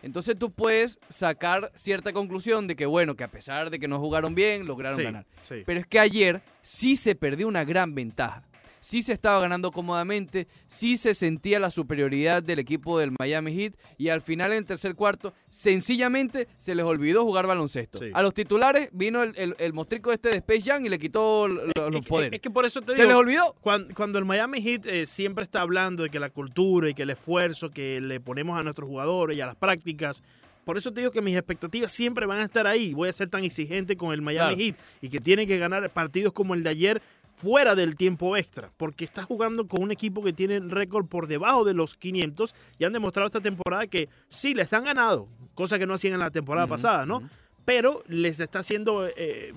Entonces 0.02 0.38
tú 0.40 0.52
puedes 0.52 1.00
sacar 1.10 1.72
cierta 1.76 2.14
conclusión 2.14 2.68
de 2.68 2.76
que, 2.76 2.86
bueno, 2.86 3.16
que 3.16 3.24
a 3.24 3.28
pesar 3.32 3.70
de 3.70 3.80
que 3.80 3.88
no 3.88 4.00
jugaron 4.00 4.36
bien, 4.36 4.66
lograron 4.66 4.98
Sí, 4.98 5.04
ganar. 5.04 5.26
sí. 5.44 5.64
Pero 5.66 5.80
es 5.80 5.88
que 5.88 6.00
ayer 6.00 6.42
sí 6.62 6.96
se 6.96 7.16
perdió 7.16 7.48
una 7.48 7.64
gran 7.66 7.94
ventaja. 7.96 8.44
Sí 8.80 9.02
se 9.02 9.14
estaba 9.14 9.40
ganando 9.40 9.72
cómodamente, 9.72 10.48
sí 10.68 10.98
se 10.98 11.14
sentía 11.14 11.60
la 11.60 11.72
superioridad 11.72 12.42
del 12.44 12.60
equipo 12.60 13.00
del 13.00 13.12
Miami 13.20 13.54
Heat 13.54 13.74
y 13.98 14.10
al 14.10 14.22
final 14.22 14.52
en 14.52 14.60
el 14.60 14.66
tercer 14.66 14.96
cuarto 14.96 15.34
sencillamente 15.50 16.48
se 16.58 16.74
les 16.76 16.86
olvidó 16.86 17.24
jugar 17.24 17.46
baloncesto. 17.48 18.00
Sí. 18.00 18.06
A 18.14 18.22
los 18.22 18.34
titulares 18.34 18.90
vino 18.94 19.22
el, 19.24 19.34
el, 19.38 19.56
el 19.60 19.74
mostrico 19.74 20.12
este 20.12 20.30
de 20.30 20.38
Space 20.38 20.62
Jam 20.62 20.86
y 20.86 20.90
le 20.90 20.98
quitó 20.98 21.48
lo- 21.48 21.66
los 21.66 21.96
Es 22.02 22.08
poderes. 22.08 22.34
Es 22.34 22.40
que 22.40 22.50
por 22.50 22.66
eso 22.66 22.82
te 22.82 22.96
se 22.96 23.02
digo, 23.02 23.08
les 23.10 23.16
olvidó. 23.18 23.56
Cuando, 23.62 23.94
cuando 23.94 24.18
el 24.20 24.26
Miami 24.26 24.62
Heat 24.62 24.86
eh, 24.88 25.06
siempre 25.08 25.44
está 25.44 25.62
hablando 25.62 26.04
de 26.04 26.10
que 26.10 26.20
la 26.20 26.30
cultura 26.30 26.90
y 26.90 26.94
que 26.94 27.04
el 27.04 27.10
esfuerzo 27.10 27.70
que 27.70 28.00
le 28.02 28.20
ponemos 28.20 28.58
a 28.60 28.64
nuestros 28.64 28.88
jugadores 28.88 29.38
y 29.38 29.42
a 29.42 29.46
las 29.46 29.56
prácticas, 29.56 30.24
por 30.66 30.78
eso 30.78 30.92
te 30.92 31.00
digo 31.00 31.12
que 31.12 31.22
mis 31.22 31.36
expectativas 31.38 31.92
siempre 31.94 32.26
van 32.26 32.40
a 32.40 32.44
estar 32.44 32.68
ahí. 32.68 32.94
Voy 32.94 33.08
a 33.08 33.14
ser 33.14 33.30
tan 33.30 33.44
exigente 33.46 33.96
con 33.96 34.12
el 34.12 34.22
Miami 34.22 34.56
Claro. 34.56 34.58
Heat 34.58 34.76
y 35.02 35.10
que 35.10 35.20
tienen 35.22 35.48
que 35.48 35.58
ganar 35.58 35.90
partidos 35.94 36.34
como 36.34 36.56
el 36.56 36.64
de 36.64 36.70
ayer 36.70 37.02
fuera 37.38 37.76
del 37.76 37.96
tiempo 37.96 38.36
extra, 38.36 38.72
porque 38.78 39.06
está 39.06 39.24
jugando 39.24 39.66
con 39.68 39.82
un 39.84 39.92
equipo 39.92 40.24
que 40.24 40.34
tiene 40.34 40.56
el 40.56 40.70
récord 40.72 41.06
por 41.06 41.28
debajo 41.28 41.64
de 41.64 41.74
los 41.76 41.94
500 41.96 42.54
y 42.80 42.84
han 42.84 42.92
demostrado 42.94 43.28
esta 43.28 43.40
temporada 43.42 43.86
que 43.88 44.10
sí 44.28 44.54
les 44.56 44.74
han 44.74 44.84
ganado, 44.86 45.28
cosa 45.54 45.78
que 45.78 45.86
no 45.86 45.94
hacían 45.94 46.16
en 46.16 46.20
la 46.22 46.32
temporada 46.32 46.66
Ujú, 46.66 46.74
pasada, 46.74 47.06
¿no? 47.06 47.18
ujú. 47.18 47.28
Pero 47.64 48.04
les 48.08 48.40
está 48.40 48.60
haciendo 48.60 49.08
eh, 49.16 49.54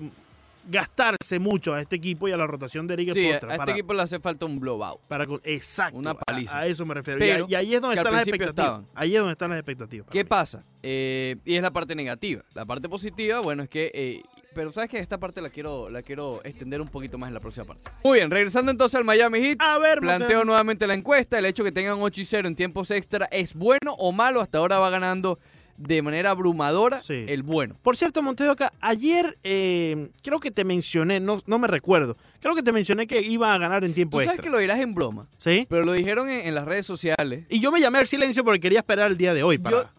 gastarse 0.69 1.39
mucho 1.39 1.73
a 1.73 1.81
este 1.81 1.95
equipo 1.95 2.27
y 2.27 2.31
a 2.31 2.37
la 2.37 2.45
rotación 2.45 2.85
de 2.85 2.93
Eric 2.93 3.13
Sí, 3.13 3.19
a, 3.19 3.23
Spoelstra 3.23 3.49
a 3.49 3.53
este 3.53 3.57
para- 3.57 3.71
equipo 3.71 3.93
le 3.93 4.01
hace 4.03 4.19
falta 4.19 4.45
un 4.45 4.59
blowout. 4.59 4.99
para 5.07 5.25
exacto. 5.43 5.97
Una 5.97 6.11
a- 6.11 6.15
paliza. 6.19 6.59
A, 6.59 6.67
eso 6.67 6.85
me 6.85 6.93
refiero. 6.93 7.19
Pero 7.19 7.39
y, 7.39 7.41
a- 7.41 7.47
y 7.49 7.55
ahí 7.55 7.75
es 7.75 7.81
donde 7.81 7.97
están 7.97 8.13
las 8.13 8.27
expectativas. 8.27 8.65
estaban. 8.67 8.85
Ahí 8.93 9.13
es 9.15 9.19
donde 9.19 9.31
están 9.31 9.49
las 9.49 9.57
expectativas. 9.59 10.07
¿Qué 10.11 10.23
mí. 10.23 10.27
pasa? 10.29 10.63
Eh, 10.83 11.37
y 11.45 11.55
es 11.55 11.61
la 11.63 11.71
parte 11.71 11.95
negativa. 11.95 12.43
La 12.53 12.65
parte 12.65 12.87
positiva, 12.87 13.39
bueno, 13.41 13.63
es 13.63 13.69
que... 13.69 13.89
eh, 13.93 14.21
pero 14.53 14.71
sabes 14.71 14.89
que 14.89 14.99
esta 14.99 15.17
parte 15.17 15.41
la 15.41 15.49
quiero, 15.49 15.89
la 15.89 16.01
quiero 16.01 16.41
extender 16.43 16.81
un 16.81 16.87
poquito 16.87 17.17
más 17.17 17.27
en 17.29 17.33
la 17.33 17.39
próxima 17.39 17.65
parte. 17.65 17.89
Muy 18.03 18.19
bien, 18.19 18.29
regresando 18.31 18.71
entonces 18.71 18.95
al 18.97 19.05
Miami 19.05 19.39
Heat. 19.39 19.57
A 19.59 19.77
ver, 19.79 19.99
Planteo 19.99 20.43
nuevamente 20.43 20.87
la 20.87 20.93
encuesta. 20.93 21.37
El 21.39 21.45
hecho 21.45 21.63
que 21.63 21.71
tengan 21.71 21.97
8 22.01 22.21
y 22.21 22.25
0 22.25 22.47
en 22.47 22.55
tiempos 22.55 22.91
extra 22.91 23.27
es 23.31 23.53
bueno 23.53 23.93
o 23.97 24.11
malo. 24.11 24.41
Hasta 24.41 24.57
ahora 24.57 24.79
va 24.79 24.89
ganando 24.89 25.37
de 25.77 26.01
manera 26.01 26.31
abrumadora 26.31 27.01
Sí. 27.01 27.25
el 27.27 27.43
bueno. 27.43 27.75
Por 27.81 27.97
cierto, 27.97 28.21
Montedoca, 28.21 28.71
ayer 28.81 29.35
eh, 29.43 30.09
creo 30.21 30.39
que 30.39 30.51
te 30.51 30.63
mencioné, 30.63 31.19
no, 31.19 31.41
no 31.47 31.57
me 31.57 31.67
recuerdo, 31.67 32.15
creo 32.39 32.53
que 32.53 32.61
te 32.61 32.71
mencioné 32.71 33.07
que 33.07 33.21
iba 33.21 33.51
a 33.53 33.57
ganar 33.57 33.83
en 33.83 33.93
tiempo 33.95 34.17
Tú 34.19 34.25
sabes 34.25 34.35
extra. 34.35 34.43
que 34.43 34.49
lo 34.51 34.59
dirás 34.59 34.79
en 34.79 34.93
broma, 34.93 35.27
¿Sí? 35.39 35.65
pero 35.69 35.83
lo 35.83 35.93
dijeron 35.93 36.29
en, 36.29 36.45
en 36.45 36.53
las 36.53 36.65
redes 36.65 36.85
sociales. 36.85 37.45
Y 37.49 37.59
yo 37.61 37.71
me 37.71 37.79
llamé 37.81 37.97
al 37.97 38.05
silencio 38.05 38.43
porque 38.43 38.59
quería 38.59 38.79
esperar 38.79 39.09
el 39.09 39.17
día 39.17 39.33
de 39.33 39.41
hoy 39.41 39.57
para 39.57 39.77
Yo 39.83 39.89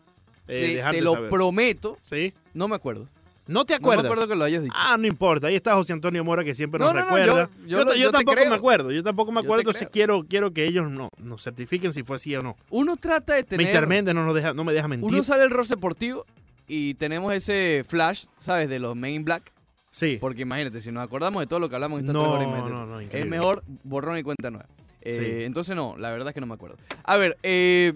eh, 0.46 0.82
te, 0.92 1.00
lo 1.00 1.14
saber. 1.14 1.30
prometo. 1.30 1.96
¿Sí? 2.02 2.32
No 2.54 2.68
me 2.68 2.76
acuerdo. 2.76 3.08
¿No 3.46 3.64
te 3.64 3.74
No 3.74 3.80
me 3.80 3.84
acuerdas? 3.84 4.04
acuerdo 4.06 4.28
que 4.28 4.36
lo 4.36 4.44
hayas 4.44 4.62
dicho. 4.62 4.74
Ah, 4.76 4.96
no 4.98 5.06
importa. 5.06 5.48
Ahí 5.48 5.56
está 5.56 5.74
José 5.74 5.92
Antonio 5.92 6.22
Mora 6.24 6.44
que 6.44 6.54
siempre 6.54 6.78
No, 6.78 6.86
nos 6.86 6.94
no, 6.94 7.00
no, 7.00 7.06
recuerda. 7.16 7.50
yo- 7.58 7.62
yo 7.64 7.68
yo, 7.68 7.78
lo- 7.78 7.84
ta- 7.86 7.96
yo 7.96 8.02
yo 8.02 8.10
te 8.10 8.12
tampoco 8.24 8.48
me 8.48 8.54
acuerdo. 8.54 8.90
Yo 8.92 9.02
tampoco 9.02 9.32
me 9.32 9.40
acuerdo. 9.40 9.60
Entonces 9.60 9.88
quiero, 9.92 10.24
quiero 10.28 10.52
que 10.52 10.64
ellos 10.66 10.90
no, 10.90 11.08
nos 11.18 11.42
certifiquen 11.42 11.92
si 11.92 12.02
fue 12.04 12.16
así 12.16 12.34
o 12.36 12.42
no. 12.42 12.56
Uno 12.70 12.96
trata 12.96 13.34
de 13.34 13.42
tener... 13.42 13.74
Mr. 13.74 13.86
Méndez 13.88 14.14
no, 14.14 14.24
nos 14.24 14.34
deja, 14.34 14.54
no 14.54 14.62
me 14.64 14.72
deja 14.72 14.86
mentir. 14.88 15.08
Uno 15.08 15.22
sale 15.24 15.42
el 15.44 15.50
rol 15.50 15.66
deportivo 15.66 16.24
y 16.68 16.94
tenemos 16.94 17.34
ese 17.34 17.84
flash, 17.86 18.26
¿sabes? 18.38 18.68
De 18.68 18.78
los 18.78 18.94
Men 18.96 19.14
in 19.14 19.24
Black. 19.24 19.50
sí. 19.90 20.18
Porque 20.20 20.42
imagínate, 20.42 20.80
si 20.80 20.92
nos 20.92 21.02
acordamos 21.02 21.40
de 21.42 21.46
todo 21.48 21.58
lo 21.58 21.68
que 21.68 21.74
hablamos 21.74 21.98
en 22.00 22.06
estas 22.06 22.14
No, 22.14 22.36
tres 22.38 22.48
horas 22.48 22.70
no, 22.70 22.86
no, 22.86 23.00
es 23.00 23.26
mejor 23.26 23.62
borrón 23.82 24.18
y 24.18 24.22
cuenta 24.22 24.50
nueva. 24.50 24.66
Eh, 25.00 25.36
Sí. 25.40 25.44
Entonces 25.44 25.74
no, 25.74 25.96
la 25.98 26.10
verdad 26.12 26.28
es 26.28 26.34
que 26.34 26.40
no 26.40 26.46
me 26.46 26.54
acuerdo. 26.54 26.76
A 27.02 27.16
ver, 27.16 27.36
eh, 27.42 27.94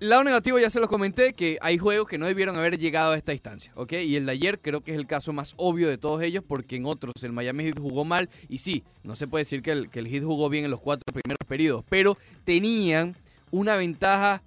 lado 0.00 0.24
negativo 0.24 0.58
ya 0.58 0.70
se 0.70 0.80
los 0.80 0.88
comenté, 0.88 1.32
que 1.32 1.58
hay 1.60 1.78
juegos 1.78 2.08
que 2.08 2.18
no 2.18 2.26
debieron 2.26 2.56
haber 2.56 2.78
llegado 2.78 3.12
a 3.12 3.16
esta 3.16 3.32
instancia, 3.32 3.72
¿ok? 3.74 3.92
Y 3.94 4.16
el 4.16 4.26
de 4.26 4.32
ayer 4.32 4.60
creo 4.60 4.80
que 4.82 4.92
es 4.92 4.96
el 4.98 5.06
caso 5.06 5.32
más 5.32 5.54
obvio 5.56 5.88
de 5.88 5.98
todos 5.98 6.22
ellos, 6.22 6.44
porque 6.46 6.76
en 6.76 6.86
otros 6.86 7.14
el 7.22 7.32
Miami 7.32 7.64
Heat 7.64 7.78
jugó 7.78 8.04
mal, 8.04 8.28
y 8.48 8.58
sí, 8.58 8.84
no 9.04 9.16
se 9.16 9.26
puede 9.26 9.42
decir 9.44 9.62
que 9.62 9.72
el, 9.72 9.90
que 9.90 9.98
el 9.98 10.06
Heat 10.08 10.24
jugó 10.24 10.48
bien 10.48 10.64
en 10.64 10.70
los 10.70 10.80
cuatro 10.80 11.04
primeros 11.12 11.44
periodos, 11.46 11.84
pero 11.88 12.16
tenían 12.44 13.16
una 13.50 13.76
ventaja 13.76 14.42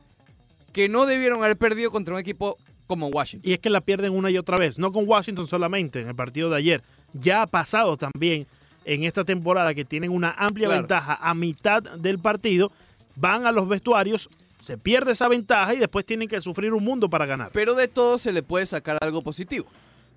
que 0.73 0.87
no 0.87 1.05
debieron 1.05 1.43
haber 1.43 1.57
perdido 1.57 1.91
contra 1.91 2.13
un 2.13 2.19
equipo 2.19 2.57
como 2.87 3.07
Washington. 3.07 3.49
Y 3.49 3.53
es 3.53 3.59
que 3.59 3.69
la 3.69 3.81
pierden 3.81 4.13
una 4.13 4.29
y 4.29 4.37
otra 4.37 4.57
vez. 4.57 4.77
No 4.79 4.91
con 4.91 5.07
Washington 5.07 5.47
solamente 5.47 6.01
en 6.01 6.09
el 6.09 6.15
partido 6.15 6.49
de 6.49 6.57
ayer. 6.57 6.81
Ya 7.13 7.41
ha 7.41 7.47
pasado 7.47 7.97
también 7.97 8.47
en 8.85 9.03
esta 9.03 9.23
temporada 9.23 9.73
que 9.73 9.85
tienen 9.85 10.11
una 10.11 10.31
amplia 10.31 10.67
Claro. 10.67 10.81
ventaja 10.81 11.15
a 11.21 11.33
mitad 11.33 11.81
del 11.83 12.19
partido. 12.19 12.71
Van 13.15 13.45
a 13.45 13.51
los 13.51 13.67
vestuarios, 13.67 14.29
se 14.61 14.77
pierde 14.77 15.11
esa 15.11 15.27
ventaja 15.27 15.73
y 15.73 15.79
después 15.79 16.05
tienen 16.05 16.27
que 16.27 16.39
sufrir 16.39 16.73
un 16.73 16.83
mundo 16.83 17.09
para 17.09 17.25
ganar. 17.25 17.51
Pero 17.51 17.75
de 17.75 17.87
todo 17.87 18.17
se 18.17 18.31
le 18.31 18.43
puede 18.43 18.65
sacar 18.65 18.97
algo 19.01 19.21
positivo. 19.21 19.65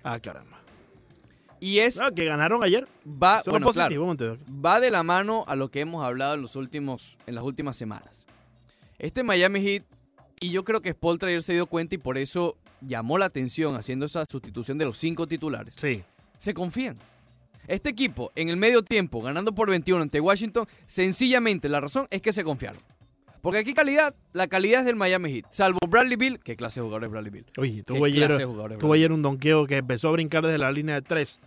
Ah, 0.03 0.19
caramba. 0.19 0.59
Y 1.59 1.79
es, 1.79 1.99
Ah, 1.99 2.11
que 2.15 2.25
ganaron 2.25 2.63
ayer. 2.63 2.87
va, 3.05 3.41
bueno, 3.47 3.65
positivo, 3.65 4.15
claro, 4.15 4.37
va 4.63 4.79
de 4.79 4.91
la 4.91 5.03
mano 5.03 5.45
a 5.47 5.55
lo 5.55 5.71
que 5.71 5.79
hemos 5.79 6.03
hablado 6.05 6.35
en, 6.35 6.41
los 6.41 6.55
últimos, 6.55 7.17
en 7.25 7.35
las 7.35 7.43
últimas 7.43 7.75
semanas. 7.75 8.25
Este 8.99 9.23
Miami 9.23 9.61
Heat, 9.61 9.83
y 10.39 10.51
yo 10.51 10.63
creo 10.63 10.81
que 10.81 10.91
Spoltra 10.91 11.29
ayer 11.29 11.41
se 11.41 11.53
dio 11.53 11.65
cuenta 11.65 11.95
y 11.95 11.97
por 11.97 12.17
eso 12.17 12.57
llamó 12.81 13.17
la 13.17 13.25
atención 13.25 13.75
haciendo 13.75 14.05
esa 14.05 14.25
sustitución 14.25 14.77
de 14.77 14.85
los 14.85 14.97
cinco 14.97 15.27
titulares. 15.27 15.73
Sí. 15.77 16.03
Se 16.37 16.53
confían. 16.53 16.97
Este 17.67 17.89
equipo, 17.89 18.31
en 18.35 18.49
el 18.49 18.57
medio 18.57 18.83
tiempo, 18.83 19.21
ganando 19.21 19.55
por 19.55 19.69
21 19.69 20.03
ante 20.03 20.19
Washington, 20.19 20.67
sencillamente 20.85 21.67
la 21.67 21.79
razón 21.79 22.07
es 22.11 22.21
que 22.21 22.31
se 22.31 22.43
confiaron. 22.43 22.81
Porque 23.45 23.59
aquí 23.59 23.73
calidad, 23.75 24.15
la 24.33 24.47
calidad 24.47 24.79
es 24.79 24.85
del 24.87 24.95
Miami 24.95 25.31
Heat. 25.31 25.45
Salvo 25.51 25.77
Bradley 25.87 26.15
Bill, 26.17 26.39
¿qué 26.43 26.55
clase 26.55 26.79
de 26.79 26.83
jugador 26.83 27.03
es 27.03 27.11
Bradley 27.11 27.31
Bill? 27.31 27.45
Oye, 27.57 27.75
¿Qué 27.75 27.83
tuvo 27.83 28.05
ayer, 28.05 28.35
tuvo 28.79 28.93
ayer 28.93 29.11
un 29.11 29.21
donqueo 29.21 29.67
que 29.67 29.77
empezó 29.77 30.09
a 30.09 30.13
brincar 30.13 30.43
desde 30.43 30.57
la 30.57 30.71
línea 30.71 30.95
de 30.95 31.03
tres 31.03 31.39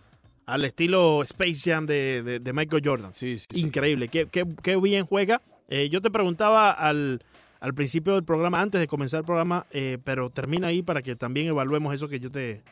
al 0.45 0.63
estilo 0.63 1.21
Space 1.23 1.59
Jam 1.69 1.85
de, 1.85 2.23
de- 2.23 2.39
de 2.39 2.53
Michael 2.53 2.81
Jordan. 2.83 3.11
Sí, 3.13 3.37
sí, 3.37 3.45
sí. 3.53 3.59
Increíble, 3.59 4.07
qué, 4.07 4.27
qué- 4.27 4.47
qué 4.63 4.77
bien 4.77 5.05
juega. 5.05 5.41
Eh, 5.67 5.89
yo 5.89 6.01
te 6.01 6.09
preguntaba 6.09 6.71
al, 6.71 7.21
al 7.59 7.73
principio 7.73 8.13
del 8.13 8.23
programa, 8.23 8.61
antes 8.61 8.79
de 8.79 8.87
comenzar 8.87 9.19
el 9.19 9.25
programa, 9.25 9.65
eh, 9.71 9.97
pero 10.03 10.29
termina 10.29 10.67
ahí 10.69 10.81
para 10.81 11.01
que 11.01 11.17
también 11.17 11.47
evaluemos 11.47 11.93
eso 11.93 12.07
que 12.07 12.21
yo 12.21 12.31
te, 12.31 12.63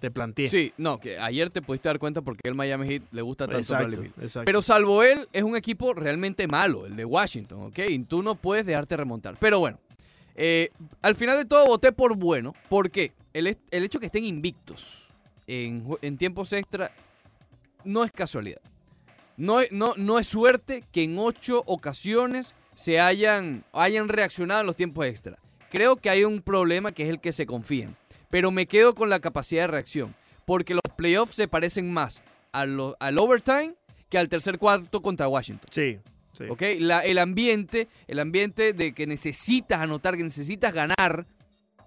te 0.00 0.10
planteé. 0.10 0.48
Sí, 0.48 0.72
no, 0.76 0.98
que 0.98 1.18
ayer 1.18 1.50
te 1.50 1.60
pudiste 1.60 1.88
dar 1.88 1.98
cuenta 1.98 2.22
porque 2.22 2.48
el 2.48 2.54
Miami 2.54 2.86
Heat 2.88 3.02
le 3.10 3.22
gusta 3.22 3.46
tanto 3.46 3.58
exacto, 3.58 3.88
Bradley 3.88 4.12
exacto. 4.20 4.44
Pero 4.46 4.62
salvo 4.62 5.02
él, 5.02 5.26
es 5.32 5.42
un 5.42 5.56
equipo 5.56 5.92
realmente 5.92 6.46
malo, 6.46 6.86
el 6.86 6.94
de 6.96 7.04
Washington, 7.04 7.62
¿ok? 7.64 7.78
Y 7.88 7.98
tú 8.00 8.22
no 8.22 8.34
puedes 8.36 8.64
dejarte 8.64 8.96
remontar. 8.96 9.36
Pero 9.40 9.58
bueno, 9.58 9.78
eh, 10.36 10.70
al 11.02 11.16
final 11.16 11.36
de 11.36 11.44
todo 11.44 11.66
voté 11.66 11.90
por 11.92 12.16
bueno. 12.16 12.54
¿Por 12.68 12.90
qué? 12.90 13.12
El, 13.32 13.56
el 13.70 13.84
hecho 13.84 13.98
que 13.98 14.06
estén 14.06 14.24
invictos 14.24 15.08
en, 15.48 16.16
tiempos 16.16 16.52
extra 16.52 16.92
no 17.84 18.04
es 18.04 18.12
casualidad. 18.12 18.60
No, 19.36 19.60
es- 19.60 19.72
no, 19.72 19.94
no 19.96 20.18
es 20.18 20.26
suerte 20.28 20.84
que 20.92 21.02
en 21.02 21.18
ocho 21.18 21.62
ocasiones 21.66 22.54
se 22.74 23.00
hayan, 23.00 23.64
hayan 23.72 24.08
reaccionado 24.08 24.60
en 24.60 24.66
los 24.66 24.76
tiempos 24.76 25.06
extra. 25.06 25.38
Creo 25.70 25.96
que 25.96 26.08
hay 26.10 26.24
un 26.24 26.40
problema 26.40 26.92
que 26.92 27.02
es 27.02 27.08
el 27.08 27.20
que 27.20 27.32
se 27.32 27.44
confían. 27.46 27.96
Pero 28.30 28.50
me 28.50 28.66
quedo 28.66 28.94
con 28.94 29.08
la 29.10 29.20
capacidad 29.20 29.62
de 29.62 29.66
reacción. 29.68 30.14
Porque 30.44 30.74
los 30.74 30.82
playoffs 30.96 31.34
se 31.34 31.48
parecen 31.48 31.92
más 31.92 32.22
a 32.52 32.64
lo- 32.66 32.96
al 33.00 33.18
overtime 33.18 33.74
que 34.08 34.18
al 34.18 34.28
tercer 34.28 34.58
cuarto 34.58 35.02
contra 35.02 35.28
Washington. 35.28 35.66
sí, 35.70 35.98
sí. 36.32 36.44
¿Ok? 36.48 36.62
La- 36.78 37.00
el 37.00 37.18
ambiente, 37.18 37.88
el 38.06 38.18
ambiente 38.18 38.72
de 38.72 38.92
que 38.94 39.06
necesitas 39.06 39.80
anotar, 39.80 40.16
que 40.16 40.22
necesitas 40.24 40.72
ganar, 40.72 41.26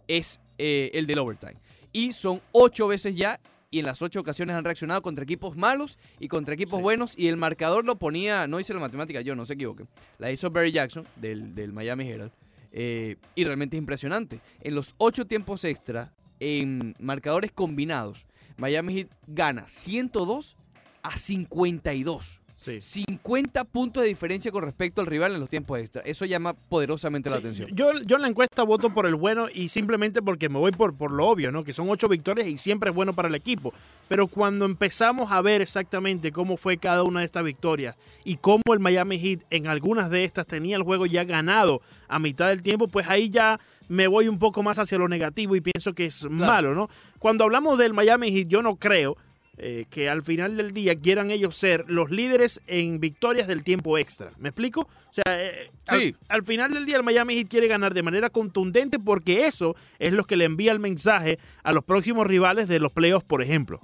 es 0.08 0.40
eh, 0.58 0.92
el 0.94 1.08
del 1.08 1.18
overtime. 1.20 1.56
Y 1.92 2.12
son 2.14 2.40
ocho 2.52 2.88
veces 2.88 3.16
ya, 3.16 3.40
y 3.72 3.80
en 3.80 3.86
las 3.86 4.02
ocho 4.04 4.20
ocasiones 4.20 4.56
han 4.56 4.64
reaccionado 4.64 5.02
contra 5.02 5.24
equipos 5.24 5.56
malos 5.58 5.98
y 6.20 6.28
contra 6.28 6.54
equipos 6.54 6.78
Sí. 6.78 6.84
buenos, 6.84 7.14
y 7.18 7.28
el 7.30 7.38
marcador 7.38 7.84
lo 7.86 7.96
ponía, 7.98 8.46
no 8.46 8.60
hice 8.60 8.74
la 8.76 8.80
matemática 8.80 9.22
yo, 9.22 9.34
no 9.36 9.46
se 9.48 9.54
equivoque, 9.54 9.86
la 10.20 10.30
hizo 10.32 10.52
Barry 10.52 10.72
Jackson 10.72 11.08
del, 11.16 11.56
del 11.56 11.74
Miami 11.74 12.08
Herald, 12.10 12.32
eh, 12.74 13.16
y 13.34 13.44
realmente 13.46 13.76
es 13.78 13.80
impresionante. 13.80 14.40
En 14.62 14.76
los 14.76 14.94
ocho 15.00 15.26
tiempos 15.26 15.64
extra, 15.66 16.14
en 16.42 16.96
marcadores 17.00 17.52
combinados, 17.52 18.26
Miami 18.58 18.94
Heat 18.96 19.08
gana 19.28 19.68
102 19.68 20.58
a 21.04 21.18
52. 21.18 22.42
sí. 22.58 22.82
50 22.82 23.64
puntos 23.66 24.04
de 24.04 24.10
diferencia 24.10 24.52
con 24.52 24.64
respecto 24.64 25.02
al 25.02 25.08
rival 25.08 25.34
en 25.34 25.40
los 25.40 25.50
tiempos 25.50 25.80
extra. 25.80 26.02
Eso 26.04 26.26
llama 26.26 26.54
poderosamente 26.54 27.30
la 27.30 27.38
atención. 27.38 27.70
Yo, 27.74 27.92
yo 28.02 28.16
en 28.16 28.24
la 28.24 28.28
encuesta 28.28 28.64
voto 28.64 28.94
por 28.94 29.06
el 29.06 29.16
bueno 29.16 29.48
y 29.54 29.70
simplemente 29.70 30.22
porque 30.22 30.50
me 30.50 30.58
voy 30.58 30.72
por, 30.72 30.96
por 30.96 31.12
lo 31.12 31.28
obvio, 31.28 31.52
¿no? 31.52 31.64
Que 31.64 31.74
son 31.74 31.90
ocho 31.90 32.08
victorias 32.08 32.48
y 32.48 32.58
siempre 32.58 32.90
es 32.90 32.96
bueno 32.96 33.14
para 33.14 33.28
el 33.28 33.36
equipo. 33.36 33.74
Pero 34.08 34.28
cuando 34.28 34.66
empezamos 34.66 35.32
a 35.32 35.42
ver 35.42 35.62
exactamente 35.62 36.32
cómo 36.32 36.58
fue 36.58 36.78
cada 36.78 37.04
una 37.04 37.22
de 37.22 37.28
estas 37.28 37.44
victorias 37.44 37.96
y 38.24 38.38
cómo 38.38 38.62
el 38.74 38.80
Miami 38.80 39.20
Heat 39.20 39.42
en 39.52 39.68
algunas 39.68 40.10
de 40.10 40.24
estas 40.24 40.48
tenía 40.48 40.76
el 40.76 40.84
juego 40.84 41.06
ya 41.06 41.24
ganado 41.24 41.82
a 42.08 42.20
mitad 42.20 42.50
del 42.50 42.62
tiempo, 42.62 42.88
pues 42.88 43.08
ahí 43.08 43.30
ya 43.30 43.60
me 43.92 44.08
voy 44.08 44.28
un 44.30 44.40
poco 44.40 44.64
más 44.64 44.80
hacia 44.80 44.98
lo 44.98 45.08
negativo 45.10 45.56
y 45.56 45.62
pienso 45.62 45.94
que 45.94 46.06
es 46.06 46.24
malo, 46.30 46.74
¿no? 46.74 46.90
Cuando 47.20 47.44
hablamos 47.44 47.78
del 47.78 47.94
Miami 47.94 48.32
Heat, 48.32 48.48
yo 48.48 48.62
no 48.62 48.78
creo 48.78 49.18
eh, 49.58 49.86
que 49.90 50.10
al 50.10 50.24
final 50.24 50.56
del 50.56 50.72
día 50.72 50.96
quieran 50.96 51.30
ellos 51.30 51.58
ser 51.58 51.84
los 51.88 52.10
líderes 52.10 52.62
en 52.68 53.02
victorias 53.02 53.48
del 53.48 53.64
tiempo 53.64 53.98
extra. 53.98 54.32
¿Me 54.40 54.48
explico? 54.50 54.82
O 54.82 55.14
sea, 55.14 55.24
eh, 55.28 55.70
Sí. 55.90 56.16
al, 56.30 56.38
al 56.38 56.44
final 56.46 56.72
del 56.74 56.86
día 56.86 56.96
el 56.96 57.04
Miami 57.04 57.36
Heat 57.36 57.50
quiere 57.50 57.68
ganar 57.68 57.94
de 57.94 58.02
manera 58.02 58.30
contundente 58.30 58.98
porque 58.98 59.46
eso 59.46 59.76
es 60.00 60.14
lo 60.14 60.24
que 60.24 60.38
le 60.38 60.46
envía 60.46 60.72
el 60.72 60.80
mensaje 60.80 61.38
a 61.64 61.74
los 61.74 61.84
próximos 61.84 62.26
rivales 62.26 62.70
de 62.70 62.80
los 62.80 62.94
playoffs, 62.94 63.26
por 63.28 63.44
ejemplo. 63.44 63.82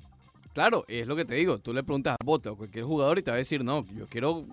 Claro, 0.53 0.85
es 0.87 1.05
lo 1.05 1.15
que 1.17 1.25
te 1.25 1.35
digo. 1.35 1.59
Tú 1.59 1.73
le 1.73 1.83
preguntas 1.83 2.15
a 2.19 2.23
Bota 2.23 2.51
o 2.51 2.55
cualquier 2.55 2.85
jugador 2.85 3.19
y 3.19 3.23
te 3.23 3.29
va 3.29 3.35
a 3.35 3.39
decir, 3.39 3.63
no, 3.63 3.85
yo 3.93 4.07
quiero 4.07 4.45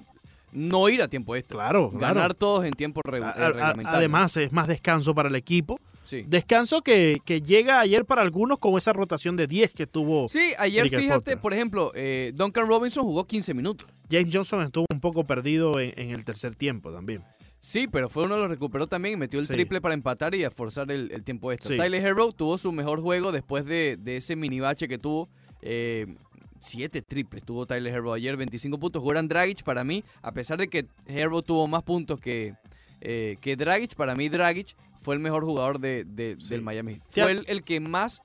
no 0.54 0.88
ir 0.88 1.02
a 1.02 1.08
tiempo 1.08 1.36
extra. 1.36 1.56
Claro, 1.56 1.90
claro. 1.90 2.14
Ganar 2.14 2.34
todos 2.34 2.64
en 2.64 2.72
tiempo 2.72 3.00
A- 3.04 3.08
eh, 3.08 3.10
reglamentario. 3.10 3.90
además, 3.90 4.36
es 4.36 4.52
más 4.52 4.66
descanso 4.68 5.14
para 5.14 5.28
el 5.28 5.34
equipo. 5.34 5.78
Sí. 6.04 6.24
Descanso 6.26 6.82
que, 6.82 7.18
que 7.24 7.40
llega 7.40 7.80
ayer 7.80 8.04
para 8.04 8.22
algunos 8.22 8.58
con 8.58 8.76
esa 8.76 8.92
rotación 8.92 9.36
de 9.36 9.46
10 9.46 9.72
que 9.72 9.86
tuvo 9.86 10.28
Sí, 10.28 10.52
ayer 10.58 10.88
fíjate, 10.90 11.36
por 11.38 11.54
ejemplo, 11.54 11.92
eh, 11.94 12.32
Duncan 12.34 12.68
Robinson 12.68 13.04
jugó 13.04 13.26
15 13.26 13.54
minutos. 13.54 13.88
James 14.10 14.28
Johnson 14.32 14.62
estuvo 14.62 14.84
un 14.92 15.00
poco 15.00 15.24
perdido 15.24 15.80
en, 15.80 15.92
en 15.96 16.10
el 16.10 16.24
tercer 16.24 16.54
tiempo 16.56 16.92
también. 16.92 17.22
Sí, 17.58 17.86
pero 17.90 18.10
fue 18.10 18.24
uno 18.24 18.34
de 18.34 18.42
los 18.42 18.50
recuperó 18.50 18.86
también 18.86 19.14
y 19.14 19.16
metió 19.16 19.40
el 19.40 19.46
Sí. 19.46 19.54
triple 19.54 19.80
para 19.80 19.94
empatar 19.94 20.34
y 20.34 20.44
a 20.44 20.50
forzar 20.50 20.90
el, 20.92 21.10
el 21.10 21.24
tiempo 21.24 21.50
extra. 21.50 21.74
Sí. 21.74 21.78
Tyler 21.80 22.04
Hero 22.04 22.30
tuvo 22.32 22.58
su 22.58 22.70
mejor 22.72 23.00
juego 23.00 23.32
después 23.32 23.64
de, 23.64 23.96
de 23.98 24.18
ese 24.18 24.36
mini 24.36 24.60
bache 24.60 24.86
que 24.86 24.98
tuvo. 24.98 25.28
eh, 25.62 26.06
siete 26.64 27.02
triples 27.02 27.44
tuvo 27.44 27.66
Tyler 27.66 27.92
Hero 27.92 28.12
ayer, 28.12 28.36
25 28.36 28.78
puntos. 28.78 29.02
Goran 29.02 29.28
Dragic 29.28 29.62
para 29.62 29.84
mí, 29.84 30.02
a 30.22 30.32
pesar 30.32 30.58
de 30.58 30.68
que 30.68 30.86
Hero 31.06 31.42
tuvo 31.42 31.66
más 31.66 31.82
puntos 31.82 32.20
que, 32.20 32.54
eh, 33.00 33.36
que 33.40 33.56
Dragic, 33.56 33.94
para 33.94 34.14
mí 34.14 34.28
Dragic 34.28 34.74
fue 35.02 35.14
el 35.14 35.20
mejor 35.20 35.44
jugador 35.44 35.78
de, 35.78 36.04
de- 36.04 36.36
Sí. 36.40 36.48
del 36.48 36.62
Miami. 36.62 37.00
Fue 37.10 37.30
el, 37.30 37.44
el 37.48 37.62
que 37.62 37.78
más, 37.80 38.22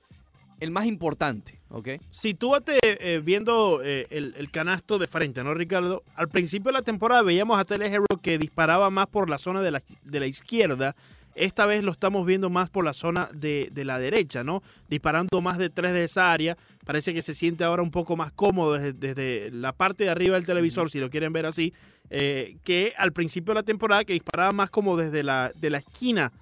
el 0.60 0.70
más 0.70 0.86
importante, 0.86 1.60
¿ok? 1.68 1.88
Sitúate 2.10 2.78
eh, 2.82 3.20
viendo 3.22 3.82
eh, 3.84 4.06
el, 4.10 4.34
el 4.38 4.50
canasto 4.50 4.98
de 4.98 5.06
frente, 5.06 5.44
¿no, 5.44 5.52
Ricardo? 5.54 6.02
Al 6.14 6.28
principio 6.28 6.70
de 6.72 6.78
la 6.78 6.82
temporada 6.82 7.22
veíamos 7.22 7.58
a 7.58 7.64
Tyler 7.64 7.92
Hero 7.92 8.06
que 8.22 8.38
disparaba 8.38 8.88
más 8.90 9.06
por 9.08 9.28
la 9.28 9.38
zona 9.38 9.60
de 9.62 9.70
la, 9.70 9.82
de 10.04 10.20
la 10.20 10.26
izquierda. 10.26 10.96
Esta 11.34 11.66
vez 11.66 11.82
lo 11.84 11.92
estamos 11.92 12.26
viendo 12.26 12.50
más 12.50 12.68
por 12.70 12.84
la 12.84 12.92
zona 12.92 13.28
de, 13.32 13.68
de 13.72 13.84
la 13.84 13.98
derecha, 13.98 14.42
¿no? 14.44 14.62
Disparando 14.88 15.40
más 15.40 15.58
de 15.58 15.70
tres 15.70 15.92
de 15.92 16.04
esa 16.04 16.32
área. 16.32 16.56
Parece 16.84 17.14
que 17.14 17.22
se 17.22 17.34
siente 17.34 17.64
ahora 17.64 17.82
un 17.82 17.90
poco 17.90 18.16
más 18.16 18.32
cómodo 18.32 18.74
desde, 18.74 18.92
desde 18.92 19.50
la 19.52 19.72
parte 19.72 20.04
de 20.04 20.10
arriba 20.10 20.34
del 20.34 20.44
televisor, 20.46 20.90
si 20.90 20.98
lo 20.98 21.08
quieren 21.10 21.32
ver 21.32 21.46
así, 21.46 21.72
eh, 22.10 22.56
que 22.64 22.92
al 22.98 23.12
principio 23.12 23.54
de 23.54 23.60
la 23.60 23.62
temporada 23.62 24.04
que 24.04 24.12
disparaba 24.14 24.52
más 24.52 24.70
como 24.70 24.96
desde 24.96 25.22
la, 25.22 25.52
de 25.54 25.70
la 25.70 25.78
esquina 25.78 26.32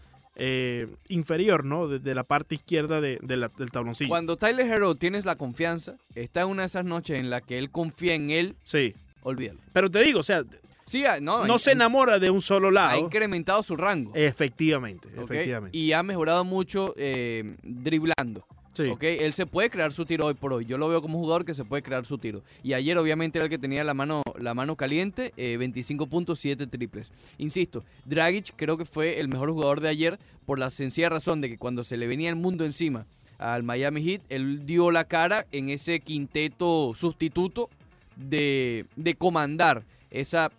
eh, 0.41 0.87
inferior, 1.09 1.65
¿no? 1.65 1.89
Desde 1.89 2.15
la 2.15 2.23
parte 2.23 2.55
izquierda 2.55 3.01
de- 3.01 3.19
de 3.23 3.37
la- 3.37 3.51
del 3.59 3.73
tabloncillo. 3.73 4.09
Cuando 4.09 4.37
Tyler 4.37 4.67
Hero 4.69 4.95
tienes 4.95 5.25
la 5.25 5.35
confianza, 5.35 5.97
está 6.15 6.43
en 6.43 6.49
una 6.49 6.63
de 6.63 6.67
esas 6.69 6.85
noches 6.85 7.19
en 7.19 7.29
la 7.29 7.41
que 7.41 7.59
él 7.59 7.71
confía 7.71 8.15
en 8.15 8.31
él, 8.31 8.55
Sí. 8.63 8.95
olvídalo. 9.23 9.59
Pero 9.73 9.91
te 9.91 10.01
digo, 10.01 10.21
o 10.21 10.23
sea, 10.23 10.45
Sí, 10.89 11.05
ah, 11.05 11.19
no, 11.21 11.45
no 11.47 11.55
ha- 11.55 11.59
se 11.59 11.73
enamora 11.73 12.19
de 12.19 12.31
un 12.31 12.41
solo 12.43 12.69
ha 12.69 12.73
lado. 12.73 12.99
incrementado 13.01 13.63
su 13.63 13.77
rango. 13.77 14.13
Efectivamente, 14.15 15.09
efectivamente. 15.17 15.77
Y 15.77 15.93
ha 15.93 16.03
mejorado 16.03 16.45
mucho 16.45 16.95
eh, 16.97 17.57
driblando. 17.63 18.45
Sí. 18.75 18.85
¿ok? 18.91 19.03
Él 19.03 19.35
se 19.35 19.45
puede 19.45 19.71
crear 19.71 19.93
su 19.93 20.05
tiro 20.07 20.27
hoy 20.27 20.35
por 20.35 20.53
hoy. 20.53 20.65
Yo 20.65 20.79
lo 20.79 20.89
veo 20.89 21.03
como 21.03 21.17
un 21.19 21.25
jugador 21.25 21.45
que 21.45 21.53
se 21.53 21.65
puede 21.65 21.83
crear 21.83 22.05
su 22.07 22.17
tiro. 22.17 22.45
Y 22.63 22.75
ayer 22.75 22.97
obviamente 22.97 23.39
era 23.39 23.47
el 23.47 23.51
que 23.51 23.59
tenía 23.59 23.83
la 23.83 23.93
mano, 23.93 24.23
la 24.39 24.55
mano 24.55 24.77
caliente, 24.77 25.33
eh, 25.37 25.57
25 25.57 26.07
puntos, 26.07 26.39
7 26.39 26.65
triples. 26.69 27.11
Insisto, 27.39 27.85
Dragic 28.05 28.53
creo 28.55 28.77
que 28.79 28.85
fue 28.85 29.19
el 29.19 29.27
mejor 29.27 29.51
jugador 29.51 29.81
de 29.81 29.89
ayer 29.89 30.17
por 30.47 30.61
la 30.61 30.71
sencilla 30.71 31.09
razón 31.09 31.41
de 31.41 31.49
que 31.49 31.59
cuando 31.59 31.83
se 31.83 31.97
le 31.97 32.07
venía 32.07 32.29
el 32.31 32.37
mundo 32.37 32.65
encima 32.65 33.05
al 33.39 33.65
Miami 33.65 34.01
Heat, 34.05 34.21
él 34.29 34.65
dio 34.65 34.93
la 34.93 35.03
cara 35.05 35.45
en 35.51 35.71
ese 35.71 35.99
quinteto 35.99 36.93
sustituto 36.95 37.71
de, 38.15 38.85
de 38.95 39.15
comandar 39.17 39.83
esa 40.13 40.53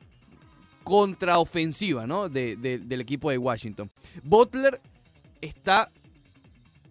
contraofensiva 0.89 2.07
¿no? 2.07 2.27
de- 2.29 2.55
de- 2.55 2.79
del 2.79 3.01
equipo 3.01 3.29
de 3.29 3.37
Washington. 3.37 3.89
Butler 4.23 4.81
está, 5.39 5.89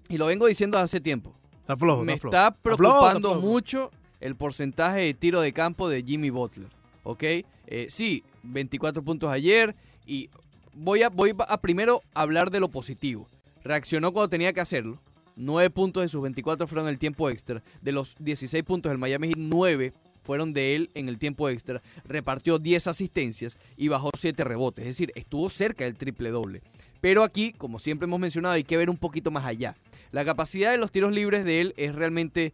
y 0.09 0.17
lo 0.17 0.27
vengo 0.27 0.47
diciendo 0.47 0.79
hace 0.79 1.01
tiempo, 1.01 1.33
Está 1.61 1.77
flojo, 1.77 2.05
me 2.05 2.15
está 2.15 2.53
flojo. 2.53 2.77
preocupando 2.79 3.29
está 3.31 3.41
flojo. 3.41 3.47
mucho 3.55 3.91
el 4.21 4.37
porcentaje 4.37 5.01
de 5.01 5.15
tiro 5.15 5.41
de 5.41 5.53
campo 5.53 5.89
de 5.89 6.03
Jimmy 6.03 6.31
Butler. 6.31 6.69
¿Ok? 7.03 7.23
Eh, 7.25 7.87
sí, 7.91 8.23
24 8.45 9.03
puntos 9.03 9.31
ayer 9.31 9.75
y 10.07 10.31
voy 10.75 11.03
a, 11.03 11.09
voy 11.09 11.33
a 11.49 11.61
primero 11.61 12.01
hablar 12.15 12.51
de 12.51 12.61
lo 12.61 12.69
positivo. 12.69 13.27
Reaccionó 13.65 14.13
cuando 14.13 14.29
tenía 14.31 14.53
que 14.53 14.61
hacerlo. 14.61 14.97
9 15.37 15.71
puntos 15.71 16.03
de 16.03 16.09
sus 16.09 16.23
24 16.23 16.67
fueron 16.67 16.89
el 16.89 16.99
tiempo 16.99 17.29
extra. 17.31 17.63
De 17.83 17.93
los 17.93 18.15
16 18.19 18.65
puntos 18.65 18.91
del 18.91 18.99
Miami 18.99 19.29
Heat, 19.29 19.37
9 19.39 19.93
fueron 20.29 20.53
de 20.53 20.75
él 20.75 20.91
en 20.93 21.09
el 21.09 21.17
tiempo 21.17 21.49
extra. 21.49 21.81
Repartió 22.05 22.59
10 22.59 22.89
asistencias 22.89 23.57
y 23.79 23.89
bajó 23.89 24.11
7 24.15 24.45
rebotes. 24.45 24.83
Es 24.83 24.91
decir, 24.91 25.11
estuvo 25.15 25.49
cerca 25.49 25.85
del 25.85 25.97
triple 25.97 26.29
doble. 26.29 26.61
Pero 27.01 27.23
aquí, 27.23 27.55
como 27.55 27.79
siempre 27.79 28.05
hemos 28.05 28.21
mencionado, 28.21 28.55
hay 28.55 28.63
que 28.63 28.77
ver 28.77 28.91
un 28.91 28.99
poquito 28.99 29.31
más 29.31 29.47
allá. 29.47 29.75
La 30.13 30.27
capacidad 30.27 30.71
de 30.71 30.77
los 30.77 30.93
tiros 30.93 31.15
libres 31.15 31.47
de 31.47 31.63
él 31.63 31.73
es 31.79 31.95
realmente 31.95 32.53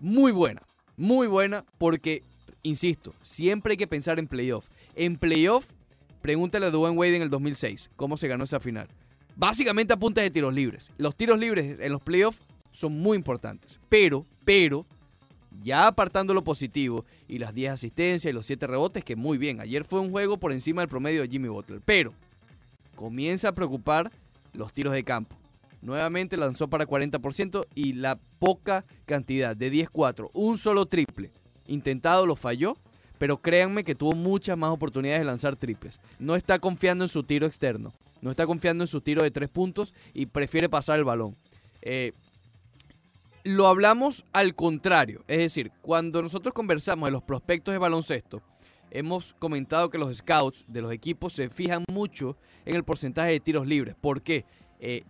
muy 0.00 0.32
buena. 0.32 0.62
Muy 0.96 1.28
buena 1.28 1.64
porque, 1.78 2.24
insisto, 2.64 3.12
siempre 3.22 3.74
hay 3.74 3.76
que 3.76 3.86
pensar 3.86 4.18
en 4.18 4.26
playoff. 4.26 4.66
En 4.96 5.16
playoff, 5.16 5.66
pregúntale 6.22 6.66
a 6.66 6.70
Dwayne 6.72 6.98
Wade 6.98 7.14
en 7.14 7.22
el 7.22 7.30
2006 7.30 7.88
cómo 7.94 8.16
se 8.16 8.26
ganó 8.26 8.42
esa 8.42 8.58
final. 8.58 8.88
Básicamente 9.36 9.94
a 9.94 9.96
de 9.96 10.30
tiros 10.32 10.52
libres. 10.52 10.90
Los 10.98 11.14
tiros 11.14 11.38
libres 11.38 11.78
en 11.78 11.92
los 11.92 12.02
playoffs 12.02 12.40
son 12.72 12.94
muy 12.94 13.16
importantes. 13.16 13.78
Pero, 13.88 14.26
pero, 14.44 14.84
ya 15.62 15.86
apartando 15.86 16.34
lo 16.34 16.44
positivo 16.44 17.04
y 17.28 17.38
las 17.38 17.54
10 17.54 17.72
asistencias 17.72 18.30
y 18.30 18.34
los 18.34 18.46
7 18.46 18.66
rebotes, 18.66 19.04
que 19.04 19.16
muy 19.16 19.38
bien. 19.38 19.60
Ayer 19.60 19.84
fue 19.84 20.00
un 20.00 20.10
juego 20.10 20.38
por 20.38 20.52
encima 20.52 20.82
del 20.82 20.88
promedio 20.88 21.22
de 21.22 21.28
Jimmy 21.28 21.48
Butler. 21.48 21.80
Pero 21.84 22.12
comienza 22.96 23.48
a 23.48 23.52
preocupar 23.52 24.10
los 24.52 24.72
tiros 24.72 24.92
de 24.92 25.04
campo. 25.04 25.36
Nuevamente 25.80 26.36
lanzó 26.36 26.68
para 26.68 26.86
40% 26.86 27.66
y 27.74 27.94
la 27.94 28.18
poca 28.38 28.84
cantidad 29.04 29.56
de 29.56 29.72
10-4, 29.72 30.30
un 30.34 30.56
solo 30.56 30.86
triple 30.86 31.32
intentado 31.66 32.26
lo 32.26 32.36
falló, 32.36 32.74
pero 33.18 33.38
créanme 33.38 33.84
que 33.84 33.94
tuvo 33.94 34.12
muchas 34.12 34.56
más 34.58 34.70
oportunidades 34.70 35.20
de 35.20 35.26
lanzar 35.26 35.56
triples. 35.56 36.00
No 36.18 36.36
está 36.36 36.58
confiando 36.58 37.04
en 37.04 37.08
su 37.08 37.22
tiro 37.22 37.46
externo, 37.46 37.92
no 38.20 38.30
está 38.30 38.46
confiando 38.46 38.84
en 38.84 38.88
su 38.88 39.00
tiro 39.00 39.22
de 39.22 39.30
tres 39.30 39.48
puntos 39.48 39.92
y 40.14 40.26
prefiere 40.26 40.68
pasar 40.68 40.98
el 40.98 41.04
balón. 41.04 41.34
Eh, 41.82 42.12
lo 43.44 43.66
hablamos 43.66 44.24
al 44.32 44.54
contrario, 44.54 45.24
es 45.26 45.38
decir, 45.38 45.72
cuando 45.80 46.22
nosotros 46.22 46.54
conversamos 46.54 47.08
de 47.08 47.12
los 47.12 47.22
prospectos 47.22 47.72
de 47.72 47.78
baloncesto, 47.78 48.42
hemos 48.90 49.34
comentado 49.34 49.90
que 49.90 49.98
los 49.98 50.16
scouts 50.16 50.64
de 50.68 50.82
los 50.82 50.92
equipos 50.92 51.32
se 51.32 51.48
fijan 51.48 51.84
mucho 51.90 52.36
en 52.64 52.76
el 52.76 52.84
porcentaje 52.84 53.32
de 53.32 53.40
tiros 53.40 53.66
libres. 53.66 53.96
¿Por 54.00 54.22
qué? 54.22 54.44
Eh, 54.78 55.02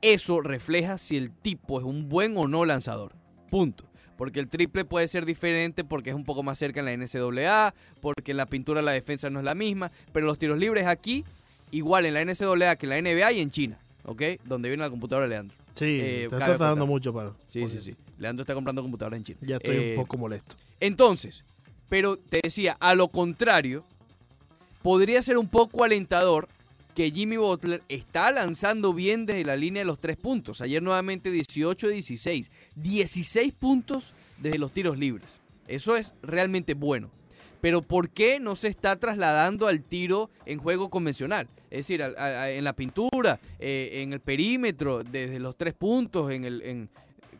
eso 0.00 0.40
refleja 0.40 0.98
si 0.98 1.16
el 1.16 1.30
tipo 1.30 1.78
es 1.78 1.84
un 1.84 2.08
buen 2.08 2.36
o 2.36 2.48
no 2.48 2.64
lanzador. 2.64 3.12
Punto. 3.50 3.84
Porque 4.16 4.40
el 4.40 4.48
triple 4.48 4.84
puede 4.84 5.08
ser 5.08 5.24
diferente 5.26 5.84
porque 5.84 6.10
es 6.10 6.16
un 6.16 6.24
poco 6.24 6.42
más 6.42 6.58
cerca 6.58 6.80
en 6.80 6.86
la 6.86 6.96
NCAA, 6.96 7.74
porque 8.00 8.32
en 8.32 8.36
la 8.36 8.46
pintura 8.46 8.82
la 8.82 8.92
defensa 8.92 9.30
no 9.30 9.38
es 9.38 9.44
la 9.44 9.54
misma, 9.54 9.90
pero 10.12 10.26
los 10.26 10.38
tiros 10.38 10.58
libres 10.58 10.86
aquí, 10.86 11.24
igual 11.70 12.06
en 12.06 12.14
la 12.14 12.24
NCAA 12.24 12.76
que 12.76 12.86
en 12.86 12.90
la 12.90 13.00
NBA 13.00 13.32
y 13.32 13.40
en 13.40 13.50
China, 13.50 13.78
¿ok? 14.04 14.22
Donde 14.44 14.68
viene 14.68 14.82
la 14.82 14.90
computadora 14.90 15.26
Leandro. 15.26 15.61
Sí, 15.74 15.98
Eh, 16.00 16.26
te 16.30 16.36
está 16.36 16.56
dando 16.58 16.86
mucho 16.86 17.12
para. 17.12 17.32
Sí, 17.46 17.66
sí, 17.68 17.78
sí. 17.80 17.96
Leandro 18.18 18.42
está 18.42 18.54
comprando 18.54 18.82
computadoras 18.82 19.16
en 19.18 19.24
China. 19.24 19.38
Ya 19.42 19.56
estoy 19.56 19.76
Eh, 19.76 19.90
un 19.96 20.02
poco 20.04 20.18
molesto. 20.18 20.54
entonces, 20.80 21.44
pero 21.88 22.16
te 22.16 22.40
decía, 22.42 22.76
a 22.80 22.94
lo 22.94 23.08
contrario, 23.08 23.84
podría 24.82 25.22
ser 25.22 25.38
un 25.38 25.48
poco 25.48 25.84
alentador 25.84 26.48
que 26.94 27.10
Jimmy 27.10 27.36
Butler 27.38 27.82
está 27.88 28.30
lanzando 28.30 28.92
bien 28.92 29.24
desde 29.24 29.44
la 29.44 29.56
línea 29.56 29.80
de 29.80 29.86
los 29.86 29.98
tres 29.98 30.16
puntos. 30.18 30.60
Ayer 30.60 30.82
nuevamente 30.82 31.30
18 31.30 31.86
de 31.88 31.94
16. 31.94 32.50
16 32.76 33.54
puntos 33.54 34.12
desde 34.38 34.58
los 34.58 34.72
tiros 34.72 34.98
libres. 34.98 35.36
Eso 35.68 35.96
es 35.96 36.12
realmente 36.22 36.74
bueno. 36.74 37.10
Pero 37.62 37.80
¿por 37.80 38.10
qué 38.10 38.40
no 38.40 38.56
se 38.56 38.68
está 38.68 38.96
trasladando 38.96 39.68
al 39.68 39.80
tiro 39.82 40.28
en 40.44 40.58
juego 40.58 40.90
convencional? 40.90 41.48
Es 41.72 41.78
decir, 41.78 42.02
a- 42.02 42.12
a- 42.18 42.50
en 42.50 42.64
la 42.64 42.74
pintura, 42.74 43.40
eh, 43.58 44.02
en 44.02 44.12
el 44.12 44.20
perímetro, 44.20 45.02
desde 45.02 45.38
los 45.38 45.56
tres 45.56 45.72
puntos, 45.74 46.30
en 46.30 46.44
el... 46.44 46.60
En, 46.62 46.88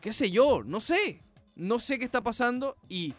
¿Qué 0.01 0.11
sé 0.11 0.31
yo? 0.31 0.63
No 0.65 0.81
sé. 0.81 1.21
No 1.55 1.79
sé 1.79 1.99
qué 1.99 2.05
está 2.05 2.21
pasando 2.21 2.75
y 2.89 3.13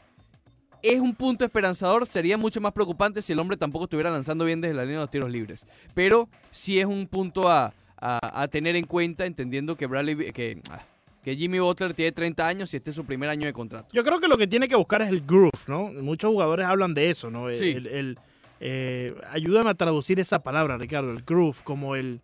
es 0.82 1.00
un 1.00 1.14
punto 1.14 1.44
esperanzador. 1.44 2.04
Sería 2.06 2.36
mucho 2.36 2.60
más 2.60 2.72
preocupante 2.72 3.22
si 3.22 3.32
el 3.32 3.38
hombre 3.38 3.56
tampoco 3.56 3.84
estuviera 3.84 4.10
lanzando 4.10 4.44
bien 4.44 4.60
desde 4.60 4.74
la 4.74 4.82
línea 4.82 4.98
de 4.98 5.02
los 5.04 5.10
tiros 5.10 5.30
libres. 5.30 5.64
Pero 5.94 6.28
sí 6.50 6.80
es 6.80 6.84
un 6.86 7.06
punto 7.06 7.48
a, 7.48 7.72
a- 7.96 8.42
a 8.42 8.48
tener 8.48 8.74
en 8.76 8.84
cuenta, 8.84 9.24
entendiendo 9.24 9.76
que 9.76 9.86
Bradley, 9.86 10.32
que, 10.32 10.60
ah, 10.70 10.84
que 11.22 11.36
Jimmy 11.36 11.60
Butler 11.60 11.94
tiene 11.94 12.10
30 12.12 12.46
años 12.46 12.74
y 12.74 12.76
este 12.78 12.90
es 12.90 12.96
su 12.96 13.04
primer 13.04 13.28
año 13.30 13.46
de 13.46 13.52
contrato. 13.52 13.88
Yo 13.92 14.02
creo 14.04 14.18
que 14.20 14.26
lo 14.28 14.36
que 14.36 14.46
tiene 14.48 14.66
que 14.68 14.74
buscar 14.76 15.00
es 15.00 15.08
el 15.08 15.20
groove, 15.24 15.52
¿no? 15.68 15.92
Muchos 16.02 16.30
jugadores 16.32 16.66
hablan 16.66 16.92
de 16.92 17.08
eso, 17.08 17.30
¿no? 17.30 17.48
El, 17.48 17.56
Sí. 17.58 17.70
el- 17.70 17.86
el, 17.86 18.18
eh, 18.60 19.14
ayúdame 19.30 19.70
a 19.70 19.74
traducir 19.74 20.18
esa 20.20 20.42
palabra, 20.42 20.78
Ricardo, 20.78 21.10
el 21.12 21.22
groove, 21.22 21.58
como 21.64 21.96
el, 21.96 22.20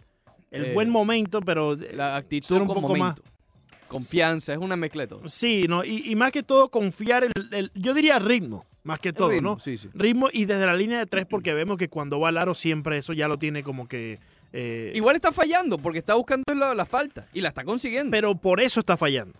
el 0.50 0.66
Eh, 0.66 0.74
buen 0.74 0.90
momento, 0.90 1.40
pero 1.40 1.76
La 1.76 2.16
actitud 2.16 2.56
un 2.60 2.66
poco 2.66 2.80
momento. 2.82 3.22
confianza, 3.88 4.52
es 4.52 4.58
una 4.58 4.76
mezcla 4.76 5.02
de 5.02 5.08
todo. 5.08 5.28
Sí, 5.28 5.66
no, 5.68 5.84
y, 5.84 6.02
y 6.10 6.16
más 6.16 6.32
que 6.32 6.42
todo 6.42 6.68
confiar 6.70 7.24
el, 7.24 7.32
el- 7.52 7.70
yo 7.74 7.92
diría 7.94 8.18
ritmo, 8.18 8.64
más 8.84 9.00
que 9.00 9.12
todo, 9.12 9.30
ritmo, 9.30 9.54
¿no? 9.56 9.58
sí, 9.60 9.76
sí. 9.76 9.88
Ritmo 9.92 10.28
y 10.32 10.44
desde 10.44 10.64
la 10.66 10.74
línea 10.74 10.98
de 10.98 11.06
tres 11.06 11.26
porque 11.26 11.52
vemos 11.54 11.76
que 11.76 11.88
cuando 11.88 12.18
va 12.20 12.28
al 12.28 12.38
aro 12.38 12.54
siempre 12.54 12.98
eso 12.98 13.12
ya 13.12 13.28
lo 13.28 13.36
tiene 13.38 13.62
como 13.62 13.88
que 13.88 14.18
eh, 14.52 14.92
Igual 14.94 15.16
está 15.16 15.32
fallando 15.32 15.78
porque 15.78 15.98
está 15.98 16.14
buscando 16.14 16.54
la, 16.54 16.74
la 16.74 16.86
falta 16.86 17.26
y 17.34 17.40
la 17.40 17.48
está 17.48 17.62
consiguiendo. 17.64 18.10
pero 18.10 18.34
por 18.34 18.60
eso 18.60 18.80
está 18.80 18.96
fallando. 18.96 19.38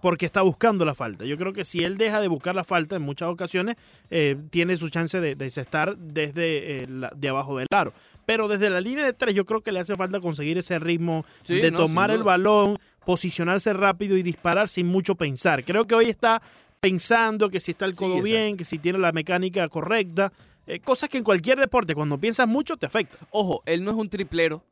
Porque 0.00 0.26
está 0.26 0.42
buscando 0.42 0.84
la 0.84 0.94
falta. 0.94 1.24
Yo 1.24 1.36
creo 1.36 1.52
que 1.52 1.64
si 1.64 1.82
él 1.84 1.96
deja 1.98 2.20
de 2.20 2.28
buscar 2.28 2.54
la 2.54 2.64
falta 2.64 2.96
en 2.96 3.02
muchas 3.02 3.28
ocasiones, 3.28 3.76
eh, 4.10 4.36
tiene 4.50 4.76
su 4.76 4.88
chance 4.90 5.20
de, 5.20 5.34
de 5.34 5.46
estar 5.46 5.96
desde 5.98 6.82
eh, 6.82 6.86
la- 6.88 7.12
de 7.16 7.28
abajo 7.28 7.58
del 7.58 7.66
aro. 7.72 7.92
Pero 8.26 8.46
desde 8.46 8.68
la 8.70 8.80
línea 8.80 9.04
de 9.04 9.12
tres, 9.14 9.34
yo 9.34 9.44
creo 9.46 9.62
que 9.62 9.72
le 9.72 9.80
hace 9.80 9.94
falta 9.96 10.20
conseguir 10.20 10.58
ese 10.58 10.78
ritmo 10.78 11.24
Sí, 11.42 11.60
de 11.60 11.70
no, 11.70 11.78
tomar 11.78 12.10
el 12.10 12.22
balón, 12.22 12.76
posicionarse 13.06 13.72
rápido 13.72 14.16
y 14.16 14.22
disparar 14.22 14.68
sin 14.68 14.86
mucho 14.86 15.14
pensar. 15.14 15.64
Creo 15.64 15.86
que 15.86 15.94
hoy 15.94 16.10
está 16.10 16.42
pensando 16.78 17.48
que 17.50 17.58
si 17.60 17.72
está 17.72 17.86
el 17.86 17.94
codo 17.94 18.22
bien, 18.22 18.56
que 18.56 18.64
si 18.64 18.78
tiene 18.78 18.98
la 18.98 19.12
mecánica 19.12 19.68
correcta. 19.68 20.32
eh, 20.66 20.78
cosas 20.80 21.08
que 21.08 21.16
en 21.18 21.24
cualquier 21.24 21.58
deporte, 21.58 21.94
cuando 21.94 22.18
piensas 22.18 22.46
mucho, 22.46 22.76
te 22.76 22.84
afecta. 22.86 23.16
Ojo, 23.30 23.62
él 23.64 23.82
no 23.82 23.90
es 23.90 23.96
un 23.96 24.08
triplero, 24.10 24.62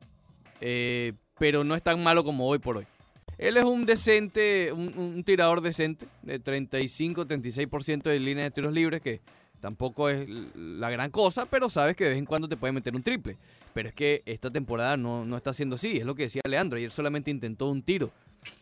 eh, 0.60 1.14
pero 1.38 1.64
no 1.64 1.74
es 1.74 1.82
tan 1.82 2.02
malo 2.02 2.22
como 2.24 2.46
hoy 2.46 2.58
por 2.58 2.76
hoy. 2.76 2.86
Él 3.38 3.56
es 3.56 3.64
un 3.64 3.84
decente, 3.84 4.72
un, 4.72 5.22
tirador 5.24 5.60
decente, 5.60 6.06
de 6.22 6.42
35-36% 6.42 8.02
de 8.02 8.18
líneas 8.18 8.46
de 8.46 8.50
tiros 8.50 8.72
libres, 8.72 9.02
que 9.02 9.20
tampoco 9.60 10.08
es 10.08 10.26
la 10.54 10.90
gran 10.90 11.10
cosa, 11.10 11.46
pero 11.46 11.68
sabes 11.68 11.96
que 11.96 12.04
de 12.04 12.10
vez 12.10 12.18
en 12.18 12.26
cuando 12.26 12.48
te 12.48 12.56
puede 12.56 12.72
meter 12.72 12.94
un 12.94 13.02
triple. 13.02 13.36
Pero 13.74 13.90
es 13.90 13.94
que 13.94 14.22
esta 14.24 14.48
temporada 14.48 14.96
no, 14.96 15.24
no 15.24 15.36
está 15.36 15.52
siendo 15.52 15.76
así, 15.76 15.98
es 15.98 16.04
lo 16.04 16.14
que 16.14 16.24
decía 16.24 16.42
Leandro. 16.48 16.78
Ayer 16.78 16.90
solamente 16.90 17.30
intentó 17.30 17.68
un 17.68 17.82
tiro 17.82 18.10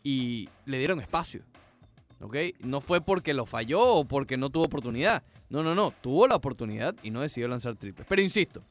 y 0.02 0.48
le 0.66 0.78
dieron 0.78 1.00
espacio. 1.00 1.42
¿Ok? 2.20 2.36
No 2.60 2.80
fue 2.80 3.00
porque 3.00 3.34
lo 3.34 3.44
falló 3.46 3.82
o 3.82 4.04
porque 4.06 4.36
no 4.36 4.50
tuvo 4.50 4.64
oportunidad. 4.64 5.22
No, 5.50 5.62
no, 5.62 5.74
no. 5.74 5.92
Tuvo 6.00 6.26
la 6.26 6.36
oportunidad 6.36 6.94
y 7.02 7.10
no 7.10 7.20
decidió 7.20 7.48
lanzar 7.48 7.76
triples. 7.76 8.06
Pero 8.08 8.22
insisto, 8.22 8.62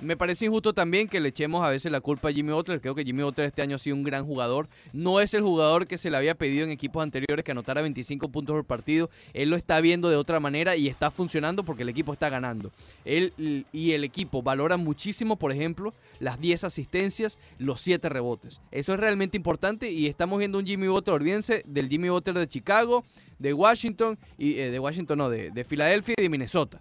me 0.00 0.16
parece 0.16 0.46
injusto 0.46 0.72
también 0.72 1.08
que 1.08 1.18
le 1.18 1.30
echemos 1.30 1.64
a 1.64 1.70
veces 1.70 1.90
la 1.90 2.00
culpa 2.00 2.28
a 2.28 2.32
Jimmy 2.32 2.52
Butler. 2.52 2.80
Creo 2.80 2.94
que 2.94 3.02
Jimmy 3.02 3.24
Butler 3.24 3.48
este 3.48 3.62
año 3.62 3.74
ha 3.74 3.78
sido 3.80 3.96
un 3.96 4.04
gran 4.04 4.24
jugador. 4.24 4.68
No 4.92 5.20
es 5.20 5.34
el 5.34 5.42
jugador 5.42 5.88
que 5.88 5.98
se 5.98 6.08
le 6.08 6.16
había 6.16 6.36
pedido 6.36 6.64
en 6.64 6.70
equipos 6.70 7.02
anteriores 7.02 7.44
que 7.44 7.50
anotara 7.50 7.82
25 7.82 8.28
puntos 8.28 8.54
por 8.54 8.64
partido. 8.64 9.10
Él 9.34 9.50
lo 9.50 9.56
está 9.56 9.80
viendo 9.80 10.08
de 10.08 10.14
otra 10.14 10.38
manera 10.38 10.76
y 10.76 10.86
está 10.86 11.10
funcionando 11.10 11.64
porque 11.64 11.82
el 11.82 11.88
equipo 11.88 12.12
está 12.12 12.28
ganando. 12.28 12.70
Él 13.04 13.32
y 13.72 13.90
el 13.90 14.04
equipo 14.04 14.40
valoran 14.40 14.84
muchísimo, 14.84 15.34
por 15.34 15.50
ejemplo, 15.50 15.92
las 16.20 16.38
10 16.40 16.62
asistencias, 16.62 17.36
los 17.58 17.80
7 17.80 18.08
rebotes. 18.08 18.60
Eso 18.70 18.94
es 18.94 19.00
realmente 19.00 19.36
importante 19.36 19.90
y 19.90 20.06
estamos 20.06 20.38
viendo 20.38 20.58
un 20.58 20.66
Jimmy 20.66 20.86
Butler, 20.86 21.16
olvídense 21.16 21.62
del 21.66 21.88
Jimmy 21.88 22.08
Butler 22.08 22.38
de 22.38 22.46
Chicago, 22.46 23.02
de 23.40 23.52
Washington, 23.52 24.16
y 24.36 24.60
eh, 24.60 24.70
de 24.70 24.78
Washington 24.78 25.18
no, 25.18 25.28
de, 25.28 25.50
de 25.50 25.64
Filadelfia 25.64 26.14
y 26.16 26.22
de 26.22 26.28
Minnesota 26.28 26.80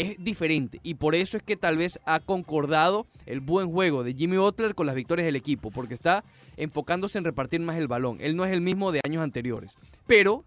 es 0.00 0.16
diferente 0.22 0.80
y 0.82 0.94
por 0.94 1.14
eso 1.14 1.36
es 1.36 1.42
que 1.42 1.56
tal 1.56 1.76
vez 1.76 1.98
ha 2.06 2.20
concordado 2.20 3.06
el 3.26 3.40
buen 3.40 3.70
juego 3.70 4.04
de 4.04 4.14
Jimmy 4.14 4.36
Butler 4.36 4.74
con 4.74 4.86
las 4.86 4.94
victorias 4.94 5.26
del 5.26 5.36
equipo, 5.36 5.70
porque 5.70 5.94
está 5.94 6.22
enfocándose 6.56 7.18
en 7.18 7.24
repartir 7.24 7.60
más 7.60 7.76
el 7.76 7.88
balón. 7.88 8.18
Él 8.20 8.36
no 8.36 8.44
es 8.44 8.52
el 8.52 8.60
mismo 8.60 8.92
de 8.92 9.00
años 9.04 9.22
anteriores, 9.22 9.74
pero 10.06 10.44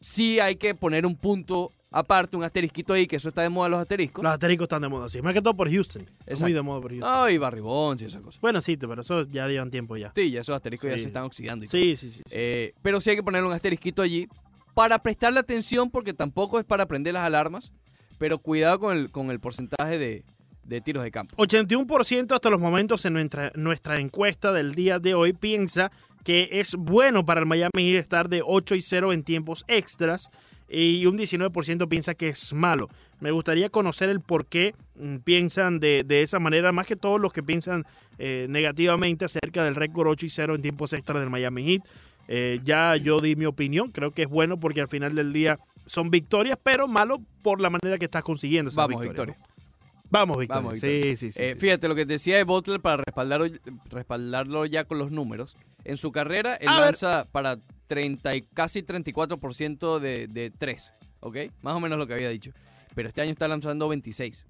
sí 0.00 0.40
hay 0.40 0.56
que 0.56 0.74
poner 0.74 1.06
un 1.06 1.16
punto 1.16 1.70
aparte, 1.90 2.36
un 2.36 2.44
asterisquito 2.44 2.92
ahí, 2.92 3.06
que 3.06 3.16
eso 3.16 3.30
está 3.30 3.42
de 3.42 3.48
moda 3.48 3.68
los 3.70 3.80
asteriscos. 3.80 4.22
Los 4.22 4.32
asteriscos 4.32 4.64
están 4.66 4.82
de 4.82 4.88
moda, 4.88 5.08
sí. 5.08 5.22
Más 5.22 5.32
que 5.32 5.40
todo 5.40 5.54
por 5.54 5.70
Houston. 5.70 6.04
Es 6.26 6.40
muy 6.42 6.52
de 6.52 6.60
moda 6.62 6.80
por 6.80 6.90
Houston. 6.90 7.08
Ay, 7.10 7.38
Barry 7.38 7.60
Bonds 7.60 8.02
y 8.02 8.06
esas 8.06 8.20
cosas. 8.22 8.40
Bueno, 8.40 8.60
sí, 8.60 8.76
pero 8.76 9.00
eso 9.00 9.22
ya 9.28 9.46
llevan 9.48 9.70
tiempo 9.70 9.96
ya. 9.96 10.12
Sí, 10.14 10.30
ya 10.30 10.40
esos 10.42 10.54
asteriscos 10.54 10.90
ya 10.90 10.96
Sí. 10.96 11.02
se 11.02 11.06
están 11.08 11.24
oxidando. 11.24 11.64
y 11.64 11.68
todo. 11.68 11.80
Sí, 11.80 11.96
sí, 11.96 12.10
sí. 12.10 12.18
sí. 12.18 12.22
Eh, 12.32 12.74
pero 12.82 13.00
sí 13.00 13.10
hay 13.10 13.16
que 13.16 13.22
ponerle 13.22 13.48
un 13.48 13.54
asterisquito 13.54 14.02
allí 14.02 14.28
para 14.74 14.98
prestarle 14.98 15.40
atención, 15.40 15.90
porque 15.90 16.12
tampoco 16.12 16.58
es 16.58 16.66
para 16.66 16.84
prender 16.86 17.14
las 17.14 17.22
alarmas, 17.24 17.70
pero 18.18 18.38
cuidado 18.38 18.78
con 18.80 18.96
el, 18.96 19.10
con 19.10 19.30
el 19.30 19.40
porcentaje 19.40 19.98
de, 19.98 20.24
de 20.64 20.80
tiros 20.80 21.04
de 21.04 21.10
campo. 21.10 21.36
81% 21.36 22.34
hasta 22.34 22.50
los 22.50 22.60
momentos 22.60 23.04
en 23.04 23.14
nuestra, 23.14 23.52
nuestra 23.54 24.00
encuesta 24.00 24.52
del 24.52 24.74
día 24.74 24.98
de 24.98 25.14
hoy 25.14 25.32
piensa 25.32 25.90
que 26.24 26.48
es 26.52 26.74
bueno 26.74 27.24
para 27.24 27.40
el 27.40 27.46
Miami 27.46 27.92
Heat 27.92 28.02
estar 28.02 28.28
de 28.28 28.42
8 28.44 28.74
y 28.74 28.82
0 28.82 29.12
en 29.12 29.22
tiempos 29.22 29.64
extras 29.68 30.30
y 30.68 31.06
un 31.06 31.16
19% 31.16 31.88
piensa 31.88 32.14
que 32.14 32.28
es 32.28 32.52
malo. 32.52 32.88
Me 33.20 33.30
gustaría 33.30 33.70
conocer 33.70 34.08
el 34.08 34.20
por 34.20 34.46
qué 34.46 34.74
mm, 34.96 35.18
piensan 35.18 35.78
de, 35.78 36.02
de 36.04 36.22
esa 36.22 36.40
manera, 36.40 36.72
más 36.72 36.86
que 36.86 36.96
todos 36.96 37.20
los 37.20 37.32
que 37.32 37.42
piensan 37.44 37.84
eh, 38.18 38.46
negativamente 38.50 39.24
acerca 39.24 39.64
del 39.64 39.76
récord 39.76 40.08
8 40.08 40.26
y 40.26 40.30
0 40.30 40.54
en 40.56 40.62
tiempos 40.62 40.92
extras 40.92 41.20
del 41.20 41.30
Miami 41.30 41.64
Heat. 41.64 41.82
Eh, 42.28 42.60
ya 42.64 42.96
yo 42.96 43.20
di 43.20 43.36
mi 43.36 43.46
opinión, 43.46 43.92
creo 43.92 44.10
que 44.10 44.22
es 44.22 44.28
bueno 44.28 44.56
porque 44.56 44.80
al 44.80 44.88
final 44.88 45.14
del 45.14 45.32
día 45.32 45.58
son 45.86 46.10
victorias, 46.10 46.58
pero 46.62 46.86
malo 46.88 47.20
por 47.42 47.60
la 47.60 47.70
manera 47.70 47.98
que 47.98 48.04
estás 48.06 48.22
consiguiendo 48.24 48.68
esas 48.70 48.86
Vamos, 48.86 49.00
victorias. 49.02 49.36
Victoria. 49.38 49.56
Vamos, 50.10 50.38
Victoria. 50.38 50.60
Vamos, 50.60 50.72
Victoria. 50.74 51.16
sí, 51.16 51.30
sí. 51.32 51.42
Eh, 51.42 51.50
sí. 51.54 51.58
Fíjate, 51.58 51.88
lo 51.88 51.94
que 51.94 52.04
decía 52.04 52.36
de 52.36 52.44
Butler 52.44 52.80
para 52.80 52.98
respaldarlo, 52.98 53.46
respaldarlo 53.90 54.66
ya 54.66 54.84
con 54.84 54.98
los 54.98 55.10
números. 55.10 55.56
En 55.84 55.98
su 55.98 56.10
carrera, 56.12 56.54
él 56.56 56.68
A 56.68 56.74
ver. 56.74 56.80
lanza 56.86 57.26
para 57.30 57.58
30 57.86 58.34
y 58.36 58.42
casi 58.42 58.82
34% 58.82 59.98
de, 60.00 60.26
de 60.26 60.50
3, 60.50 60.92
¿ok? 61.20 61.36
Más 61.62 61.74
o 61.74 61.80
menos 61.80 61.98
lo 61.98 62.06
que 62.06 62.14
había 62.14 62.28
dicho. 62.28 62.52
Pero 62.94 63.08
este 63.08 63.20
año 63.22 63.30
está 63.32 63.46
lanzando 63.46 63.88
26. 63.88 64.44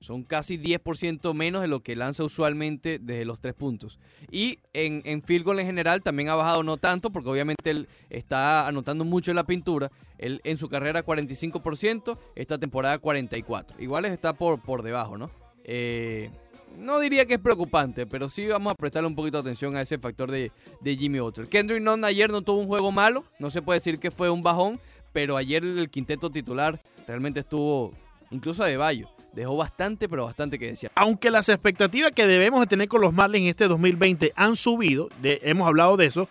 Son 0.00 0.22
casi 0.22 0.58
10% 0.58 1.34
menos 1.34 1.60
de 1.60 1.68
lo 1.68 1.80
que 1.80 1.96
lanza 1.96 2.22
usualmente 2.22 3.00
desde 3.00 3.24
los 3.24 3.40
tres 3.40 3.54
puntos. 3.54 3.98
Y 4.30 4.60
en, 4.72 5.02
en 5.04 5.22
field 5.22 5.44
goal 5.44 5.58
en 5.58 5.66
general 5.66 6.02
también 6.02 6.28
ha 6.28 6.36
bajado 6.36 6.62
no 6.62 6.76
tanto, 6.76 7.10
porque 7.10 7.28
obviamente 7.28 7.70
él 7.70 7.88
está 8.08 8.68
anotando 8.68 9.04
mucho 9.04 9.32
en 9.32 9.36
la 9.36 9.44
pintura. 9.44 9.90
Él 10.18 10.40
en 10.44 10.56
su 10.56 10.68
carrera 10.68 11.04
45%, 11.04 12.16
esta 12.36 12.58
temporada 12.58 13.00
44%. 13.00 13.74
Igual 13.80 14.04
está 14.04 14.34
por, 14.34 14.62
por 14.62 14.82
debajo, 14.82 15.18
¿no? 15.18 15.30
Eh, 15.64 16.30
no 16.76 17.00
diría 17.00 17.26
que 17.26 17.34
es 17.34 17.40
preocupante, 17.40 18.06
pero 18.06 18.28
sí 18.28 18.46
vamos 18.46 18.72
a 18.72 18.76
prestarle 18.76 19.08
un 19.08 19.16
poquito 19.16 19.38
de 19.38 19.48
atención 19.48 19.74
a 19.74 19.82
ese 19.82 19.98
factor 19.98 20.30
de, 20.30 20.52
de 20.80 20.96
Jimmy 20.96 21.18
Butler. 21.18 21.48
Kendrick 21.48 21.82
Nunn 21.82 22.04
ayer 22.04 22.30
no 22.30 22.42
tuvo 22.42 22.60
un 22.60 22.68
juego 22.68 22.92
malo, 22.92 23.24
no 23.40 23.50
se 23.50 23.62
puede 23.62 23.80
decir 23.80 23.98
que 23.98 24.12
fue 24.12 24.30
un 24.30 24.44
bajón, 24.44 24.78
pero 25.12 25.36
ayer 25.36 25.64
el 25.64 25.90
quinteto 25.90 26.30
titular 26.30 26.80
realmente 27.06 27.40
estuvo, 27.40 27.92
incluso 28.30 28.64
de 28.64 28.76
Bayo, 28.76 29.08
dejó 29.38 29.56
bastante, 29.56 30.08
pero 30.08 30.24
bastante 30.24 30.58
que 30.58 30.66
decía. 30.68 30.90
aunque 30.94 31.30
las 31.30 31.48
expectativas 31.48 32.12
que 32.12 32.26
debemos 32.26 32.60
de 32.60 32.66
tener 32.66 32.88
con 32.88 33.00
los 33.00 33.12
Marlins 33.12 33.44
en 33.44 33.48
este 33.50 33.68
2020 33.68 34.32
han 34.36 34.56
subido, 34.56 35.08
de- 35.22 35.40
hemos 35.44 35.66
hablado 35.66 35.96
de 35.96 36.06
eso, 36.06 36.28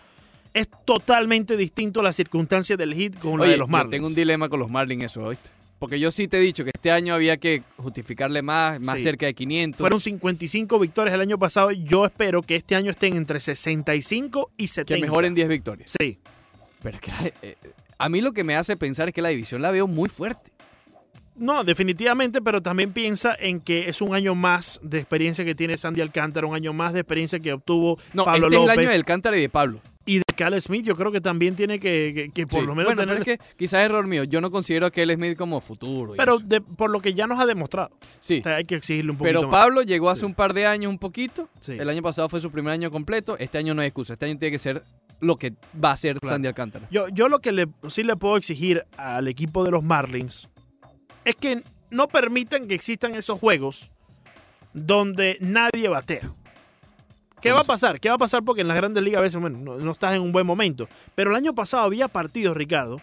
es 0.54 0.68
totalmente 0.84 1.56
distinto 1.56 2.02
las 2.02 2.16
circunstancias 2.16 2.78
del 2.78 2.94
hit 2.94 3.18
con 3.18 3.38
la 3.40 3.46
de 3.46 3.56
los 3.56 3.66
yo 3.68 3.72
Marlins. 3.72 3.90
tengo 3.90 4.06
un 4.08 4.14
dilema 4.14 4.48
con 4.48 4.60
los 4.60 4.70
Marlins 4.70 5.04
eso, 5.04 5.22
¿oíste? 5.24 5.50
Porque 5.78 6.00
yo 6.00 6.10
sí 6.10 6.26
te 6.26 6.38
he 6.38 6.40
dicho 6.40 6.64
que 6.64 6.70
este 6.74 6.90
año 6.90 7.14
había 7.14 7.36
que 7.36 7.62
justificarle 7.76 8.42
más, 8.42 8.80
más 8.80 8.96
Sí. 8.96 9.04
cerca 9.04 9.26
de 9.26 9.34
500. 9.34 9.78
Fueron 9.78 10.00
55 10.00 10.76
victorias 10.80 11.14
el 11.14 11.20
año 11.20 11.38
pasado. 11.38 11.70
Yo 11.70 12.04
espero 12.04 12.42
que 12.42 12.56
este 12.56 12.74
año 12.74 12.90
estén 12.90 13.16
entre 13.16 13.38
65 13.38 14.50
y 14.56 14.66
70. 14.66 14.94
que 14.96 15.00
mejoren 15.08 15.34
10 15.34 15.46
victorias. 15.48 15.94
Sí. 16.00 16.18
Pero 16.82 16.96
es 16.96 17.00
que 17.02 17.34
eh, 17.42 17.56
a 17.96 18.08
mí 18.08 18.20
lo 18.20 18.32
que 18.32 18.42
me 18.42 18.56
hace 18.56 18.76
pensar 18.76 19.06
es 19.08 19.14
que 19.14 19.22
la 19.22 19.28
división 19.28 19.62
la 19.62 19.70
veo 19.70 19.86
muy 19.86 20.08
fuerte. 20.08 20.50
No, 21.38 21.64
definitivamente, 21.64 22.42
pero 22.42 22.60
también 22.62 22.92
piensa 22.92 23.34
en 23.38 23.60
que 23.60 23.88
es 23.88 24.00
un 24.02 24.14
año 24.14 24.34
más 24.34 24.80
de 24.82 24.98
experiencia 24.98 25.44
que 25.44 25.54
tiene 25.54 25.76
Sandy 25.78 26.00
Alcántara, 26.00 26.46
un 26.46 26.54
año 26.54 26.72
más 26.72 26.92
de 26.92 27.00
experiencia 27.00 27.38
que 27.40 27.52
obtuvo 27.52 27.98
No, 28.12 28.24
Pablo 28.24 28.46
este 28.46 28.56
es 28.56 28.62
el 28.64 28.70
año 28.70 28.90
del 28.90 29.04
Cántara 29.04 29.36
y 29.36 29.40
de 29.42 29.48
Pablo. 29.48 29.80
y 30.06 30.18
de 30.18 30.24
Cal 30.36 30.58
Smith. 30.62 30.84
Yo 30.86 30.96
creo 30.96 31.12
que 31.12 31.20
también 31.20 31.54
tiene 31.54 31.78
que, 31.78 32.12
que- 32.14 32.30
que 32.30 32.46
por 32.46 32.60
Sí. 32.60 32.66
lo 32.66 32.74
menos 32.74 32.94
bueno, 32.94 33.02
tener. 33.02 33.18
pero 33.22 33.32
es 33.32 33.38
que 33.38 33.54
quizás 33.56 33.80
error 33.84 34.06
mío. 34.06 34.24
Yo 34.24 34.40
no 34.40 34.50
considero 34.50 34.86
a 34.86 34.90
Kelly 34.90 35.14
Smith 35.14 35.36
como 35.36 35.60
futuro. 35.60 36.14
pero 36.16 36.38
de- 36.38 36.60
por 36.62 36.88
lo 36.90 37.00
que 37.02 37.12
ya 37.12 37.26
nos 37.26 37.38
ha 37.38 37.44
demostrado, 37.46 37.90
sí. 38.18 38.38
o 38.40 38.42
sea, 38.42 38.56
hay 38.56 38.64
que 38.64 38.74
exigirle 38.76 39.10
un 39.10 39.18
poquito 39.18 39.40
Pero 39.40 39.48
más. 39.48 39.60
Pablo 39.60 39.82
llegó 39.82 40.08
hace 40.08 40.20
Sí. 40.20 40.26
un 40.26 40.34
par 40.34 40.54
de 40.54 40.66
años 40.66 40.90
un 40.90 40.98
poquito. 40.98 41.48
Sí. 41.60 41.72
El 41.78 41.88
año 41.90 42.00
pasado 42.02 42.28
fue 42.30 42.40
su 42.40 42.50
primer 42.50 42.72
año 42.72 42.90
completo. 42.90 43.36
Este 43.38 43.58
año 43.58 43.74
no 43.74 43.82
hay 43.82 43.88
excusa. 43.88 44.14
Este 44.14 44.24
año 44.24 44.38
tiene 44.38 44.50
que 44.52 44.58
ser 44.58 44.82
lo 45.20 45.36
que 45.36 45.52
va 45.84 45.90
a 45.92 45.96
ser 45.98 46.18
Claro. 46.18 46.34
Sandy 46.36 46.48
Alcántara. 46.48 46.86
Yo, 46.90 47.08
yo 47.10 47.28
lo 47.28 47.40
que 47.40 47.52
le, 47.52 47.66
sí 47.88 48.02
le 48.02 48.16
puedo 48.16 48.36
exigir 48.38 48.84
al 48.96 49.28
equipo 49.28 49.62
de 49.64 49.72
los 49.72 49.82
Marlins 49.84 50.48
es 51.28 51.36
que 51.36 51.62
no 51.90 52.08
permitan 52.08 52.66
que 52.68 52.74
existan 52.74 53.14
esos 53.14 53.38
juegos 53.38 53.90
donde 54.72 55.36
nadie 55.40 55.88
batea. 55.88 56.32
¿Qué 57.40 57.50
¿Cómo 57.50 57.56
va 57.56 57.60
a 57.60 57.64
pasar? 57.64 58.00
¿Qué 58.00 58.08
va 58.08 58.16
a 58.16 58.18
pasar? 58.18 58.42
Porque 58.42 58.62
en 58.62 58.68
las 58.68 58.76
grandes 58.76 59.02
ligas 59.02 59.18
a 59.18 59.22
veces 59.22 59.40
bueno, 59.40 59.58
no, 59.58 59.76
no 59.76 59.92
estás 59.92 60.14
en 60.14 60.22
un 60.22 60.32
buen 60.32 60.46
momento. 60.46 60.88
Pero 61.14 61.30
el 61.30 61.36
año 61.36 61.54
pasado 61.54 61.84
había 61.84 62.08
partidos, 62.08 62.56
Ricardo, 62.56 63.00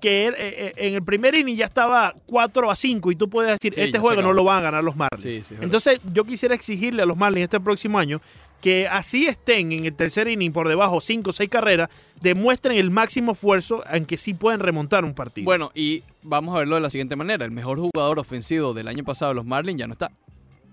que 0.00 0.26
eh, 0.26 0.34
eh, 0.38 0.72
en 0.76 0.94
el 0.94 1.02
primer 1.02 1.34
inning 1.34 1.56
ya 1.56 1.66
estaba 1.66 2.14
4 2.26 2.70
a 2.70 2.76
5 2.76 3.12
y 3.12 3.16
tú 3.16 3.30
puedes 3.30 3.52
decir, 3.52 3.74
Sí, 3.74 3.80
este 3.80 3.98
juego 3.98 4.20
no 4.22 4.32
lo 4.32 4.44
van 4.44 4.58
a 4.58 4.62
ganar 4.62 4.84
los 4.84 4.96
Marlins. 4.96 5.22
Sí, 5.22 5.44
sí. 5.48 5.54
Entonces 5.60 6.00
yo 6.12 6.24
quisiera 6.24 6.54
exigirle 6.54 7.02
a 7.02 7.06
los 7.06 7.16
Marlins 7.16 7.44
este 7.44 7.60
próximo 7.60 7.98
año 7.98 8.20
que 8.60 8.88
así 8.88 9.26
estén 9.26 9.72
en 9.72 9.86
el 9.86 9.94
tercer 9.94 10.28
inning 10.28 10.52
por 10.52 10.68
debajo 10.68 11.00
5 11.00 11.30
o 11.30 11.32
6 11.32 11.50
carreras, 11.50 11.88
demuestren 12.20 12.76
el 12.76 12.90
máximo 12.90 13.32
esfuerzo 13.32 13.82
en 13.90 14.04
que 14.04 14.16
sí 14.16 14.34
pueden 14.34 14.60
remontar 14.60 15.04
un 15.04 15.14
partido. 15.14 15.44
Bueno, 15.44 15.70
y 15.74 16.02
vamos 16.22 16.54
a 16.54 16.58
verlo 16.60 16.76
de 16.76 16.82
la 16.82 16.90
siguiente 16.90 17.16
manera. 17.16 17.44
El 17.44 17.50
mejor 17.50 17.78
jugador 17.78 18.18
ofensivo 18.18 18.74
del 18.74 18.88
año 18.88 19.04
pasado 19.04 19.30
de 19.30 19.36
los 19.36 19.46
Marlins 19.46 19.80
ya 19.80 19.86
no 19.86 19.94
está, 19.94 20.10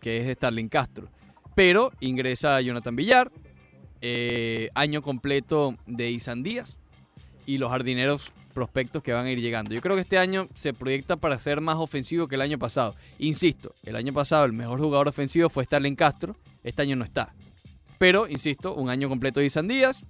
que 0.02 0.18
es 0.18 0.38
Starling 0.38 0.70
Castro. 0.70 1.08
Pero 1.56 1.92
ingresa 2.02 2.60
Jonathan 2.62 2.96
Villar, 2.96 3.32
eh, 4.02 4.70
año 4.76 5.02
completo 5.02 5.76
de 5.88 6.12
Isan 6.12 6.44
Díaz 6.44 6.78
y 7.48 7.58
los 7.58 7.72
jardineros 7.72 8.32
prospectos 8.54 9.02
que 9.02 9.14
van 9.14 9.26
a 9.26 9.32
ir 9.32 9.40
llegando. 9.40 9.74
Yo 9.74 9.82
creo 9.82 9.96
que 9.96 10.02
este 10.02 10.18
año 10.18 10.48
se 10.56 10.74
proyecta 10.74 11.16
para 11.16 11.40
ser 11.40 11.62
más 11.62 11.78
ofensivo 11.78 12.28
que 12.28 12.36
el 12.36 12.42
año 12.42 12.60
pasado. 12.60 12.96
Insisto, 13.20 13.74
el 13.84 13.96
año 13.96 14.14
pasado 14.14 14.46
el 14.46 14.54
mejor 14.54 14.80
jugador 14.80 15.08
ofensivo 15.08 15.50
fue 15.50 15.64
Starling 15.64 15.96
Castro, 15.96 16.36
este 16.64 16.82
año 16.82 16.96
no 16.96 17.06
está. 17.06 17.34
Pero, 17.98 18.28
insisto, 18.28 18.74
un 18.76 18.90
año 18.90 19.10
completo 19.10 19.40
de 19.40 19.48
Isan 19.48 19.68
Díaz, 19.68 20.04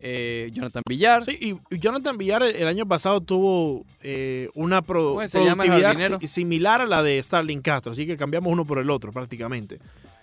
eh, 0.00 0.50
Jonathan 0.52 0.82
Villar. 0.88 1.24
Sí, 1.24 1.38
y 1.70 1.78
Jonathan 1.78 2.16
Villar 2.16 2.42
el, 2.42 2.66
año 2.68 2.86
pasado 2.86 3.20
tuvo 3.20 3.84
eh, 4.02 4.48
una 4.54 4.80
pro- 4.82 5.14
¿Cómo 5.14 5.28
se 5.28 5.44
llama 5.44 5.64
el 5.64 5.70
productividad 5.70 6.20
similar 6.22 6.80
a 6.80 6.86
la 6.86 7.02
de 7.02 7.22
Starling 7.22 7.60
Castro, 7.62 7.92
así 7.92 8.06
que 8.06 8.16
cambiamos 8.16 8.52
uno 8.52 8.64
por 8.64 8.78
el 8.78 8.90
otro 8.90 9.12
prácticamente. 9.12 9.78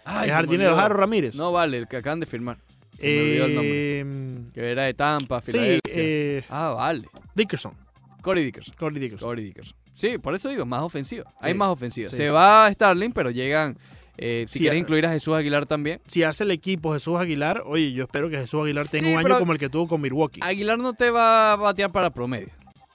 Ay, 0.06 0.30
el 0.30 0.36
jardinero. 0.36 0.76
Jaro 0.76 0.96
Ramírez. 0.96 1.36
No 1.36 1.52
vale, 1.52 1.78
el 1.80 1.88
que 1.88 1.98
acaban 1.98 2.20
de 2.20 2.26
firmar. 2.26 2.58
Me 3.02 3.20
olvidó 3.22 3.46
el 3.46 3.56
nombre. 3.56 4.00
Eh, 4.00 4.52
Que 4.54 4.72
era 4.72 4.84
de 4.84 4.94
Tampa, 4.94 5.42
Filadelfia. 5.42 5.82
eh, 5.94 6.44
Ah, 6.50 6.74
vale. 6.78 7.06
Dickerson. 7.34 7.74
Corey 8.22 8.46
Dickerson. 8.46 8.76
Corey 8.78 9.00
Dickerson. 9.00 9.28
Corey 9.28 9.44
Dickerson. 9.44 9.76
Sí, 9.94 10.18
por 10.18 10.34
eso 10.36 10.50
digo, 10.50 10.66
más 10.66 10.82
ofensiva. 10.82 11.26
Hay 11.42 11.52
Sí. 11.54 11.58
más 11.58 11.70
ofensiva. 11.70 12.10
Sí, 12.10 12.18
Se 12.18 12.30
va 12.30 12.66
a 12.68 12.74
Starling, 12.74 13.12
pero 13.12 13.30
llegan. 13.32 13.78
Eh, 14.18 14.46
si 14.50 14.54
Sí, 14.54 14.60
quieres 14.64 14.80
incluir 14.80 15.06
a 15.06 15.12
Jesús 15.12 15.34
Aguilar 15.36 15.66
también. 15.66 16.00
Si 16.08 16.24
hace 16.24 16.44
el 16.44 16.52
equipo 16.52 16.94
Jesús 16.94 17.18
Aguilar, 17.20 17.64
oye, 17.66 17.92
yo 17.92 18.04
espero 18.04 18.30
que 18.30 18.38
Jesús 18.38 18.62
Aguilar 18.62 18.88
tenga 18.88 19.08
Sí, 19.08 19.14
un 19.14 19.20
año 19.20 19.40
como 19.40 19.52
el 19.54 19.60
que 19.60 19.70
tuvo 19.70 19.88
con 19.88 20.02
Milwaukee. 20.02 20.42
Aguilar 20.44 20.78
no 20.78 20.94
te 20.94 21.10
va 21.10 21.54
a 21.54 21.56
batear 21.56 21.92
para 21.92 22.10
promedio. 22.10 22.48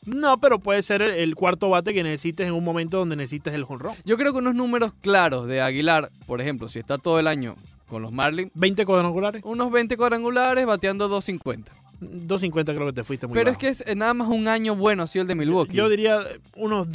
No, 0.06 0.38
pero 0.40 0.58
puede 0.58 0.82
ser 0.82 1.02
el, 1.02 1.10
el 1.10 1.34
cuarto 1.34 1.68
bate 1.68 1.92
que 1.92 2.02
necesites 2.02 2.46
en 2.46 2.54
un 2.54 2.64
momento 2.64 2.96
donde 2.98 3.16
necesites 3.16 3.52
el 3.52 3.64
jonrón. 3.64 3.94
Yo 4.04 4.16
creo 4.16 4.32
que 4.32 4.38
unos 4.38 4.54
números 4.54 4.92
claros 5.02 5.46
de 5.46 5.60
Aguilar, 5.60 6.10
por 6.26 6.40
ejemplo, 6.40 6.68
si 6.68 6.78
está 6.78 6.96
todo 6.96 7.18
el 7.20 7.26
año 7.26 7.54
con 7.86 8.00
los 8.02 8.10
Marlins, 8.12 8.50
20 8.54 8.86
cuadrangulares, 8.86 9.42
unos 9.44 9.70
20 9.70 9.96
cuadrangulares 9.96 10.64
bateando 10.64 11.06
250. 11.08 11.70
250 12.00 12.74
creo 12.74 12.86
que 12.86 12.92
te 12.94 13.04
fuiste 13.04 13.26
muy 13.26 13.34
Pero 13.34 13.50
es 13.50 13.58
que 13.58 13.68
es 13.68 13.84
eh, 13.86 13.94
nada 13.94 14.14
más 14.14 14.28
un 14.28 14.48
año 14.48 14.74
bueno 14.74 15.02
así 15.02 15.18
el 15.18 15.26
de 15.26 15.34
Milwaukee. 15.34 15.74
Yo 15.76 15.88
diría 15.90 16.20
unos 16.56 16.90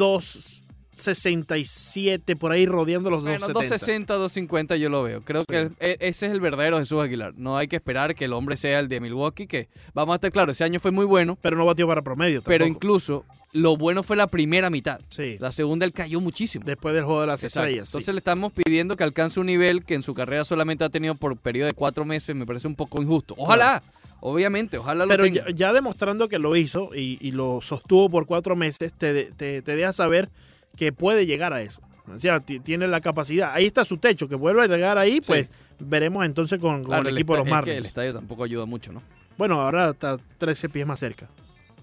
267 0.95 2.35
por 2.35 2.51
ahí 2.51 2.65
rodeando 2.65 3.09
los 3.09 3.21
Bueno, 3.21 3.39
270. 3.39 3.53
260, 3.53 4.13
250 4.15 4.75
yo 4.77 4.89
lo 4.89 5.03
veo. 5.03 5.21
Creo 5.21 5.41
Sí. 5.41 5.47
que 5.49 5.57
el- 5.59 5.71
e- 5.79 5.97
ese 6.01 6.25
es 6.27 6.31
el 6.31 6.39
verdadero 6.39 6.79
Jesús 6.79 7.01
Aguilar. 7.01 7.33
No 7.37 7.57
hay 7.57 7.67
que 7.67 7.75
esperar 7.75 8.15
que 8.15 8.25
el 8.25 8.33
hombre 8.33 8.57
sea 8.57 8.79
el 8.79 8.87
de 8.87 8.99
Milwaukee, 8.99 9.47
que 9.47 9.67
vamos 9.93 10.13
a 10.13 10.15
estar 10.15 10.31
claros, 10.31 10.53
ese 10.55 10.63
año 10.63 10.79
fue 10.79 10.91
muy 10.91 11.05
bueno, 11.05 11.37
Pero 11.41 11.57
no 11.57 11.65
batió 11.65 11.87
para 11.87 12.01
promedio 12.01 12.41
pero 12.41 12.65
incluso 12.65 13.25
lo 13.53 13.77
bueno 13.77 14.03
fue 14.03 14.15
la 14.15 14.27
primera 14.27 14.69
mitad. 14.69 14.99
Sí, 15.09 15.37
La 15.39 15.51
segunda 15.51 15.85
él 15.85 15.93
cayó 15.93 16.19
muchísimo. 16.19 16.65
después 16.65 16.93
del 16.95 17.03
juego 17.05 17.21
de 17.21 17.27
las 17.27 17.43
Exacto. 17.43 17.65
estrellas. 17.67 17.89
sí. 17.89 17.91
Entonces 17.91 18.13
le 18.13 18.19
estamos 18.19 18.51
pidiendo 18.53 18.95
que 18.97 19.03
alcance 19.03 19.39
un 19.39 19.45
nivel 19.47 19.83
que 19.83 19.93
en 19.95 20.03
su 20.03 20.13
carrera 20.13 20.45
solamente 20.45 20.83
ha 20.83 20.89
tenido 20.89 21.15
por 21.15 21.37
periodo 21.37 21.67
de 21.67 21.73
cuatro 21.73 22.05
meses. 22.05 22.35
Me 22.35 22.45
parece 22.45 22.67
un 22.67 22.75
poco 22.75 23.01
injusto. 23.01 23.33
Ojalá, 23.37 23.81
obviamente, 24.19 24.77
ojalá 24.77 25.05
lo 25.05 25.09
Pero 25.09 25.23
tenga. 25.23 25.45
ya, 25.49 25.55
ya 25.55 25.73
demostrando 25.73 26.27
que 26.27 26.39
lo 26.39 26.55
hizo 26.55 26.89
y, 26.95 27.17
y 27.21 27.31
lo 27.31 27.59
sostuvo 27.61 28.09
por 28.09 28.25
cuatro 28.25 28.55
meses, 28.55 28.93
te, 28.93 29.25
te, 29.31 29.61
te 29.61 29.75
deja 29.75 29.93
saber 29.93 30.29
que 30.75 30.91
puede 30.91 31.25
llegar 31.25 31.53
a 31.53 31.61
eso. 31.61 31.81
O 32.13 32.19
sea, 32.19 32.39
ti- 32.39 32.59
tiene 32.59 32.87
la 32.87 33.01
capacidad. 33.01 33.51
Ahí 33.53 33.65
está 33.65 33.83
su 33.85 33.97
techo, 33.97 34.27
que 34.27 34.35
vuelva 34.35 34.63
a 34.63 34.67
llegar 34.67 34.97
ahí, 34.97 35.21
pues 35.21 35.49
veremos 35.79 36.23
entonces 36.25 36.59
con, 36.59 36.81
con 36.83 36.91
Claro, 36.91 37.09
el 37.09 37.17
equipo 37.17 37.33
de 37.33 37.39
los 37.39 37.47
es 37.47 37.51
que 37.51 37.57
el 37.59 37.65
Marlins. 37.67 37.87
estadio 37.87 38.13
tampoco 38.13 38.43
ayuda 38.43 38.65
mucho, 38.65 38.91
¿no? 38.93 39.01
Bueno, 39.37 39.61
ahora 39.61 39.89
está 39.89 40.17
13 40.37 40.69
pies 40.69 40.85
más 40.85 40.99
cerca. 40.99 41.27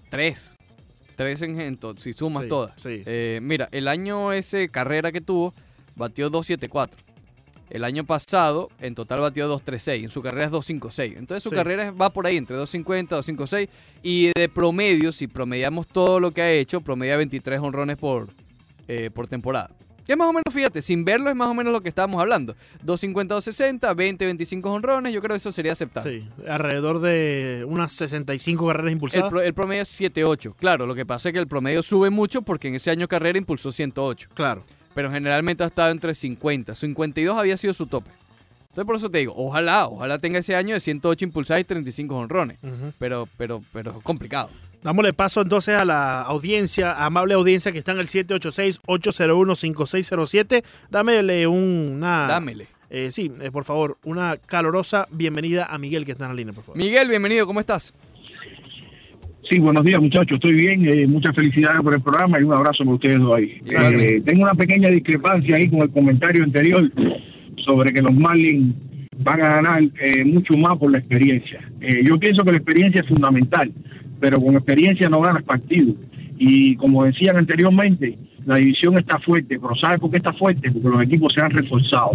Tres. 0.09 0.55
Tres 1.15 1.41
en, 1.41 1.59
en 1.59 1.77
to- 1.77 1.95
si 1.97 2.13
sumas 2.13 2.43
Sí, 2.43 2.49
todas. 2.49 2.71
sí. 2.81 3.03
Eh, 3.05 3.39
mira, 3.41 3.67
el 3.71 3.87
año 3.87 4.31
ese 4.31 4.69
carrera 4.69 5.11
que 5.11 5.21
tuvo, 5.21 5.53
batió 5.95 6.29
274. 6.29 6.97
El 7.69 7.83
año 7.83 8.03
pasado, 8.05 8.69
en 8.79 8.93
total 8.95 9.19
batió 9.21 9.47
236. 9.47 10.03
En 10.03 10.09
su 10.09 10.21
carrera 10.21 10.45
es 10.45 10.51
256. 10.51 11.15
Entonces 11.17 11.43
su 11.43 11.49
Sí. 11.49 11.55
carrera 11.55 11.91
va 11.91 12.11
por 12.11 12.25
ahí, 12.27 12.37
entre 12.37 12.55
250, 12.55 13.15
256. 13.15 13.69
Y 14.03 14.31
de 14.35 14.47
promedio, 14.49 15.11
si 15.11 15.27
promediamos 15.27 15.87
todo 15.87 16.19
lo 16.19 16.31
que 16.31 16.41
ha 16.41 16.51
hecho, 16.51 16.81
promedia 16.81 17.17
23 17.17 17.59
honrones 17.59 17.97
por, 17.97 18.27
eh, 18.87 19.09
por 19.13 19.27
temporada. 19.27 19.69
Que 20.05 20.17
más 20.17 20.27
o 20.27 20.33
menos, 20.33 20.43
fíjate, 20.53 20.81
sin 20.81 21.05
verlo 21.05 21.29
es 21.29 21.35
más 21.37 21.47
o 21.47 21.53
menos 21.53 21.71
lo 21.71 21.79
que 21.79 21.87
estábamos 21.87 22.19
hablando. 22.19 22.55
250, 22.83 23.35
260, 23.35 23.93
20, 23.93 24.25
25 24.25 24.69
honrones. 24.69 25.13
Yo 25.13 25.21
creo 25.21 25.33
que 25.33 25.37
eso 25.37 25.53
sería 25.53 25.71
aceptable. 25.71 26.19
Sí, 26.21 26.29
alrededor 26.45 26.99
de 26.99 27.63
unas 27.65 27.93
65 27.93 28.67
carreras 28.67 28.87
El, 28.87 28.93
impulsadas. 28.93 29.29
pro- 29.29 29.41
el 29.41 29.53
promedio 29.53 29.83
es 29.83 30.01
7-8. 30.01 30.55
Claro, 30.57 30.85
lo 30.85 30.93
que 30.93 31.05
pasa 31.05 31.29
es 31.29 31.33
que 31.33 31.39
el 31.39 31.47
promedio 31.47 31.81
sube 31.81 32.09
mucho 32.09 32.41
porque 32.41 32.67
en 32.67 32.75
ese 32.75 32.91
año 32.91 33.07
carrera 33.07 33.37
impulsó 33.37 33.71
108. 33.71 34.27
Claro. 34.33 34.61
Pero 34.93 35.09
generalmente 35.09 35.63
ha 35.63 35.67
estado 35.67 35.91
entre 35.91 36.13
50. 36.13 36.75
52 36.75 37.37
había 37.37 37.55
sido 37.55 37.71
su 37.73 37.87
tope. 37.87 38.09
Entonces 38.73 38.87
por 38.87 38.95
eso 38.95 39.11
te 39.11 39.19
digo, 39.19 39.33
ojalá, 39.37 39.85
ojalá 39.85 40.17
tenga 40.17 40.39
ese 40.39 40.55
año 40.55 40.73
de 40.73 40.79
108 40.79 41.25
impulsadas 41.25 41.61
y 41.61 41.63
35 41.63 42.15
honrones. 42.15 42.57
Ujú. 42.63 42.91
Pero, 42.97 43.29
pero, 43.37 43.61
pero 43.71 43.91
es 43.97 44.03
complicado. 44.03 44.49
Dámosle 44.81 45.13
paso 45.13 45.41
entonces 45.43 45.75
a 45.75 45.85
la 45.85 46.23
audiencia, 46.23 46.93
amable 47.05 47.35
audiencia 47.35 47.71
que 47.71 47.77
está 47.77 47.91
en 47.91 47.99
el 47.99 48.07
786-801-5607. 48.07 50.63
Dámele 50.89 51.45
un- 51.45 51.91
una... 51.97 52.25
Dámele. 52.27 52.65
eh, 52.89 53.11
sí, 53.11 53.31
eh, 53.41 53.51
por 53.51 53.63
favor, 53.63 53.99
una 54.05 54.37
calorosa 54.37 55.05
bienvenida 55.11 55.67
a 55.69 55.77
Miguel 55.77 56.03
que 56.03 56.13
está 56.13 56.23
en 56.25 56.31
la 56.31 56.35
línea, 56.35 56.53
por 56.53 56.63
favor. 56.63 56.77
Miguel, 56.79 57.07
bienvenido, 57.09 57.45
¿cómo 57.45 57.59
estás? 57.59 57.93
Sí, 59.49 59.59
buenos 59.59 59.83
días 59.83 60.01
muchachos, 60.01 60.35
estoy 60.35 60.53
bien, 60.53 60.87
eh, 60.89 61.05
muchas 61.05 61.35
felicidades 61.35 61.81
por 61.83 61.93
el 61.93 62.01
programa 62.01 62.39
y 62.39 62.43
un 62.43 62.53
abrazo 62.53 62.79
para 62.85 62.95
ustedes 62.95 63.19
dos 63.19 63.35
ahí. 63.35 63.61
Eh, 63.67 64.21
tengo 64.25 64.43
una 64.43 64.55
pequeña 64.55 64.89
discrepancia 64.89 65.57
ahí 65.57 65.69
con 65.69 65.81
el 65.81 65.91
comentario 65.91 66.43
anterior 66.43 66.89
sobre 67.65 67.91
que 67.93 68.01
los 68.01 68.13
Marlins 68.13 68.75
van 69.17 69.41
a 69.41 69.49
ganar 69.55 69.83
eh, 70.01 70.23
mucho 70.25 70.57
más 70.57 70.77
por 70.77 70.91
la 70.91 70.99
experiencia. 70.99 71.61
Eh, 71.81 72.03
yo 72.03 72.17
pienso 72.17 72.43
que 72.43 72.51
la 72.51 72.57
experiencia 72.57 73.01
es 73.01 73.07
fundamental, 73.07 73.71
pero 74.19 74.39
con 74.41 74.55
experiencia 74.55 75.09
no 75.09 75.21
ganas 75.21 75.43
partido. 75.43 75.93
Y 76.37 76.75
como 76.75 77.03
decían 77.03 77.37
anteriormente, 77.37 78.17
la 78.45 78.57
división 78.57 78.97
está 78.97 79.19
fuerte, 79.19 79.59
pero 79.59 79.75
¿sabe 79.75 79.97
por 79.97 80.11
qué 80.11 80.17
está 80.17 80.33
fuerte? 80.33 80.71
Porque 80.71 80.89
los 80.89 81.03
equipos 81.03 81.33
se 81.33 81.41
han 81.41 81.51
reforzado. 81.51 82.11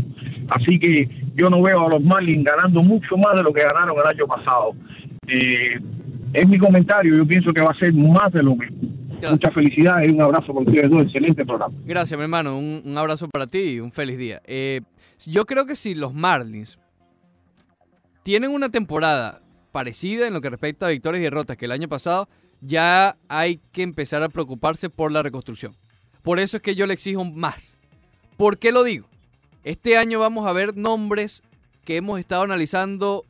Así 0.49 0.79
que 0.79 1.09
yo 1.35 1.49
no 1.49 1.63
veo 1.63 1.87
a 1.87 1.91
los 1.91 2.03
Marlins 2.03 2.45
ganando 2.45 2.83
mucho 2.83 3.17
más 3.17 3.37
de 3.37 3.43
lo 3.43 3.53
que 3.53 3.63
ganaron 3.63 3.97
el 3.97 4.07
año 4.07 4.27
pasado. 4.27 4.73
Eh, 5.27 5.79
es 6.33 6.49
mi 6.49 6.59
comentario, 6.59 7.17
yo 7.17 7.27
pienso 7.27 7.53
que 7.53 7.61
va 7.61 7.71
a 7.71 7.79
ser 7.79 7.95
más 7.95 8.33
de 8.33 8.43
lo 8.43 8.57
mismo. 8.57 8.77
Muchas 9.31 9.53
felicidades 9.53 10.09
y 10.09 10.15
un 10.15 10.21
abrazo 10.21 10.49
para 10.49 10.61
ustedes 10.61 10.91
dos, 10.91 11.03
excelente 11.03 11.45
programa. 11.45 11.75
Gracias, 11.85 12.17
mi 12.17 12.23
hermano. 12.23 12.57
Un, 12.57 12.83
un 12.85 12.99
abrazo 12.99 13.29
para 13.29 13.47
ti 13.47 13.59
y 13.59 13.81
un 13.81 13.91
feliz 13.91 14.17
día. 14.17 14.41
Eh, 14.47 14.81
yo 15.27 15.47
creo 15.47 15.67
que 15.67 15.77
si 15.77 15.95
los 15.95 16.15
Marlins 16.15 16.79
tienen 18.23 18.51
una 18.51 18.69
temporada 18.69 19.41
parecida 19.73 20.27
en 20.27 20.35
lo 20.35 20.41
que 20.41 20.51
respecta 20.51 20.87
a 20.87 20.91
victorias 20.91 21.21
y 21.21 21.25
derrotas 21.25 21.57
que 21.57 21.65
el 21.67 21.73
año 21.73 21.89
pasado, 21.89 22.29
ya 22.61 23.17
hay 23.29 23.61
que 23.73 23.83
empezar 23.83 24.23
a 24.23 24.29
preocuparse 24.29 24.91
por 24.91 25.13
la 25.13 25.23
reconstrucción. 25.23 25.73
Por 26.23 26.39
eso 26.39 26.57
es 26.57 26.63
que 26.63 26.75
yo 26.75 26.87
le 26.87 26.95
exijo 26.95 27.25
más. 27.25 27.75
¿Por 28.37 28.59
qué 28.59 28.73
lo 28.73 28.85
digo? 28.85 29.09
Este 29.65 29.97
año 29.97 30.19
vamos 30.19 30.47
a 30.47 30.53
ver 30.53 30.77
nombres 30.77 31.43
que 31.85 31.97
hemos 31.97 32.19
estado 32.21 32.43
analizando 32.43 33.25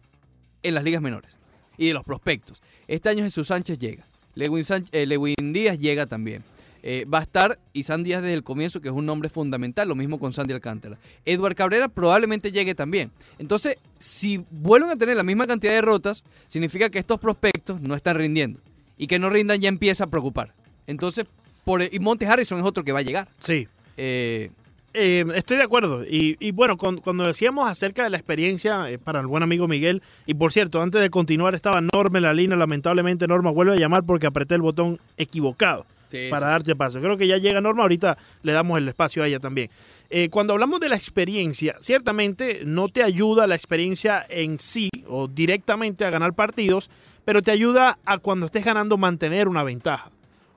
en 0.62 0.74
las 0.74 0.84
ligas 0.84 1.02
menores 1.02 1.30
y 1.76 1.88
de 1.88 1.94
los 1.94 2.04
prospectos. 2.04 2.60
Este 2.88 3.08
año 3.08 3.24
Jesús 3.24 3.48
Sánchez 3.48 3.78
llega. 3.78 4.04
Lewin, 4.34 4.64
Sánchez- 4.64 4.88
eh, 4.92 5.06
Lewin 5.06 5.52
Díaz 5.52 5.78
llega 5.78 6.06
también. 6.06 6.42
Eh, 6.82 7.04
va 7.12 7.18
a 7.18 7.22
estar 7.22 7.58
Isan 7.72 8.04
Díaz 8.04 8.22
desde 8.22 8.34
el 8.34 8.42
comienzo, 8.44 8.80
que 8.80 8.88
es 8.88 8.94
un 8.94 9.04
nombre 9.06 9.28
fundamental, 9.28 9.88
lo 9.88 9.94
mismo 9.94 10.18
con 10.18 10.32
Sandy 10.32 10.54
Alcántara. 10.54 10.96
Edward 11.24 11.54
Cabrera 11.56 11.88
probablemente 11.88 12.52
llegue 12.52 12.74
también. 12.74 13.10
Entonces, 13.38 13.76
si 13.98 14.44
vuelven 14.50 14.90
a 14.90 14.96
tener 14.96 15.16
la 15.16 15.22
misma 15.24 15.46
cantidad 15.46 15.72
de 15.72 15.76
derrotas, 15.76 16.22
significa 16.46 16.88
que 16.90 16.98
estos 16.98 17.18
prospectos 17.18 17.80
no 17.80 17.94
están 17.94 18.16
rindiendo. 18.16 18.60
Y 18.96 19.06
que 19.06 19.18
no 19.18 19.28
rindan 19.30 19.60
ya 19.60 19.68
empieza 19.68 20.04
a 20.04 20.06
preocupar. 20.06 20.50
Entonces, 20.86 21.26
por, 21.64 21.82
y 21.82 21.98
Monte 22.00 22.26
Harrison 22.26 22.58
es 22.58 22.64
otro 22.64 22.84
que 22.84 22.92
va 22.92 23.00
a 23.00 23.02
llegar. 23.02 23.28
Sí, 23.40 23.66
Eh, 23.96 24.50
Eh, 24.94 25.24
estoy 25.34 25.58
de 25.58 25.62
acuerdo. 25.64 26.02
Y, 26.04 26.36
y 26.40 26.50
bueno, 26.50 26.76
con- 26.78 26.96
cuando 27.02 27.24
decíamos 27.26 27.68
acerca 27.68 28.02
de 28.04 28.10
la 28.10 28.16
experiencia 28.16 28.90
eh, 28.90 28.98
para 28.98 29.20
el 29.20 29.26
buen 29.26 29.42
amigo 29.42 29.68
Miguel, 29.68 30.02
y 30.26 30.32
por 30.34 30.50
cierto, 30.52 30.80
antes 30.80 31.00
de 31.02 31.10
continuar 31.10 31.54
estaba 31.54 31.80
Norma 31.82 32.18
en 32.18 32.22
la 32.24 32.32
línea, 32.32 32.56
lamentablemente 32.56 33.26
Norma 33.28 33.50
vuelve 33.50 33.74
a 33.74 33.76
llamar 33.76 34.04
porque 34.04 34.26
apreté 34.26 34.54
el 34.54 34.62
botón 34.62 34.98
equivocado 35.18 35.84
sí, 36.08 36.28
para 36.30 36.46
sí, 36.46 36.50
darte 36.50 36.76
paso. 36.76 37.00
Creo 37.00 37.16
que 37.16 37.26
ya 37.26 37.38
llega 37.38 37.60
Norma, 37.60 37.82
ahorita 37.82 38.16
le 38.42 38.52
damos 38.52 38.78
el 38.78 38.88
espacio 38.88 39.22
a 39.22 39.26
ella 39.28 39.38
también. 39.40 39.68
Eh, 40.10 40.28
cuando 40.30 40.54
hablamos 40.54 40.80
de 40.80 40.88
la 40.88 40.96
experiencia, 40.96 41.76
ciertamente 41.80 42.62
no 42.64 42.88
te 42.88 43.02
ayuda 43.02 43.46
la 43.46 43.54
experiencia 43.54 44.24
en 44.28 44.58
sí 44.58 44.88
o 45.06 45.28
directamente 45.28 46.04
a 46.04 46.10
ganar 46.10 46.32
partidos, 46.34 46.90
pero 47.24 47.42
te 47.42 47.50
ayuda 47.50 47.98
a 48.06 48.18
cuando 48.18 48.46
estés 48.46 48.64
ganando 48.64 48.96
mantener 48.96 49.48
una 49.48 49.62
ventaja. 49.62 50.10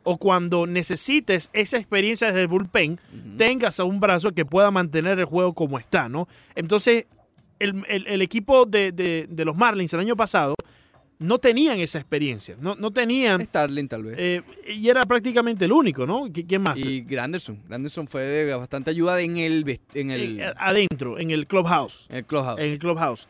O 0.03 0.17
cuando 0.17 0.65
necesites 0.65 1.49
esa 1.53 1.77
experiencia 1.77 2.27
desde 2.27 2.41
el 2.41 2.47
bullpen, 2.47 2.99
tengas 3.37 3.79
a 3.79 3.83
un 3.83 3.99
brazo 3.99 4.31
que 4.31 4.45
pueda 4.45 4.71
mantener 4.71 5.19
el 5.19 5.25
juego 5.25 5.53
como 5.53 5.77
está, 5.77 6.09
¿no? 6.09 6.27
Entonces, 6.55 7.05
el, 7.59 7.83
el- 7.87 8.07
el 8.07 8.21
equipo 8.23 8.65
de, 8.65 8.91
de- 8.91 9.27
de 9.29 9.45
los 9.45 9.55
Marlins 9.55 9.93
el 9.93 9.99
año 9.99 10.15
pasado 10.15 10.55
no 11.21 11.37
tenían 11.37 11.79
esa 11.79 11.99
experiencia, 11.99 12.55
no, 12.59 12.75
no 12.75 12.91
tenían, 12.91 13.41
Starling 13.41 13.87
tal 13.87 14.03
vez. 14.03 14.15
eh, 14.17 14.41
y 14.67 14.89
era 14.89 15.03
prácticamente 15.05 15.65
el 15.65 15.71
único, 15.71 16.05
¿no? 16.07 16.25
¿Qui- 16.27 16.45
¿Quién 16.47 16.63
más? 16.63 16.77
y 16.77 17.01
Granderson. 17.01 17.59
Granderson 17.69 18.07
fue 18.07 18.23
de 18.23 18.55
bastante 18.55 18.89
ayuda 18.89 19.21
en 19.21 19.37
el, 19.37 19.79
en 19.93 20.09
el, 20.09 20.39
Eh, 20.39 20.53
adentro, 20.57 21.19
en 21.19 21.29
el 21.31 21.45
clubhouse, 21.47 22.07
en 22.09 22.17
el 22.17 22.25
clubhouse. 22.25 22.59
en 22.59 22.71
el 22.73 22.79
clubhouse. 22.79 23.27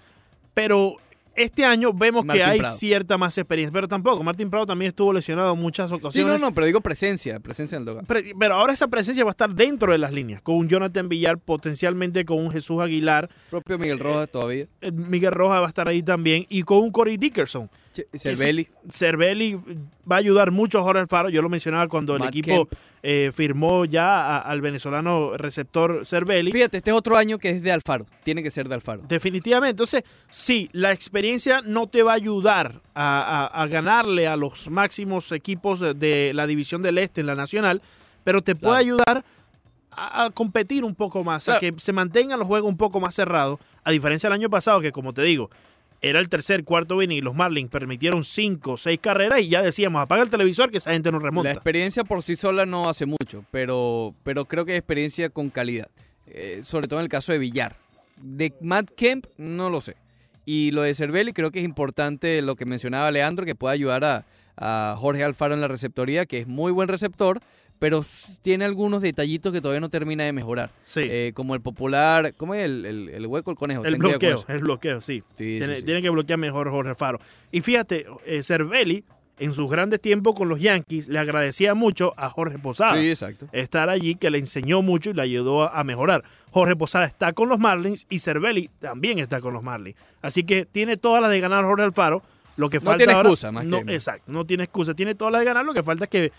Pero 0.53 0.97
Este 1.35 1.63
año 1.65 1.93
vemos 1.93 2.25
Martín 2.25 2.43
que 2.43 2.51
hay 2.51 2.59
Prado. 2.59 2.75
cierta 2.75 3.17
más 3.17 3.37
experiencia, 3.37 3.71
pero 3.71 3.87
tampoco. 3.87 4.21
Martín 4.23 4.49
Prado 4.49 4.65
también 4.65 4.89
estuvo 4.89 5.13
lesionado 5.13 5.53
en 5.53 5.59
muchas 5.59 5.89
Sí, 5.89 5.95
ocasiones. 5.95 6.41
no, 6.41 6.47
no, 6.49 6.53
pero 6.53 6.65
digo 6.67 6.81
presencia, 6.81 7.39
presencia 7.39 7.77
en 7.77 7.83
el 7.83 7.87
lugar. 7.89 8.05
Pre- 8.05 8.33
Pero 8.37 8.55
ahora 8.55 8.73
esa 8.73 8.87
presencia 8.89 9.23
va 9.23 9.29
a 9.29 9.31
estar 9.31 9.49
dentro 9.53 9.93
de 9.93 9.97
las 9.97 10.11
líneas, 10.11 10.41
con 10.41 10.55
un 10.55 10.67
Jonathan 10.67 11.07
Villar, 11.07 11.37
potencialmente 11.37 12.25
con 12.25 12.37
un 12.37 12.51
Jesús 12.51 12.81
Aguilar, 12.81 13.29
Propio 13.49 13.77
Miguel 13.79 13.99
Rojas 13.99 14.29
todavía. 14.29 14.67
eh, 14.81 14.91
Miguel 14.91 15.31
Rojas 15.31 15.61
va 15.61 15.65
a 15.65 15.69
estar 15.69 15.87
ahí 15.87 16.03
también, 16.03 16.45
y 16.49 16.63
con 16.63 16.79
un 16.79 16.91
Corey 16.91 17.15
Dickerson. 17.17 17.69
Cervelli. 18.15 18.67
Cervelli 18.89 19.55
va 20.09 20.15
a 20.15 20.19
ayudar 20.19 20.51
mucho 20.51 20.79
a 20.79 20.83
Jorge 20.83 20.99
Alfaro. 21.01 21.29
Yo 21.29 21.41
lo 21.41 21.49
mencionaba 21.49 21.87
cuando 21.87 22.15
el 22.15 22.23
equipo 22.23 22.67
eh, 23.03 23.31
firmó 23.33 23.85
ya 23.85 24.37
a- 24.37 24.39
al 24.39 24.61
venezolano 24.61 25.35
receptor 25.37 26.05
Cervelli. 26.05 26.51
Fíjate, 26.51 26.77
este 26.77 26.91
es 26.91 26.95
otro 26.95 27.17
año 27.17 27.37
que 27.39 27.49
es 27.49 27.63
de 27.63 27.71
Alfaro. 27.71 28.05
Tiene 28.23 28.43
que 28.43 28.51
ser 28.51 28.69
de 28.69 28.75
Alfaro. 28.75 29.01
Definitivamente. 29.07 29.71
Entonces, 29.71 30.03
sí, 30.29 30.69
la 30.71 30.91
experiencia 30.91 31.61
no 31.65 31.87
te 31.87 32.03
va 32.03 32.11
a 32.11 32.15
ayudar 32.15 32.81
a, 32.93 33.47
a- 33.51 33.63
a 33.63 33.67
ganarle 33.67 34.27
a 34.27 34.35
los 34.35 34.69
máximos 34.69 35.31
equipos 35.31 35.79
de 35.79 36.31
la 36.35 36.45
división 36.47 36.81
del 36.83 36.97
Este 36.99 37.21
en 37.21 37.27
la 37.27 37.35
nacional, 37.35 37.81
pero 38.23 38.41
te 38.43 38.55
puede 38.55 38.83
Claro. 38.83 39.03
ayudar 39.03 39.25
a, 39.91 40.29
competir 40.33 40.85
un 40.85 40.95
poco 40.95 41.23
más, 41.23 41.49
a 41.49 41.59
que 41.59 41.73
se 41.77 41.91
mantengan 41.91 42.39
los 42.39 42.47
juegos 42.47 42.69
un 42.69 42.77
poco 42.77 42.99
más 43.01 43.13
cerrados, 43.15 43.59
a 43.83 43.91
diferencia 43.91 44.29
del 44.29 44.39
año 44.39 44.49
pasado, 44.49 44.79
que 44.79 44.91
como 44.93 45.11
te 45.13 45.21
digo, 45.23 45.49
era 46.01 46.19
el 46.19 46.29
tercer, 46.29 46.63
cuarto 46.63 47.01
inning 47.01 47.19
y 47.19 47.21
los 47.21 47.35
Marlins 47.35 47.69
permitieron 47.69 48.23
cinco, 48.23 48.75
seis 48.77 48.99
carreras 48.99 49.39
y 49.41 49.49
ya 49.49 49.61
decíamos, 49.61 50.01
apaga 50.01 50.23
el 50.23 50.29
televisor 50.29 50.71
que 50.71 50.79
esa 50.79 50.91
gente 50.91 51.11
no 51.11 51.19
La 51.19 51.25
remonta. 51.25 51.51
experiencia 51.51 52.03
por 52.03 52.23
sí 52.23 52.35
sola 52.35 52.65
no 52.65 52.89
hace 52.89 53.05
mucho, 53.05 53.45
pero, 53.51 54.15
pero 54.23 54.45
creo 54.45 54.65
que 54.65 54.73
es 54.73 54.79
experiencia 54.79 55.29
con 55.29 55.49
calidad. 55.49 55.89
Eh, 56.27 56.61
sobre 56.63 56.87
todo 56.87 56.99
en 56.99 57.03
el 57.03 57.09
caso 57.09 57.31
de 57.31 57.37
Villar. 57.37 57.75
De 58.17 58.53
Matt 58.61 58.89
Kemp, 58.95 59.25
no 59.37 59.69
lo 59.69 59.81
sé. 59.81 59.95
Y 60.45 60.71
lo 60.71 60.81
de 60.81 60.95
Cervelli, 60.95 61.33
creo 61.33 61.51
que 61.51 61.59
es 61.59 61.65
importante 61.65 62.41
lo 62.41 62.55
que 62.55 62.65
mencionaba 62.65 63.11
Leandro, 63.11 63.45
que 63.45 63.53
puede 63.55 63.73
ayudar 63.75 64.25
a 64.57 64.95
Jorge 64.97 65.23
Alfaro 65.23 65.53
en 65.53 65.61
la 65.61 65.67
receptoría, 65.67 66.25
que 66.25 66.39
es 66.39 66.47
muy 66.47 66.71
buen 66.71 66.87
receptor, 66.87 67.41
pero 67.81 68.05
tiene 68.43 68.63
algunos 68.63 69.01
detallitos 69.01 69.51
que 69.51 69.59
todavía 69.59 69.79
no 69.79 69.89
termina 69.89 70.23
de 70.23 70.31
mejorar. 70.33 70.69
Sí. 70.85 70.99
Eh, 71.03 71.31
como 71.33 71.55
el 71.55 71.61
popular, 71.61 72.35
¿cómo 72.37 72.53
es 72.53 72.63
el, 72.63 72.85
el- 72.85 73.09
el 73.09 73.25
hueco, 73.25 73.49
el 73.49 73.57
conejo? 73.57 73.83
el 73.83 73.95
bloqueo, 73.95 74.45
el 74.47 74.59
bloqueo, 74.59 75.01
sí. 75.01 75.23
Sí, 75.35 75.57
tiene, 75.59 75.65
sí, 75.67 75.75
sí. 75.77 75.83
tiene 75.85 75.99
que 76.03 76.11
bloquear 76.11 76.37
mejor 76.37 76.69
Jorge 76.69 76.93
Faro. 76.93 77.19
Y 77.51 77.61
fíjate, 77.61 78.05
eh, 78.27 78.43
Cervelli, 78.43 79.03
en 79.39 79.53
sus 79.53 79.67
grandes 79.71 79.99
tiempos 79.99 80.35
con 80.35 80.47
los 80.47 80.59
Yankees, 80.59 81.07
le 81.07 81.17
agradecía 81.17 81.73
mucho 81.73 82.13
a 82.17 82.29
Jorge 82.29 82.59
Posada. 82.59 82.93
Sí, 83.01 83.09
exacto. 83.09 83.47
estar 83.51 83.89
allí, 83.89 84.13
que 84.13 84.29
le 84.29 84.37
enseñó 84.37 84.83
mucho 84.83 85.09
y 85.09 85.13
le 85.13 85.23
ayudó 85.23 85.63
a, 85.63 85.79
a 85.79 85.83
mejorar. 85.83 86.23
Jorge 86.51 86.75
Posada 86.75 87.05
está 87.05 87.33
con 87.33 87.49
los 87.49 87.57
Marlins 87.57 88.05
y 88.11 88.19
Cervelli 88.19 88.69
también 88.77 89.17
está 89.17 89.41
con 89.41 89.53
los 89.53 89.63
Marlins. 89.63 89.97
Así 90.21 90.43
que 90.43 90.67
tiene 90.67 90.97
todas 90.97 91.19
las 91.23 91.31
de 91.31 91.39
ganar 91.39 91.65
Jorge 91.65 91.83
Alfaro. 91.83 92.21
Lo 92.57 92.69
que 92.69 92.77
No 92.77 92.81
falta 92.83 92.97
tiene 92.97 93.13
ahora- 93.13 93.29
excusa, 93.29 93.51
más 93.51 93.65
no, 93.65 93.83
que- 93.83 93.95
Exacto, 93.95 94.31
no 94.31 94.45
tiene 94.45 94.65
excusa. 94.65 94.93
Tiene 94.93 95.15
todas 95.15 95.31
las 95.31 95.39
de 95.39 95.45
ganar. 95.45 95.65
Lo 95.65 95.73
que 95.73 95.81
falta 95.81 96.03
es 96.03 96.09
que 96.11 96.31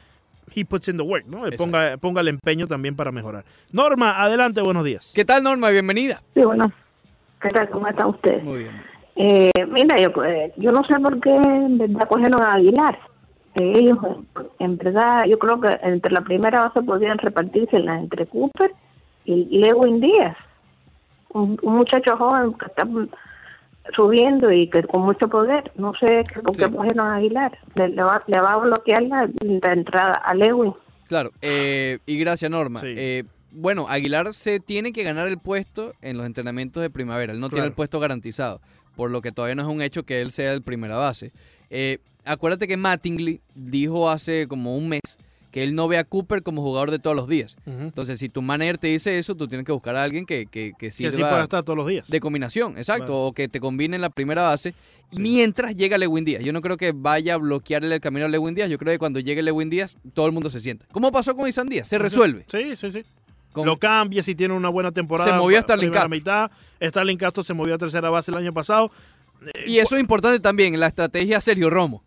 he 0.54 0.64
puts 0.64 0.88
in 0.88 0.96
the 0.96 1.02
work, 1.02 1.26
¿no? 1.26 1.42
Ponga, 1.56 1.96
ponga 1.96 2.20
el 2.20 2.28
empeño 2.28 2.66
también 2.66 2.96
para 2.96 3.12
mejorar. 3.12 3.44
Norma, 3.72 4.22
adelante, 4.22 4.60
buenos 4.62 4.84
días. 4.84 5.12
¿Qué 5.14 5.24
tal, 5.24 5.42
Norma? 5.42 5.70
Bienvenida. 5.70 6.22
Sí, 6.34 6.42
bueno, 6.42 6.70
¿qué 7.40 7.48
tal? 7.48 7.68
¿Cómo 7.70 7.86
está 7.88 8.06
usted? 8.06 8.42
Muy 8.42 8.58
bien. 8.60 8.82
Eh, 9.16 9.50
mira, 9.68 9.98
yo, 9.98 10.24
eh, 10.24 10.52
yo 10.56 10.70
no 10.70 10.82
sé 10.84 10.98
por 11.00 11.20
qué 11.20 11.34
en 11.34 11.78
verdad 11.78 12.08
cogieron 12.08 12.42
a 12.42 12.54
Aguilar. 12.54 12.98
Eh, 13.54 13.72
ellos, 13.76 13.98
en 14.58 14.76
verdad, 14.78 15.24
yo 15.26 15.38
creo 15.38 15.60
que 15.60 15.78
entre 15.82 16.12
la 16.12 16.22
primera 16.22 16.64
base 16.64 16.82
podían 16.82 17.18
repartirse 17.18 17.76
entre 17.76 18.26
Cooper 18.26 18.72
y 19.24 19.58
Lewin 19.58 20.00
Díaz. 20.00 20.36
Un, 21.30 21.58
un 21.62 21.76
muchacho 21.76 22.16
joven 22.16 22.54
que 22.54 22.66
está 22.66 22.86
subiendo 23.94 24.50
y 24.52 24.68
que 24.68 24.82
con 24.84 25.02
mucho 25.02 25.28
poder. 25.28 25.72
No 25.76 25.92
sé 25.98 26.22
por 26.42 26.56
qué 26.56 26.64
Sí. 26.92 26.98
a 26.98 27.14
Aguilar. 27.14 27.58
Le, 27.74 27.88
le 27.88 28.02
va, 28.02 28.22
le 28.26 28.40
va 28.40 28.52
a 28.54 28.56
bloquear 28.58 29.02
la, 29.02 29.28
la 29.40 29.72
entrada 29.72 30.12
a 30.12 30.34
Lewin. 30.34 30.72
Claro, 31.08 31.30
eh, 31.42 31.98
y 32.06 32.18
gracias 32.18 32.50
Norma. 32.50 32.80
Sí. 32.80 32.94
Eh, 32.96 33.24
bueno, 33.50 33.86
Aguilar 33.88 34.32
se 34.32 34.60
tiene 34.60 34.92
que 34.92 35.02
ganar 35.02 35.28
el 35.28 35.38
puesto 35.38 35.92
en 36.00 36.16
los 36.16 36.24
entrenamientos 36.26 36.82
de 36.82 36.88
primavera. 36.90 37.32
Él 37.32 37.40
no 37.40 37.50
tiene 37.50 37.66
el 37.66 37.72
puesto 37.72 38.00
garantizado, 38.00 38.60
por 38.96 39.10
lo 39.10 39.20
que 39.20 39.30
todavía 39.32 39.54
no 39.54 39.62
es 39.62 39.68
un 39.68 39.82
hecho 39.82 40.04
que 40.04 40.22
él 40.22 40.30
sea 40.32 40.52
el 40.54 40.62
primera 40.62 40.96
base. 40.96 41.32
Eh, 41.68 41.98
acuérdate 42.24 42.66
que 42.66 42.76
Mattingly 42.78 43.40
dijo 43.54 44.08
hace 44.08 44.46
como 44.48 44.76
un 44.76 44.88
mes 44.88 45.00
que 45.52 45.62
él 45.62 45.74
no 45.76 45.86
ve 45.86 45.98
a 45.98 46.04
Cooper 46.04 46.42
como 46.42 46.62
jugador 46.62 46.90
de 46.90 46.98
todos 46.98 47.14
los 47.14 47.28
días. 47.28 47.54
Entonces, 47.66 48.18
si 48.18 48.28
tu 48.28 48.42
manager 48.42 48.78
te 48.78 48.88
dice 48.88 49.18
eso, 49.18 49.36
tú 49.36 49.46
tienes 49.46 49.64
que 49.66 49.72
buscar 49.72 49.94
a 49.94 50.02
alguien 50.02 50.26
que, 50.26 50.46
que, 50.46 50.72
que 50.72 50.88
Que 50.88 50.90
sí 50.90 51.08
sirva 51.10 51.30
puede 51.30 51.42
estar 51.44 51.62
todos 51.62 51.76
los 51.76 51.86
días. 51.86 52.08
de 52.08 52.20
combinación, 52.20 52.76
exacto, 52.78 53.26
o 53.26 53.32
que 53.32 53.46
te 53.48 53.60
combine 53.60 53.94
en 53.96 54.02
la 54.02 54.10
primera 54.10 54.42
base 54.42 54.74
Sí. 55.12 55.18
mientras 55.20 55.76
llega 55.76 55.98
Lewin 55.98 56.24
Díaz. 56.24 56.42
Yo 56.42 56.54
no 56.54 56.62
creo 56.62 56.78
que 56.78 56.92
vaya 56.92 57.34
a 57.34 57.36
bloquearle 57.36 57.94
el 57.94 58.00
camino 58.00 58.24
a 58.24 58.28
Lewin 58.30 58.54
Díaz, 58.54 58.70
yo 58.70 58.78
creo 58.78 58.94
que 58.94 58.98
cuando 58.98 59.20
llegue 59.20 59.42
Lewin 59.42 59.68
Díaz 59.68 59.98
todo 60.14 60.24
el 60.24 60.32
mundo 60.32 60.48
se 60.48 60.58
sienta. 60.60 60.86
¿Cómo 60.90 61.12
pasó 61.12 61.36
con 61.36 61.46
Isan 61.46 61.66
Díaz? 61.68 61.86
Se 61.86 61.98
resuelve. 61.98 62.46
Sí, 62.50 62.74
sí, 62.76 62.90
sí. 62.90 63.02
Con- 63.52 63.66
Lo 63.66 63.76
cambia 63.78 64.22
si 64.22 64.34
tiene 64.34 64.54
una 64.54 64.70
buena 64.70 64.90
temporada. 64.90 65.30
Se 65.30 65.36
movió 65.38 65.58
a 65.58 65.60
Starling 65.60 65.90
Castro. 65.90 66.08
mitad. 66.08 66.50
Starling 66.80 67.18
Castro 67.18 67.44
se 67.44 67.52
movió 67.52 67.74
a 67.74 67.78
tercera 67.78 68.08
base 68.08 68.30
el 68.30 68.38
año 68.38 68.54
pasado. 68.54 68.90
Y 69.66 69.76
eso 69.80 69.96
es 69.96 70.00
importante 70.00 70.40
también, 70.40 70.80
la 70.80 70.86
estrategia 70.86 71.42
Sergio 71.42 71.68
Romo. 71.68 72.02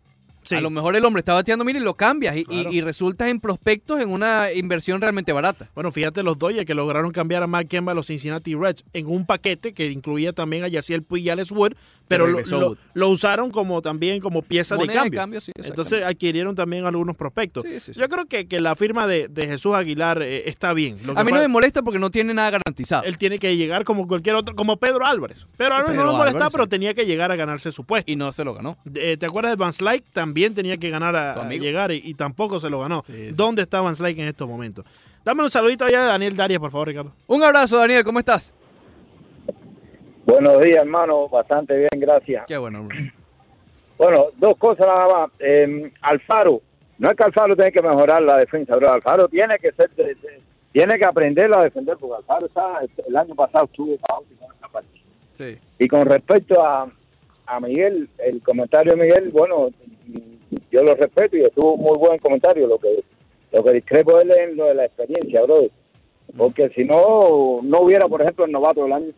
Sí. 0.46 0.54
A 0.54 0.60
lo 0.60 0.70
mejor 0.70 0.96
el 0.96 1.04
hombre 1.04 1.20
está 1.20 1.34
bateando, 1.34 1.64
mire, 1.64 1.78
y 1.78 1.82
lo 1.82 1.94
cambias 1.94 2.36
y, 2.36 2.44
Claro. 2.44 2.72
y 2.72 2.80
resultas 2.80 3.28
en 3.28 3.40
prospectos 3.40 4.00
en 4.00 4.08
una 4.10 4.52
inversión 4.52 5.00
realmente 5.00 5.32
barata. 5.32 5.68
Bueno, 5.74 5.92
fíjate 5.92 6.22
los 6.22 6.38
Dodgers 6.38 6.64
que 6.66 6.74
lograron 6.74 7.10
cambiar 7.12 7.42
a 7.42 7.46
Mark 7.46 7.68
Kemba 7.68 7.92
a 7.92 7.94
los 7.94 8.06
Cincinnati 8.06 8.54
Reds 8.54 8.84
en 8.92 9.06
un 9.06 9.26
paquete 9.26 9.74
que 9.74 9.86
incluía 9.90 10.32
también 10.32 10.64
a 10.64 10.68
Yaciel 10.68 11.02
Puig 11.02 11.24
y 11.24 11.30
Alex 11.30 11.50
Wood, 11.52 11.72
pero 12.08 12.26
lo, 12.26 12.36
regresó 12.36 12.60
lo- 12.60 12.68
Wood. 12.70 12.78
lo 12.94 13.08
usaron 13.08 13.50
como 13.50 13.82
también 13.82 14.20
como 14.20 14.42
pieza 14.42 14.76
de 14.76 14.86
cambio. 14.86 15.40
sí, 15.40 15.50
Entonces 15.56 16.04
adquirieron 16.04 16.54
también 16.54 16.86
algunos 16.86 17.16
prospectos. 17.16 17.64
Sí, 17.64 17.80
sí, 17.80 17.92
sí. 17.94 18.00
Yo 18.00 18.08
creo 18.08 18.26
que, 18.26 18.46
que 18.46 18.60
la 18.60 18.76
firma 18.76 19.06
de, 19.08 19.26
de 19.28 19.46
Jesús 19.48 19.74
Aguilar 19.74 20.22
eh, 20.22 20.48
está 20.48 20.72
bien. 20.72 20.98
Lo 21.04 21.14
que 21.14 21.20
a 21.20 21.24
mí 21.24 21.32
no 21.32 21.38
me 21.40 21.48
molesta 21.48 21.82
porque 21.82 21.98
no 21.98 22.10
tiene 22.10 22.32
nada 22.32 22.50
garantizado. 22.50 23.02
él 23.04 23.18
tiene 23.18 23.38
que 23.40 23.56
llegar 23.56 23.84
como 23.84 24.06
cualquier 24.06 24.36
otro, 24.36 24.54
como 24.54 24.76
Pedro 24.76 25.04
Álvarez. 25.04 25.46
Pedro 25.56 25.74
Álvarez 25.74 25.92
Pedro 25.96 26.04
no 26.06 26.12
lo 26.12 26.16
molesta, 26.18 26.38
Álvarez, 26.38 26.52
pero 26.52 26.64
sí. 26.64 26.70
tenía 26.70 26.94
que 26.94 27.06
llegar 27.06 27.32
a 27.32 27.36
ganarse 27.36 27.72
su 27.72 27.82
puesto. 27.84 28.10
Y 28.10 28.14
no 28.16 28.30
se 28.30 28.44
lo 28.44 28.54
ganó. 28.54 28.78
Eh, 28.94 29.16
¿Te 29.18 29.26
acuerdas 29.26 29.52
de 29.52 29.56
Van 29.56 29.72
Slyke? 29.72 30.04
También 30.12 30.35
tenía 30.54 30.76
que 30.76 30.90
ganar 30.90 31.14
a, 31.16 31.48
llegar 31.48 31.92
y, 31.92 32.00
y 32.04 32.14
tampoco 32.14 32.60
se 32.60 32.68
lo 32.70 32.80
ganó. 32.80 33.02
Sí, 33.06 33.12
sí. 33.12 33.32
¿Dónde 33.32 33.62
está 33.62 33.80
Van 33.80 33.94
Slyke 33.96 34.18
en 34.20 34.28
estos 34.28 34.48
momentos? 34.48 34.84
Dame 35.24 35.42
un 35.42 35.50
saludito 35.50 35.84
allá 35.84 36.02
de 36.02 36.06
Daniel 36.08 36.36
Darias, 36.36 36.60
por 36.60 36.70
favor, 36.70 36.88
Ricardo. 36.88 37.12
Un 37.26 37.42
abrazo, 37.42 37.78
Daniel, 37.78 38.04
¿cómo 38.04 38.18
estás? 38.20 38.54
Buenos 40.24 40.60
días, 40.62 40.78
hermano. 40.82 41.28
Bastante 41.28 41.76
bien, 41.76 41.88
gracias. 41.96 42.44
Qué 42.46 42.56
bueno. 42.56 42.84
Bruno. 42.84 43.12
Bueno, 43.98 44.24
dos 44.36 44.56
cosas 44.58 44.86
nada 44.86 45.06
más. 45.08 45.30
Eh, 45.40 45.90
Alfaro, 46.02 46.60
no 46.98 47.10
es 47.10 47.16
que 47.16 47.22
Alfaro 47.24 47.54
tiene 47.56 47.72
que 47.72 47.82
mejorar 47.82 48.22
la 48.22 48.36
defensa, 48.38 48.74
pero 48.74 48.92
Alfaro 48.92 49.28
tiene 49.28 49.58
que 49.58 49.72
ser, 49.72 49.90
de- 49.90 50.14
de- 50.16 50.40
tiene 50.72 50.98
que 50.98 51.04
aprender 51.06 51.50
a 51.54 51.62
defender, 51.62 51.96
porque 51.98 52.16
Alfaro 52.16 52.46
está, 52.46 52.80
el 53.06 53.16
año 53.16 53.34
pasado 53.34 53.64
estuvo 53.64 53.96
caótico 54.06 54.44
en 54.44 54.56
esa 54.56 54.68
parte. 54.68 54.88
Sí. 55.32 55.58
Y 55.78 55.88
con 55.88 56.04
respecto 56.06 56.62
a, 56.64 56.90
a 57.46 57.60
Miguel, 57.60 58.08
el 58.18 58.42
comentario 58.42 58.94
de 58.94 59.00
Miguel, 59.02 59.30
bueno, 59.32 59.70
yo 60.70 60.82
lo 60.82 60.94
respeto 60.94 61.36
y 61.36 61.42
estuvo 61.42 61.76
muy 61.76 61.96
buen 61.98 62.18
comentario. 62.18 62.66
Lo 62.66 62.78
que 62.78 63.00
lo 63.52 63.62
que 63.64 63.72
discrepo 63.72 64.20
es 64.20 64.36
en 64.36 64.56
lo 64.56 64.66
de 64.66 64.74
la 64.74 64.84
experiencia, 64.86 65.42
brother. 65.42 65.70
Porque 66.36 66.68
si 66.70 66.84
no, 66.84 67.60
no 67.62 67.80
hubiera, 67.80 68.06
por 68.08 68.20
ejemplo, 68.20 68.44
el 68.44 68.52
novato 68.52 68.82
del 68.82 68.92
año. 68.92 69.12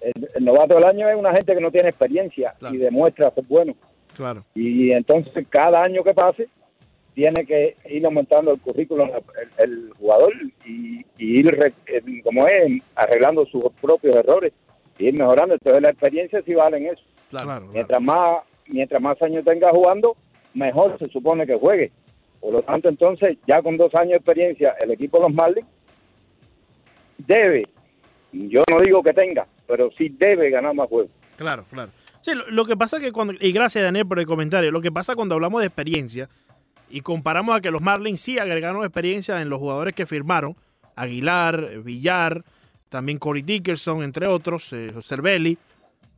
El, 0.00 0.28
el 0.34 0.44
novato 0.44 0.74
del 0.76 0.84
año 0.84 1.08
es 1.08 1.16
una 1.16 1.32
gente 1.32 1.54
que 1.54 1.60
no 1.60 1.70
tiene 1.70 1.88
experiencia 1.90 2.54
Claro. 2.58 2.74
y 2.74 2.78
demuestra 2.78 3.30
ser 3.32 3.44
bueno. 3.48 3.74
Claro. 4.16 4.44
Y 4.54 4.92
entonces 4.92 5.46
cada 5.48 5.82
año 5.82 6.02
que 6.04 6.14
pase 6.14 6.48
tiene 7.14 7.44
que 7.44 7.76
ir 7.90 8.04
aumentando 8.06 8.52
el 8.52 8.60
currículum 8.60 9.10
el, 9.10 9.64
el 9.70 9.90
jugador 9.98 10.32
y, 10.64 11.04
y 11.18 11.40
ir, 11.40 11.46
re- 11.48 11.74
como 12.24 12.46
es, 12.46 12.80
arreglando 12.94 13.44
sus 13.46 13.64
propios 13.80 14.16
errores 14.16 14.52
y 14.98 15.08
ir 15.08 15.18
mejorando. 15.18 15.54
Entonces 15.54 15.82
la 15.82 15.90
experiencia 15.90 16.42
sí 16.46 16.54
vale 16.54 16.78
en 16.78 16.86
eso. 16.86 17.02
Claro. 17.30 17.66
Mientras 17.72 18.00
más 18.00 18.42
mientras 18.66 19.00
más 19.00 19.20
años 19.22 19.44
tenga 19.44 19.70
jugando, 19.70 20.16
mejor 20.54 20.98
se 20.98 21.06
supone 21.10 21.46
que 21.46 21.56
juegue. 21.56 21.92
Por 22.40 22.52
lo 22.54 22.62
tanto, 22.62 22.88
entonces, 22.88 23.38
ya 23.46 23.62
con 23.62 23.76
dos 23.76 23.94
años 23.94 24.10
de 24.10 24.16
experiencia, 24.16 24.74
el 24.80 24.90
equipo 24.90 25.18
de 25.18 25.24
los 25.24 25.34
Marlins 25.34 25.66
debe, 27.18 27.62
yo 28.32 28.62
no 28.68 28.78
digo 28.84 29.02
que 29.02 29.12
tenga, 29.12 29.46
pero 29.66 29.90
sí 29.96 30.08
debe 30.08 30.50
ganar 30.50 30.74
más 30.74 30.88
juegos. 30.88 31.10
Claro, 31.36 31.64
claro. 31.70 31.92
Sí, 32.20 32.32
lo, 32.50 32.64
que 32.64 32.76
pasa 32.76 33.00
que 33.00 33.12
cuando, 33.12 33.34
y 33.40 33.52
gracias 33.52 33.82
Daniel 33.82 34.06
por 34.06 34.18
el 34.18 34.26
comentario, 34.26 34.70
lo 34.70 34.80
que 34.80 34.92
pasa 34.92 35.14
cuando 35.14 35.34
hablamos 35.34 35.60
de 35.60 35.66
experiencia 35.66 36.28
y 36.88 37.00
comparamos 37.00 37.56
a 37.56 37.60
que 37.60 37.70
los 37.70 37.80
Marlins 37.80 38.20
sí 38.20 38.38
agregaron 38.38 38.84
experiencia 38.84 39.40
en 39.40 39.48
los 39.48 39.58
jugadores 39.58 39.94
que 39.94 40.06
firmaron, 40.06 40.56
Aguilar, 40.94 41.80
Villar, 41.82 42.44
también 42.88 43.18
Corey 43.18 43.42
Dickerson, 43.42 44.02
entre 44.02 44.28
otros, 44.28 44.72
eh, 44.72 44.90
Cervelli, 45.00 45.58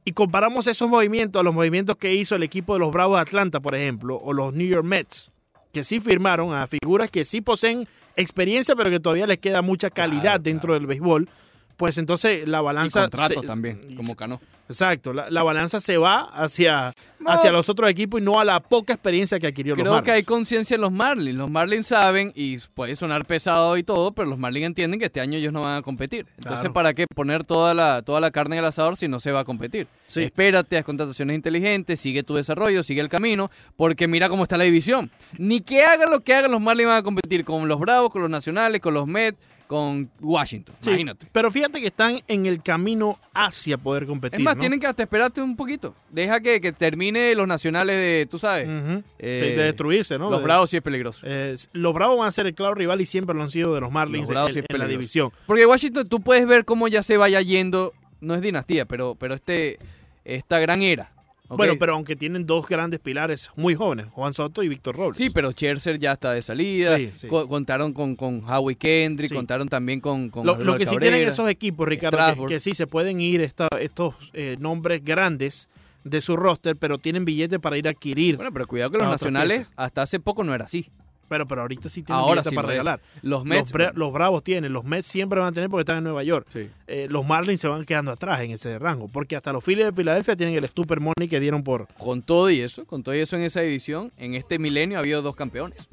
y 0.04 0.12
comparamos 0.12 0.66
esos 0.66 0.88
movimientos 0.88 1.40
a 1.40 1.42
los 1.42 1.54
movimientos 1.54 1.96
que 1.96 2.14
hizo 2.14 2.34
el 2.36 2.42
equipo 2.42 2.74
de 2.74 2.80
los 2.80 2.92
Bravos 2.92 3.16
de 3.16 3.22
Atlanta, 3.22 3.60
por 3.60 3.74
ejemplo, 3.74 4.16
o 4.16 4.32
los 4.32 4.52
New 4.52 4.66
York 4.66 4.84
Mets, 4.84 5.30
que 5.72 5.82
sí 5.82 6.00
firmaron 6.00 6.54
a 6.54 6.66
figuras 6.66 7.10
que 7.10 7.24
sí 7.24 7.40
poseen 7.40 7.88
experiencia, 8.16 8.76
pero 8.76 8.90
que 8.90 9.00
todavía 9.00 9.26
les 9.26 9.38
queda 9.38 9.62
mucha 9.62 9.90
calidad 9.90 10.22
Claro, 10.22 10.42
dentro 10.42 10.74
del 10.74 10.86
béisbol. 10.86 11.28
Pues 11.76 11.98
entonces 11.98 12.46
la 12.48 12.60
Y 12.60 12.62
balanza... 12.62 13.00
contrato 13.02 13.40
se- 13.40 13.46
también, 13.46 13.96
como 13.96 14.14
Cano. 14.16 14.40
Exacto, 14.66 15.12
la, 15.12 15.28
la 15.30 15.42
balanza 15.42 15.78
se 15.78 15.98
va 15.98 16.22
hacia, 16.22 16.94
No. 17.18 17.30
hacia 17.30 17.52
los 17.52 17.68
otros 17.68 17.90
equipos 17.90 18.18
y 18.22 18.24
no 18.24 18.40
a 18.40 18.46
la 18.46 18.60
poca 18.60 18.94
experiencia 18.94 19.38
que 19.38 19.46
adquirió 19.48 19.76
los 19.76 19.82
Creo 19.84 20.02
que 20.02 20.10
hay 20.10 20.22
conciencia 20.22 20.76
en 20.76 20.80
los 20.80 20.90
Marlins. 20.90 21.36
Los 21.36 21.50
Marlins 21.50 21.86
saben, 21.88 22.32
y 22.34 22.56
puede 22.72 22.96
sonar 22.96 23.26
pesado 23.26 23.76
y 23.76 23.82
todo, 23.82 24.12
pero 24.12 24.26
los 24.26 24.38
Marlins 24.38 24.64
entienden 24.68 24.98
que 24.98 25.04
este 25.06 25.20
año 25.20 25.36
ellos 25.36 25.52
no 25.52 25.60
van 25.60 25.76
a 25.76 25.82
competir. 25.82 26.26
Entonces, 26.38 26.60
Claro. 26.60 26.72
¿para 26.72 26.94
qué 26.94 27.04
poner 27.14 27.44
toda 27.44 27.74
la, 27.74 28.00
toda 28.00 28.20
la 28.22 28.30
carne 28.30 28.56
en 28.56 28.60
el 28.60 28.64
asador 28.68 28.96
si 28.96 29.06
no 29.06 29.20
se 29.20 29.32
va 29.32 29.40
a 29.40 29.44
competir? 29.44 29.86
Sí. 30.06 30.22
Espérate, 30.22 30.78
haz 30.78 30.84
contrataciones 30.86 31.34
inteligentes, 31.36 32.00
sigue 32.00 32.22
tu 32.22 32.34
desarrollo, 32.34 32.82
sigue 32.82 33.02
el 33.02 33.10
camino, 33.10 33.50
porque 33.76 34.08
mira 34.08 34.30
cómo 34.30 34.44
está 34.44 34.56
la 34.56 34.64
división. 34.64 35.10
Ni 35.36 35.60
que 35.60 35.84
hagan 35.84 36.10
lo 36.10 36.20
que 36.20 36.32
hagan, 36.34 36.50
los 36.50 36.62
Marlins 36.62 36.88
van 36.88 36.98
a 36.98 37.02
competir 37.02 37.44
con 37.44 37.68
los 37.68 37.78
Bravos, 37.78 38.10
con 38.10 38.22
los 38.22 38.30
Nacionales, 38.30 38.80
con 38.80 38.94
los 38.94 39.06
Mets, 39.06 39.36
con 39.66 40.10
Washington. 40.20 40.74
Sí, 40.80 40.90
Imagínate. 40.90 41.26
Pero 41.32 41.50
fíjate 41.50 41.80
que 41.80 41.86
están 41.86 42.20
en 42.28 42.46
el 42.46 42.62
camino 42.62 43.18
hacia 43.32 43.78
poder 43.78 44.06
competir. 44.06 44.38
Es 44.40 44.44
más, 44.44 44.56
¿no? 44.56 44.60
tienen 44.60 44.78
que 44.78 44.86
hasta 44.86 45.02
esperarte 45.02 45.40
un 45.40 45.56
poquito. 45.56 45.94
Deja 46.10 46.40
que, 46.40 46.60
que 46.60 46.72
termine 46.72 47.34
los 47.34 47.48
nacionales 47.48 47.96
de, 47.96 48.26
tú 48.30 48.38
sabes, 48.38 48.68
Ujú. 48.68 49.02
eh, 49.18 49.54
de 49.56 49.62
destruirse, 49.64 50.18
¿no? 50.18 50.30
los 50.30 50.40
De- 50.40 50.44
Bravos 50.44 50.70
sí 50.70 50.76
es 50.76 50.82
peligroso. 50.82 51.20
eh, 51.24 51.56
los 51.72 51.94
Bravos 51.94 52.18
van 52.18 52.28
a 52.28 52.32
ser 52.32 52.46
el 52.46 52.54
claro 52.54 52.74
rival 52.74 53.00
y 53.00 53.06
siempre 53.06 53.34
lo 53.34 53.42
han 53.42 53.50
sido 53.50 53.74
de 53.74 53.80
los 53.80 53.90
Marlins 53.90 54.20
Los 54.22 54.28
Bravos 54.30 54.50
en, 54.50 54.54
sí 54.54 54.60
es 54.60 54.66
en 54.68 54.78
la 54.78 54.86
división. 54.86 55.30
Porque 55.46 55.64
Washington, 55.66 56.08
tú 56.08 56.20
puedes 56.20 56.46
ver 56.46 56.64
cómo 56.64 56.86
ya 56.88 57.02
se 57.02 57.16
vaya 57.16 57.40
yendo, 57.40 57.92
no 58.20 58.34
es 58.34 58.40
dinastía, 58.42 58.84
pero, 58.84 59.14
pero 59.14 59.34
este, 59.34 59.78
esta 60.24 60.58
gran 60.58 60.82
era. 60.82 61.10
Bueno, 61.48 61.74
pero 61.78 61.92
aunque 61.94 62.16
tienen 62.16 62.46
dos 62.46 62.66
grandes 62.66 63.00
pilares 63.00 63.50
muy 63.54 63.74
jóvenes, 63.74 64.06
Juan 64.10 64.32
Soto 64.32 64.62
y 64.62 64.68
Víctor 64.68 64.96
Robles. 64.96 65.18
Sí, 65.18 65.28
pero 65.30 65.52
Scherzer 65.52 65.98
ya 65.98 66.12
está 66.12 66.32
de 66.32 66.40
salida. 66.42 66.96
Sí, 66.96 67.12
sí. 67.14 67.26
co- 67.28 67.46
contaron 67.46 67.92
con, 67.92 68.16
con 68.16 68.42
Howie 68.48 68.76
Kendrick, 68.76 69.28
Sí. 69.28 69.34
contaron 69.34 69.68
también 69.68 70.00
con, 70.00 70.30
con 70.30 70.46
Lo, 70.46 70.56
lo 70.56 70.76
que 70.78 70.86
sí 70.86 70.96
tienen 70.96 71.28
esos 71.28 71.48
equipos, 71.50 71.86
Ricardo, 71.86 72.46
que, 72.46 72.54
que 72.54 72.60
sí 72.60 72.72
se 72.74 72.86
pueden 72.86 73.20
ir 73.20 73.42
esta- 73.42 73.68
estos 73.78 74.14
eh, 74.32 74.56
nombres 74.58 75.04
grandes 75.04 75.68
de 76.02 76.20
su 76.20 76.36
roster, 76.36 76.76
pero 76.76 76.98
tienen 76.98 77.24
billetes 77.24 77.58
para 77.60 77.76
ir 77.78 77.88
a 77.88 77.90
adquirir. 77.90 78.36
Bueno, 78.36 78.50
pero 78.52 78.66
cuidado 78.66 78.90
que 78.90 78.98
los 78.98 79.08
nacionales 79.08 79.68
hasta 79.76 80.02
hace 80.02 80.20
poco 80.20 80.44
no 80.44 80.54
era 80.54 80.64
así. 80.64 80.90
Pero, 81.28 81.46
pero 81.46 81.62
ahorita 81.62 81.88
sí 81.88 82.02
tienen 82.02 82.22
Ahora 82.24 82.42
sí 82.44 82.54
para 82.54 82.66
lo 82.68 82.72
es. 82.72 82.78
regalar. 82.78 83.00
Los 83.22 83.44
Mets. 83.44 83.72
Los, 83.72 83.80
Bra- 83.80 83.92
los 83.94 84.12
Bravos 84.12 84.44
tienen, 84.44 84.72
los 84.72 84.84
Mets 84.84 85.06
siempre 85.06 85.38
van 85.40 85.48
a 85.48 85.52
tener 85.52 85.68
porque 85.70 85.80
están 85.82 85.98
en 85.98 86.04
Nueva 86.04 86.22
York. 86.22 86.46
sí. 86.50 86.68
Eh, 86.86 87.06
los 87.10 87.24
Marlins 87.26 87.60
se 87.60 87.68
van 87.68 87.84
quedando 87.84 88.10
atrás 88.12 88.40
en 88.42 88.50
ese 88.50 88.78
rango, 88.78 89.08
porque 89.08 89.36
hasta 89.36 89.52
los 89.52 89.64
Phillies 89.64 89.86
de 89.86 89.92
Filadelfia 89.92 90.36
tienen 90.36 90.54
el 90.56 90.68
Super 90.68 91.00
Money 91.00 91.28
que 91.28 91.40
dieron 91.40 91.62
por... 91.64 91.86
Con 91.98 92.22
todo 92.22 92.50
y 92.50 92.60
eso, 92.60 92.84
con 92.84 93.02
todo 93.02 93.14
y 93.14 93.20
eso 93.20 93.36
en 93.36 93.42
esa 93.42 93.60
división, 93.62 94.12
en 94.18 94.34
este 94.34 94.58
milenio 94.58 94.98
ha 94.98 95.00
habido 95.00 95.22
dos 95.22 95.34
campeones. 95.34 95.88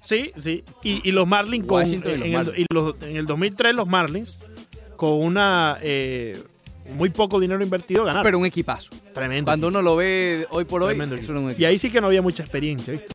Sí, 0.00 0.32
sí. 0.36 0.62
Y, 0.82 1.00
y 1.08 1.12
los 1.12 1.26
Marlins 1.26 1.66
con, 1.66 1.78
Washington 1.82 2.12
y 2.12 2.16
los 2.18 2.26
en, 2.26 2.34
el, 2.54 2.60
y 2.60 2.66
los- 2.72 2.94
en 3.02 3.16
el 3.16 3.26
2003 3.26 3.74
los 3.74 3.86
Marlins 3.88 4.38
con 4.96 5.12
una 5.14 5.78
eh, 5.80 6.42
muy 6.96 7.08
poco 7.08 7.40
dinero 7.40 7.62
invertido 7.64 8.04
ganaron. 8.04 8.22
Pero 8.24 8.38
un 8.38 8.44
equipazo. 8.44 8.90
Tremendo. 9.14 9.46
Cuando 9.48 9.68
uno 9.68 9.80
lo 9.80 9.96
ve 9.96 10.46
hoy 10.50 10.66
por 10.66 10.82
hoy, 10.82 10.94
eso 11.00 11.32
era 11.32 11.40
un 11.40 11.54
Y 11.56 11.64
ahí 11.64 11.78
sí 11.78 11.90
que 11.90 12.00
no 12.02 12.08
había 12.08 12.20
mucha 12.20 12.42
experiencia, 12.42 12.92
¿viste? 12.92 13.08